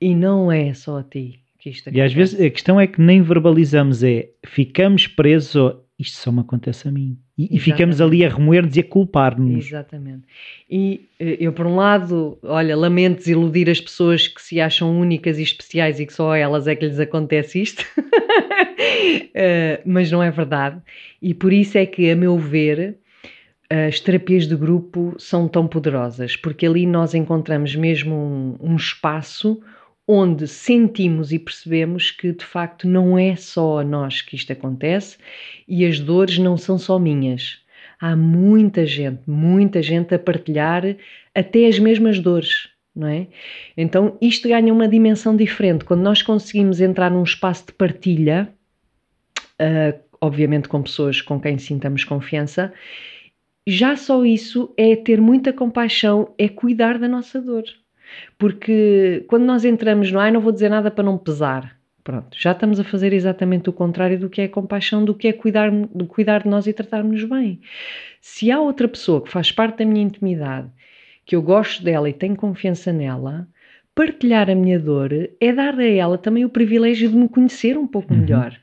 E 0.00 0.16
não 0.16 0.50
é 0.50 0.74
só 0.74 0.98
a 0.98 1.02
ti 1.04 1.38
que 1.60 1.70
isto 1.70 1.88
acontece. 1.88 1.96
E 1.96 2.04
às 2.04 2.12
vezes 2.12 2.40
a 2.40 2.50
questão 2.50 2.80
é 2.80 2.88
que 2.88 3.00
nem 3.00 3.22
verbalizamos, 3.22 4.02
é 4.02 4.28
ficamos 4.44 5.06
presos, 5.06 5.76
isto 5.98 6.16
só 6.18 6.30
me 6.30 6.40
acontece 6.40 6.86
a 6.86 6.92
mim. 6.92 7.18
E, 7.36 7.56
e 7.56 7.58
ficamos 7.58 8.00
ali 8.00 8.24
a 8.24 8.28
remoer-nos 8.28 8.76
e 8.76 8.80
a 8.80 8.84
culpar-nos. 8.84 9.66
Exatamente. 9.66 10.22
E 10.70 11.08
eh, 11.18 11.36
eu, 11.40 11.52
por 11.52 11.66
um 11.66 11.74
lado, 11.74 12.38
olha, 12.42 12.76
lamento 12.76 13.18
desiludir 13.18 13.68
as 13.68 13.80
pessoas 13.80 14.28
que 14.28 14.40
se 14.40 14.60
acham 14.60 14.98
únicas 14.98 15.38
e 15.38 15.42
especiais 15.42 15.98
e 15.98 16.06
que 16.06 16.12
só 16.12 16.32
a 16.32 16.38
elas 16.38 16.68
é 16.68 16.76
que 16.76 16.86
lhes 16.86 17.00
acontece 17.00 17.60
isto, 17.60 17.84
Eh, 19.34 19.82
mas 19.84 20.10
não 20.10 20.22
é 20.22 20.30
verdade. 20.30 20.80
E 21.20 21.32
por 21.34 21.52
isso 21.52 21.78
é 21.78 21.86
que, 21.86 22.10
a 22.10 22.16
meu 22.16 22.38
ver, 22.38 22.98
as 23.70 24.00
terapias 24.00 24.46
de 24.46 24.56
grupo 24.56 25.14
são 25.18 25.46
tão 25.46 25.66
poderosas, 25.66 26.36
porque 26.36 26.66
ali 26.66 26.86
nós 26.86 27.14
encontramos 27.14 27.74
mesmo 27.76 28.14
um, 28.14 28.72
um 28.72 28.76
espaço 28.76 29.60
onde 30.10 30.48
sentimos 30.48 31.32
e 31.32 31.38
percebemos 31.38 32.10
que 32.10 32.32
de 32.32 32.44
facto 32.44 32.88
não 32.88 33.18
é 33.18 33.36
só 33.36 33.80
a 33.80 33.84
nós 33.84 34.22
que 34.22 34.34
isto 34.34 34.50
acontece 34.50 35.18
e 35.68 35.84
as 35.84 36.00
dores 36.00 36.38
não 36.38 36.56
são 36.56 36.78
só 36.78 36.98
minhas. 36.98 37.58
Há 38.00 38.16
muita 38.16 38.86
gente, 38.86 39.20
muita 39.26 39.82
gente 39.82 40.14
a 40.14 40.18
partilhar 40.18 40.96
até 41.34 41.66
as 41.66 41.78
mesmas 41.78 42.18
dores, 42.18 42.70
não 42.96 43.06
é? 43.06 43.26
Então 43.76 44.16
isto 44.18 44.48
ganha 44.48 44.72
uma 44.72 44.88
dimensão 44.88 45.36
diferente. 45.36 45.84
Quando 45.84 46.00
nós 46.00 46.22
conseguimos 46.22 46.80
entrar 46.80 47.10
num 47.10 47.22
espaço 47.22 47.66
de 47.66 47.72
partilha, 47.74 48.48
uh, 49.60 49.98
obviamente 50.22 50.68
com 50.68 50.82
pessoas 50.82 51.20
com 51.20 51.38
quem 51.38 51.58
sintamos 51.58 52.02
confiança, 52.02 52.72
já 53.66 53.94
só 53.94 54.24
isso 54.24 54.72
é 54.78 54.96
ter 54.96 55.20
muita 55.20 55.52
compaixão, 55.52 56.34
é 56.38 56.48
cuidar 56.48 56.98
da 56.98 57.06
nossa 57.06 57.42
dor. 57.42 57.64
Porque 58.38 59.24
quando 59.28 59.44
nós 59.44 59.64
entramos 59.64 60.10
no 60.12 60.18
ai, 60.18 60.30
não 60.30 60.40
vou 60.40 60.52
dizer 60.52 60.68
nada 60.68 60.90
para 60.90 61.04
não 61.04 61.18
pesar. 61.18 61.76
Pronto, 62.04 62.36
já 62.40 62.52
estamos 62.52 62.80
a 62.80 62.84
fazer 62.84 63.12
exatamente 63.12 63.68
o 63.68 63.72
contrário 63.72 64.18
do 64.18 64.30
que 64.30 64.40
é 64.40 64.48
compaixão, 64.48 65.04
do 65.04 65.14
que 65.14 65.28
é 65.28 65.32
cuidar, 65.32 65.70
do 65.70 66.06
cuidar 66.06 66.42
de 66.42 66.48
nós 66.48 66.66
e 66.66 66.72
tratar-nos 66.72 67.22
bem. 67.24 67.60
Se 68.20 68.50
há 68.50 68.60
outra 68.60 68.88
pessoa 68.88 69.22
que 69.22 69.30
faz 69.30 69.52
parte 69.52 69.78
da 69.78 69.84
minha 69.84 70.04
intimidade, 70.04 70.70
que 71.26 71.36
eu 71.36 71.42
gosto 71.42 71.82
dela 71.84 72.08
e 72.08 72.14
tenho 72.14 72.34
confiança 72.36 72.92
nela, 72.92 73.46
partilhar 73.94 74.48
a 74.48 74.54
minha 74.54 74.78
dor 74.78 75.10
é 75.40 75.52
dar 75.52 75.78
a 75.78 75.84
ela 75.86 76.16
também 76.16 76.44
o 76.44 76.48
privilégio 76.48 77.10
de 77.10 77.16
me 77.16 77.28
conhecer 77.28 77.76
um 77.76 77.86
pouco 77.86 78.14
Uhum. 78.14 78.20
melhor. 78.20 78.56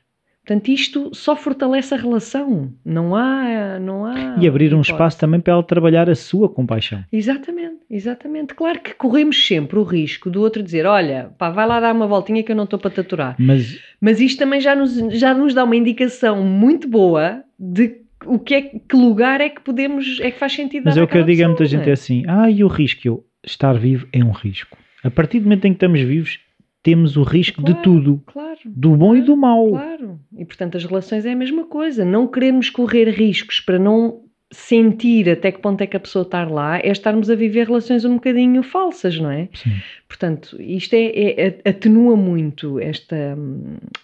Portanto, 0.46 0.68
isto 0.68 1.10
só 1.12 1.34
fortalece 1.34 1.92
a 1.92 1.96
relação. 1.96 2.72
Não 2.84 3.16
há, 3.16 3.80
não 3.80 4.04
há 4.06 4.36
E 4.40 4.46
abrir 4.46 4.66
um 4.66 4.76
hipótese. 4.76 4.92
espaço 4.92 5.18
também 5.18 5.40
para 5.40 5.54
ela 5.54 5.62
trabalhar 5.64 6.08
a 6.08 6.14
sua 6.14 6.48
compaixão. 6.48 7.02
Exatamente, 7.12 7.78
exatamente. 7.90 8.54
Claro 8.54 8.78
que 8.78 8.94
corremos 8.94 9.44
sempre 9.44 9.76
o 9.76 9.82
risco 9.82 10.30
do 10.30 10.40
outro 10.40 10.62
dizer: 10.62 10.86
Olha, 10.86 11.30
pá, 11.36 11.50
vai 11.50 11.66
lá 11.66 11.80
dar 11.80 11.92
uma 11.92 12.06
voltinha 12.06 12.44
que 12.44 12.52
eu 12.52 12.56
não 12.56 12.62
estou 12.62 12.78
para 12.78 12.92
te 12.92 13.00
aturar. 13.00 13.34
Mas 13.40 13.76
Mas 14.00 14.20
isto 14.20 14.38
também 14.38 14.60
já 14.60 14.76
nos, 14.76 14.94
já 15.18 15.34
nos 15.34 15.52
dá 15.52 15.64
uma 15.64 15.74
indicação 15.74 16.44
muito 16.44 16.86
boa 16.88 17.42
de 17.58 18.02
o 18.24 18.38
que 18.38 18.54
é 18.54 18.62
que 18.62 18.96
lugar 18.96 19.40
é 19.40 19.48
que 19.48 19.60
podemos, 19.60 20.20
é 20.20 20.30
que 20.30 20.38
faz 20.38 20.52
sentido 20.52 20.84
Mas 20.84 20.96
é 20.96 21.02
o 21.02 21.08
que 21.08 21.18
eu 21.18 21.24
digo 21.24 21.42
a 21.42 21.48
muita 21.48 21.64
pessoa, 21.64 21.80
gente 21.80 21.90
é 21.90 21.92
assim: 21.92 22.22
ah, 22.28 22.48
e 22.48 22.62
o 22.62 22.68
risco? 22.68 23.00
Eu, 23.04 23.24
estar 23.44 23.72
vivo 23.74 24.06
é 24.12 24.22
um 24.24 24.30
risco. 24.30 24.76
A 25.02 25.10
partir 25.10 25.40
do 25.40 25.44
momento 25.44 25.64
em 25.64 25.72
que 25.72 25.76
estamos 25.76 26.00
vivos, 26.00 26.38
temos 26.84 27.16
o 27.16 27.22
risco 27.24 27.60
de 27.62 27.72
Claro. 27.72 27.82
tudo, 27.82 28.22
Claro. 28.26 28.55
Do 28.66 28.96
bom 28.96 29.14
e 29.16 29.22
do 29.22 29.36
mau. 29.36 29.68
Claro. 29.68 30.18
E 30.36 30.44
portanto 30.44 30.76
as 30.76 30.84
relações 30.84 31.24
é 31.24 31.32
a 31.32 31.36
mesma 31.36 31.64
coisa. 31.64 32.04
Não 32.04 32.26
queremos 32.26 32.70
correr 32.70 33.08
riscos 33.10 33.60
para 33.60 33.78
não 33.78 34.26
sentir 34.52 35.28
até 35.28 35.50
que 35.50 35.60
ponto 35.60 35.80
é 35.80 35.86
que 35.86 35.96
a 35.96 36.00
pessoa 36.00 36.22
está 36.22 36.44
lá, 36.44 36.78
é 36.78 36.88
estarmos 36.88 37.28
a 37.28 37.34
viver 37.34 37.66
relações 37.66 38.04
um 38.04 38.14
bocadinho 38.14 38.62
falsas, 38.62 39.18
não 39.18 39.30
é? 39.30 39.48
Sim. 39.52 39.70
Portanto, 40.06 40.56
isto 40.60 40.94
é, 40.94 41.06
é- 41.06 41.68
atenua 41.68 42.16
muito 42.16 42.78
esta, 42.78 43.36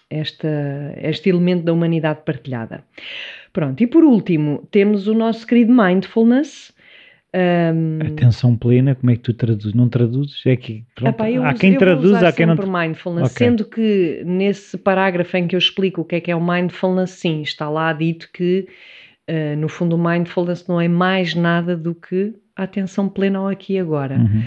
esta, 0.09 0.49
este 1.01 1.29
elemento 1.29 1.63
da 1.63 1.71
humanidade 1.71 2.21
partilhada. 2.25 2.83
Pronto, 3.53 3.81
e 3.81 3.87
por 3.87 4.03
último, 4.03 4.67
temos 4.69 5.07
o 5.07 5.13
nosso 5.13 5.47
querido 5.47 5.71
mindfulness. 5.71 6.72
Um, 7.35 7.99
Atenção 8.05 8.55
plena, 8.55 8.93
como 8.93 9.09
é 9.11 9.15
que 9.15 9.21
tu 9.21 9.33
traduzes? 9.33 9.73
Não 9.73 9.89
traduzes? 9.89 10.45
É 10.45 10.55
que 10.55 10.85
pronto, 10.93 11.09
Epá, 11.15 11.25
há 11.25 11.49
uso- 11.51 11.59
quem 11.59 11.75
traduz, 11.77 12.21
há 12.21 12.31
quem 12.31 12.45
não. 12.45 12.55
mindfulness, 12.55 13.31
Ok. 13.31 13.37
sendo 13.47 13.65
que 13.65 14.21
nesse 14.25 14.77
parágrafo 14.77 15.35
em 15.37 15.47
que 15.47 15.55
eu 15.55 15.57
explico 15.59 16.01
o 16.01 16.05
que 16.05 16.15
é 16.15 16.21
que 16.21 16.29
é 16.31 16.35
o 16.35 16.45
mindfulness, 16.45 17.09
sim, 17.11 17.41
está 17.41 17.67
lá 17.69 17.91
dito 17.91 18.29
que 18.31 18.67
eh, 19.25 19.55
no 19.55 19.67
fundo 19.67 19.95
o 19.95 20.03
mindfulness 20.03 20.67
não 20.67 20.79
é 20.79 20.87
mais 20.87 21.33
nada 21.33 21.75
do 21.75 21.95
que 21.95 22.33
a 22.55 22.63
atenção 22.63 23.09
plena 23.09 23.39
ao 23.39 23.47
aqui 23.47 23.73
e 23.73 23.79
agora, 23.79 24.17
Uhum. 24.19 24.43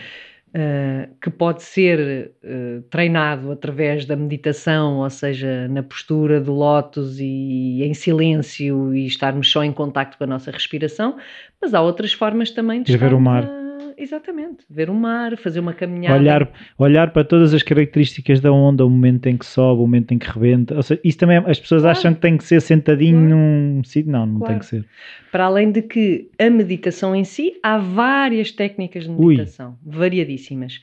Eh, 0.58 1.10
que 1.20 1.28
pode 1.28 1.62
ser 1.62 2.32
eh, 2.42 2.80
treinado 2.90 3.52
através 3.52 4.06
da 4.06 4.16
meditação, 4.16 5.00
ou 5.00 5.10
seja, 5.10 5.68
na 5.68 5.82
postura 5.82 6.40
do 6.40 6.54
lótus 6.54 7.18
e 7.20 7.82
em 7.82 7.92
silêncio 7.92 8.94
e 8.94 9.06
estarmos 9.06 9.50
só 9.50 9.62
em 9.62 9.70
contacto 9.72 10.16
com 10.16 10.24
a 10.24 10.26
nossa 10.26 10.50
respiração, 10.50 11.16
mas 11.60 11.74
há 11.74 11.82
outras 11.82 12.14
formas 12.14 12.50
também 12.50 12.82
de 12.82 12.90
Ir 12.92 12.96
ver 12.96 13.12
o 13.12 13.20
mar. 13.20 13.44
a- 13.44 13.65
Exatamente, 13.98 14.64
ver 14.68 14.90
o 14.90 14.94
mar, 14.94 15.36
fazer 15.38 15.60
uma 15.60 15.72
caminhada. 15.72 16.18
Olhar, 16.18 16.52
olhar 16.78 17.12
para 17.12 17.24
todas 17.24 17.54
as 17.54 17.62
características 17.62 18.40
da 18.40 18.52
onda, 18.52 18.84
o 18.84 18.90
momento 18.90 19.26
em 19.26 19.36
que 19.36 19.46
sobe, 19.46 19.78
o 19.80 19.86
momento 19.86 20.12
em 20.12 20.18
que 20.18 20.26
rebenta. 20.28 20.74
Ou 20.76 20.82
seja, 20.82 21.00
isso 21.02 21.18
também 21.18 21.38
as 21.38 21.58
pessoas 21.58 21.82
Claro. 21.82 21.98
acham 21.98 22.14
que 22.14 22.20
tem 22.20 22.36
que 22.36 22.44
ser 22.44 22.60
sentadinho 22.60 23.18
Claro. 23.20 23.36
num 23.36 23.82
sítio. 23.84 24.12
Não, 24.12 24.26
não 24.26 24.34
tem 24.40 24.46
Claro. 24.46 24.60
que 24.60 24.66
ser. 24.66 24.84
Para 25.32 25.44
além 25.46 25.70
de 25.72 25.82
que 25.82 26.28
a 26.38 26.50
meditação 26.50 27.16
em 27.16 27.24
si, 27.24 27.54
há 27.62 27.78
várias 27.78 28.50
técnicas 28.52 29.04
de 29.04 29.10
Ui. 29.10 29.36
meditação, 29.36 29.76
variadíssimas. 29.84 30.80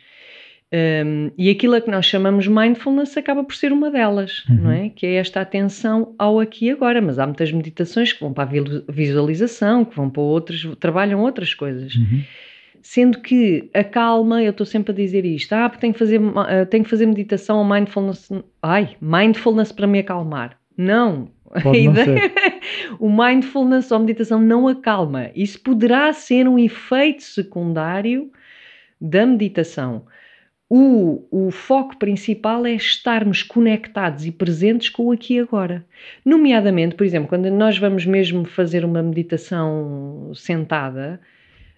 Um, 0.75 1.29
e 1.37 1.51
aquilo 1.51 1.75
a 1.75 1.81
que 1.81 1.91
nós 1.91 2.03
chamamos 2.03 2.47
mindfulness 2.47 3.15
acaba 3.15 3.43
por 3.43 3.53
ser 3.55 3.71
uma 3.71 3.91
delas, 3.91 4.43
Uhum. 4.49 4.55
não 4.55 4.71
é? 4.71 4.89
Que 4.89 5.05
é 5.05 5.13
esta 5.17 5.39
atenção 5.39 6.15
ao 6.17 6.39
aqui 6.39 6.65
e 6.65 6.71
agora. 6.71 6.99
Mas 6.99 7.19
há 7.19 7.27
muitas 7.27 7.51
meditações 7.51 8.11
que 8.11 8.19
vão 8.21 8.33
para 8.33 8.49
a 8.49 8.91
visualização, 8.91 9.85
que 9.85 9.95
vão 9.95 10.09
para 10.09 10.23
outras, 10.23 10.65
trabalham 10.79 11.21
outras 11.21 11.53
coisas. 11.53 11.93
Uhum. 11.95 12.21
Sendo 12.85 13.21
que 13.21 13.69
a 13.73 13.81
calma, 13.81 14.43
eu 14.43 14.51
estou 14.51 14.65
sempre 14.65 14.91
a 14.91 14.95
dizer 14.95 15.23
isto, 15.23 15.53
ah, 15.53 15.69
porque 15.69 15.79
tenho 15.79 15.93
que 15.93 15.99
fazer, 15.99 16.19
ah, 16.35 16.65
tenho 16.65 16.83
que 16.83 16.89
fazer 16.89 17.05
meditação 17.05 17.59
ou 17.59 17.65
mindfulness. 17.65 18.29
Ai, 18.61 18.97
mindfulness 19.01 19.71
para 19.71 19.87
me 19.87 19.99
acalmar. 19.99 20.59
Não. 20.77 21.31
Pode 21.63 21.77
a 21.77 21.81
ideia, 21.81 22.19
o 22.99 23.09
mindfulness 23.09 23.89
ou 23.89 23.99
meditação 23.99 24.41
não 24.41 24.67
acalma. 24.67 25.31
Isso 25.33 25.61
poderá 25.61 26.11
ser 26.11 26.45
um 26.45 26.59
efeito 26.59 27.23
secundário 27.23 28.29
da 28.99 29.25
meditação. 29.25 30.05
O, 30.69 31.25
o 31.31 31.51
foco 31.51 31.95
principal 31.97 32.65
é 32.65 32.73
estarmos 32.73 33.43
conectados 33.43 34.25
e 34.25 34.31
presentes 34.31 34.89
com 34.89 35.05
o 35.05 35.11
aqui 35.11 35.35
e 35.35 35.39
agora. 35.39 35.85
Nomeadamente, 36.25 36.95
por 36.95 37.05
exemplo, 37.05 37.29
quando 37.29 37.49
nós 37.49 37.77
vamos 37.77 38.05
mesmo 38.05 38.43
fazer 38.43 38.83
uma 38.83 39.01
meditação 39.01 40.31
sentada, 40.33 41.21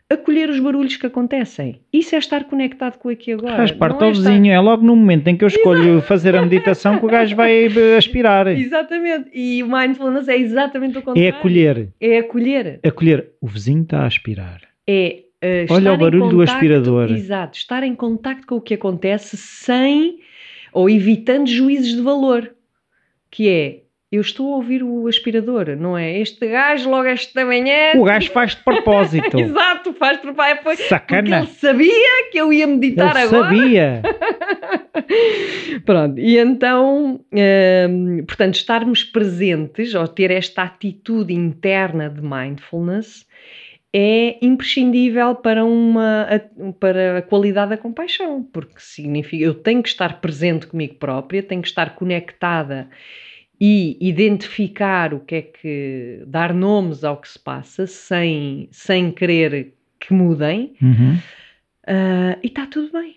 acolher 0.10 0.50
os 0.50 0.60
barulhos 0.60 0.96
que 0.98 1.06
acontecem. 1.08 1.82
Isso 1.92 2.16
é 2.16 2.20
estar 2.20 2.44
conectado 2.46 2.98
com 2.98 3.10
aqui 3.10 3.32
agora. 3.34 3.56
Faz 3.58 3.72
parte 3.72 3.96
não 4.00 4.02
é 4.02 4.06
ao 4.06 4.12
estar- 4.12 4.30
vizinho. 4.32 4.52
É 4.52 4.60
logo 4.60 4.84
no 4.86 4.96
momento 4.96 5.28
em 5.28 5.36
que 5.36 5.44
eu 5.44 5.48
escolho 5.48 6.02
fazer 6.02 6.36
a 6.36 6.42
meditação 6.42 6.98
que 7.00 7.06
o 7.06 7.10
gajo 7.10 7.36
vai 7.36 7.66
aspirar. 7.98 8.48
Exatamente. 8.48 9.30
E 9.34 9.64
o 9.64 9.68
mindfulness 9.68 10.28
é 10.28 10.38
exatamente 10.38 10.98
o 10.98 11.02
contrário. 11.02 11.24
É 11.26 11.30
acolher. 11.30 11.90
É 12.00 12.18
acolher. 12.20 12.80
Acolher. 12.84 13.30
O 13.42 13.48
vizinho 13.48 13.82
está 13.84 14.02
a 14.02 14.06
aspirar. 14.08 14.62
É 14.88 15.24
uh, 15.70 15.74
Olha 15.74 15.94
o 15.94 15.98
barulho 15.98 16.26
em 16.26 16.30
do 16.30 16.38
contacto- 16.38 16.54
aspirador. 16.54 17.12
Exato, 17.12 17.58
estar 17.58 17.82
em 17.84 17.96
contacto 17.96 18.46
com 18.46 18.56
o 18.56 18.62
que 18.62 18.76
acontece 18.76 19.36
sem 19.38 20.20
ou 20.72 20.90
evitando 20.90 21.48
juízes 21.48 21.96
de 21.96 22.02
valor, 22.02 22.54
que 23.32 23.48
é 23.50 23.80
eu 24.16 24.22
estou 24.22 24.54
a 24.54 24.56
ouvir 24.58 24.84
o 24.84 25.08
aspirador, 25.08 25.76
não 25.78 25.98
é? 25.98 26.20
Este 26.20 26.48
gajo 26.48 26.90
logo 26.90 27.08
esta 27.08 27.46
manhã. 27.46 27.94
O 27.96 28.04
gajo 28.04 28.32
faz 28.32 28.56
de 28.56 28.64
propósito. 28.64 29.38
Exato, 29.40 29.94
faz 29.94 30.18
por 30.18 30.34
pai, 30.34 30.56
foi 30.62 30.76
porque 30.76 30.90
Sacana. 30.90 31.40
ele 31.40 31.48
sabia 31.48 32.30
que 32.32 32.38
eu 32.38 32.52
ia 32.52 32.68
meditar 32.68 33.16
Ele 33.16 33.26
agora. 33.26 33.44
sabia. 33.44 34.02
Pronto, 35.86 36.20
e 36.20 36.38
então, 36.38 37.20
hum, 37.32 38.24
portanto, 38.26 38.56
estarmos 38.56 39.04
presentes 39.04 39.94
ou 39.94 40.08
ter 40.08 40.32
esta 40.32 40.64
atitude 40.64 41.34
interna 41.34 42.10
de 42.10 42.22
mindfulness 42.22 43.26
é 43.94 44.38
imprescindível 44.46 45.36
para, 45.36 45.64
uma, 45.64 46.28
para 46.82 47.20
a 47.20 47.22
qualidade 47.22 47.70
da 47.70 47.78
compaixão, 47.78 48.44
porque 48.44 48.76
significa 48.78 49.46
eu 49.46 49.54
tenho 49.54 49.82
que 49.82 49.88
estar 49.88 50.20
presente 50.20 50.68
comigo 50.68 50.96
própria, 50.96 51.42
tenho 51.42 51.62
que 51.62 51.68
estar 51.70 51.96
conectada 51.96 52.90
e 53.60 53.98
identificar 54.02 55.14
o 55.14 55.20
que 55.20 55.36
é 55.36 55.42
que. 55.42 56.24
dar 56.28 56.54
nomes 56.54 57.04
ao 57.04 57.18
que 57.18 57.28
se 57.30 57.40
passa 57.40 57.88
sem, 57.88 58.68
sem 58.72 59.12
querer 59.12 59.74
que 60.00 60.14
mudem, 60.14 60.74
Uhum. 60.82 61.18
ah, 61.88 62.38
e 62.44 62.48
está 62.48 62.66
tudo 62.66 62.92
bem. 62.92 63.16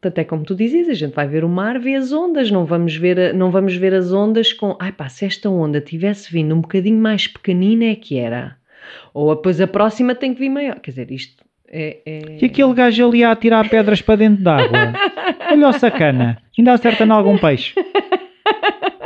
Portanto, 0.00 0.18
é 0.18 0.24
como 0.24 0.44
tu 0.44 0.54
dizes, 0.54 0.88
a 0.88 0.94
gente 0.94 1.12
vai 1.14 1.26
ver 1.26 1.42
o 1.44 1.48
mar, 1.48 1.78
vê 1.78 1.96
as 1.96 2.12
ondas, 2.12 2.50
não 2.52 2.64
vamos 2.64 2.94
ver, 2.94 3.18
a- 3.18 3.32
não 3.32 3.50
vamos 3.50 3.74
ver 3.74 3.92
as 3.92 4.12
ondas 4.12 4.52
com, 4.52 4.76
ai 4.80 4.92
pá, 4.92 5.08
se 5.08 5.24
esta 5.24 5.50
onda 5.50 5.80
tivesse 5.80 6.32
vindo 6.32 6.54
um 6.54 6.60
bocadinho 6.60 6.98
mais 6.98 7.26
pequenina 7.26 7.84
é 7.86 7.94
que 7.96 8.16
era. 8.16 8.56
Ou 9.12 9.34
depois 9.34 9.60
a 9.60 9.66
próxima 9.66 10.14
tem 10.14 10.32
que 10.32 10.40
vir 10.40 10.50
maior. 10.50 10.78
Quer 10.80 10.92
dizer, 10.92 11.10
isto 11.10 11.44
é... 11.68 11.98
é- 12.06 12.38
E 12.40 12.44
aquele 12.44 12.72
gajo 12.74 13.08
ali 13.08 13.24
a 13.24 13.34
tirar 13.34 13.68
pedras 13.68 14.00
para 14.00 14.16
dentro 14.16 14.42
d'água. 14.44 14.92
Olha 15.50 15.68
o 15.68 15.72
sacana. 15.72 16.38
Ainda 16.56 16.72
acerta 16.74 17.04
em 17.04 17.10
algum 17.10 17.36
peixe. 17.36 17.74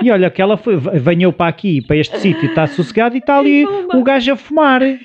E 0.03 0.11
olha 0.11 0.31
que 0.31 0.43
ela 0.43 0.57
foi, 0.57 0.77
venhou 0.77 1.33
para 1.33 1.49
aqui, 1.49 1.81
para 1.81 1.97
este 1.97 2.19
sítio, 2.19 2.49
está 2.49 2.67
sossegado 2.67 3.15
e 3.15 3.19
está 3.19 3.39
ali 3.39 3.65
o 3.67 4.03
gajo 4.03 4.33
a 4.33 4.37
fumar. 4.37 4.81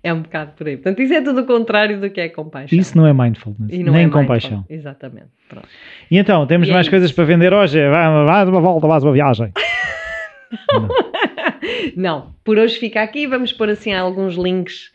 É 0.00 0.14
um 0.14 0.22
bocado 0.22 0.52
por 0.52 0.68
aí. 0.68 0.76
Portanto, 0.76 1.02
isso 1.02 1.12
é 1.12 1.20
tudo 1.20 1.40
o 1.40 1.44
contrário 1.44 2.00
do 2.00 2.08
que 2.08 2.20
é 2.20 2.28
compaixão. 2.28 2.78
Isso 2.78 2.96
não 2.96 3.04
é 3.04 3.12
mindfulness, 3.12 3.68
E 3.72 3.82
não 3.82 3.92
nem 3.92 4.06
é 4.06 4.08
compaixão. 4.08 4.58
mindful. 4.58 4.76
Exatamente. 4.76 5.26
Pronto. 5.48 5.66
E 6.08 6.16
então, 6.16 6.46
temos 6.46 6.68
E 6.68 6.70
é 6.70 6.74
mais 6.74 6.86
isso. 6.86 6.90
coisas 6.92 7.10
para 7.10 7.24
vender 7.24 7.52
hoje? 7.52 7.80
Mais 8.24 8.48
uma 8.48 8.60
volta, 8.60 8.86
mais 8.86 9.02
uma 9.02 9.12
viagem. 9.12 9.52
Não, 11.96 12.34
por 12.44 12.58
hoje 12.58 12.78
fica 12.78 13.02
aqui. 13.02 13.26
Vamos 13.26 13.52
pôr 13.52 13.70
assim 13.70 13.92
alguns 13.92 14.36
links 14.36 14.92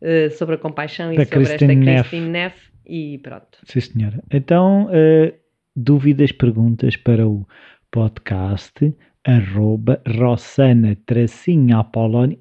eh, 0.00 0.30
sobre 0.30 0.54
a 0.54 0.58
compaixão 0.58 1.12
e 1.12 1.16
Da 1.16 1.24
sobre 1.24 1.44
Christine 1.44 1.72
esta 1.74 1.84
Neff. 1.84 2.08
Christine 2.08 2.30
Neff. 2.30 2.56
E 2.86 3.18
pronto. 3.18 3.58
Sim, 3.64 3.80
senhora. 3.80 4.22
Então, 4.32 4.88
eh, 4.90 5.34
dúvidas, 5.76 6.32
perguntas 6.32 6.96
para 6.96 7.26
o 7.26 7.46
podcast 7.90 8.94
arroba 9.24 10.00
rossana 10.06 10.96
tracinho 11.04 11.78
apolónio 11.78 12.38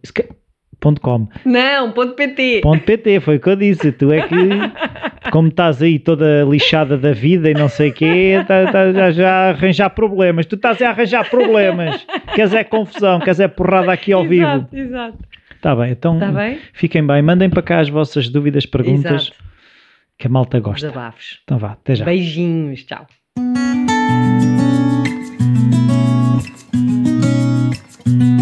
ponto 0.86 1.02
com. 1.02 1.28
Não, 1.44 1.92
ponto 1.92 2.14
PT. 2.14 2.62
Ponto 2.62 2.84
PT, 2.84 3.20
foi 3.20 3.38
o 3.38 3.40
que 3.40 3.50
eu 3.50 3.56
disse. 3.56 3.92
Tu 3.92 4.12
é 4.12 4.28
que, 4.28 5.30
como 5.32 5.48
estás 5.48 5.82
aí 5.82 5.98
toda 5.98 6.44
lixada 6.44 6.96
da 6.96 7.12
vida 7.12 7.50
e 7.50 7.54
não 7.56 7.68
sei 7.68 7.90
o 7.90 7.94
quê, 7.94 8.44
tá, 8.48 8.72
tá, 8.72 9.12
já, 9.12 9.32
a 9.32 9.50
arranjar 9.50 9.90
problemas. 9.90 10.46
Tu 10.46 10.56
estás 10.56 10.80
a 10.82 10.90
arranjar 10.90 11.28
problemas. 11.30 12.06
Queres 12.36 12.54
é 12.54 12.64
confusão, 12.64 13.20
queres 13.20 13.40
é 13.40 13.48
porrada 13.48 13.92
aqui 13.92 14.14
ao 14.14 14.24
vivo. 14.24 14.46
Exato, 14.46 14.78
exato. 14.78 15.18
Está 15.56 15.76
bem, 15.76 15.92
então 15.92 16.14
Está 16.16 16.32
bem? 16.32 16.60
fiquem 16.74 17.06
bem. 17.06 17.22
Mandem 17.24 17.50
para 17.50 17.64
cá 17.64 17.80
as 17.80 17.90
vossas 17.90 18.30
dúvidas, 18.30 18.68
perguntas, 18.68 19.24
Exato. 19.24 19.44
que 20.20 20.28
a 20.28 20.30
malta 20.30 20.60
gosta. 20.60 20.88
Desabafos. 20.88 21.42
Então 21.44 21.58
vá, 21.58 21.72
até 21.72 21.96
já. 21.96 22.06
Beijinhos. 22.06 22.84
Tchau. 22.84 23.08
thank 23.38 23.58
you 28.08 28.35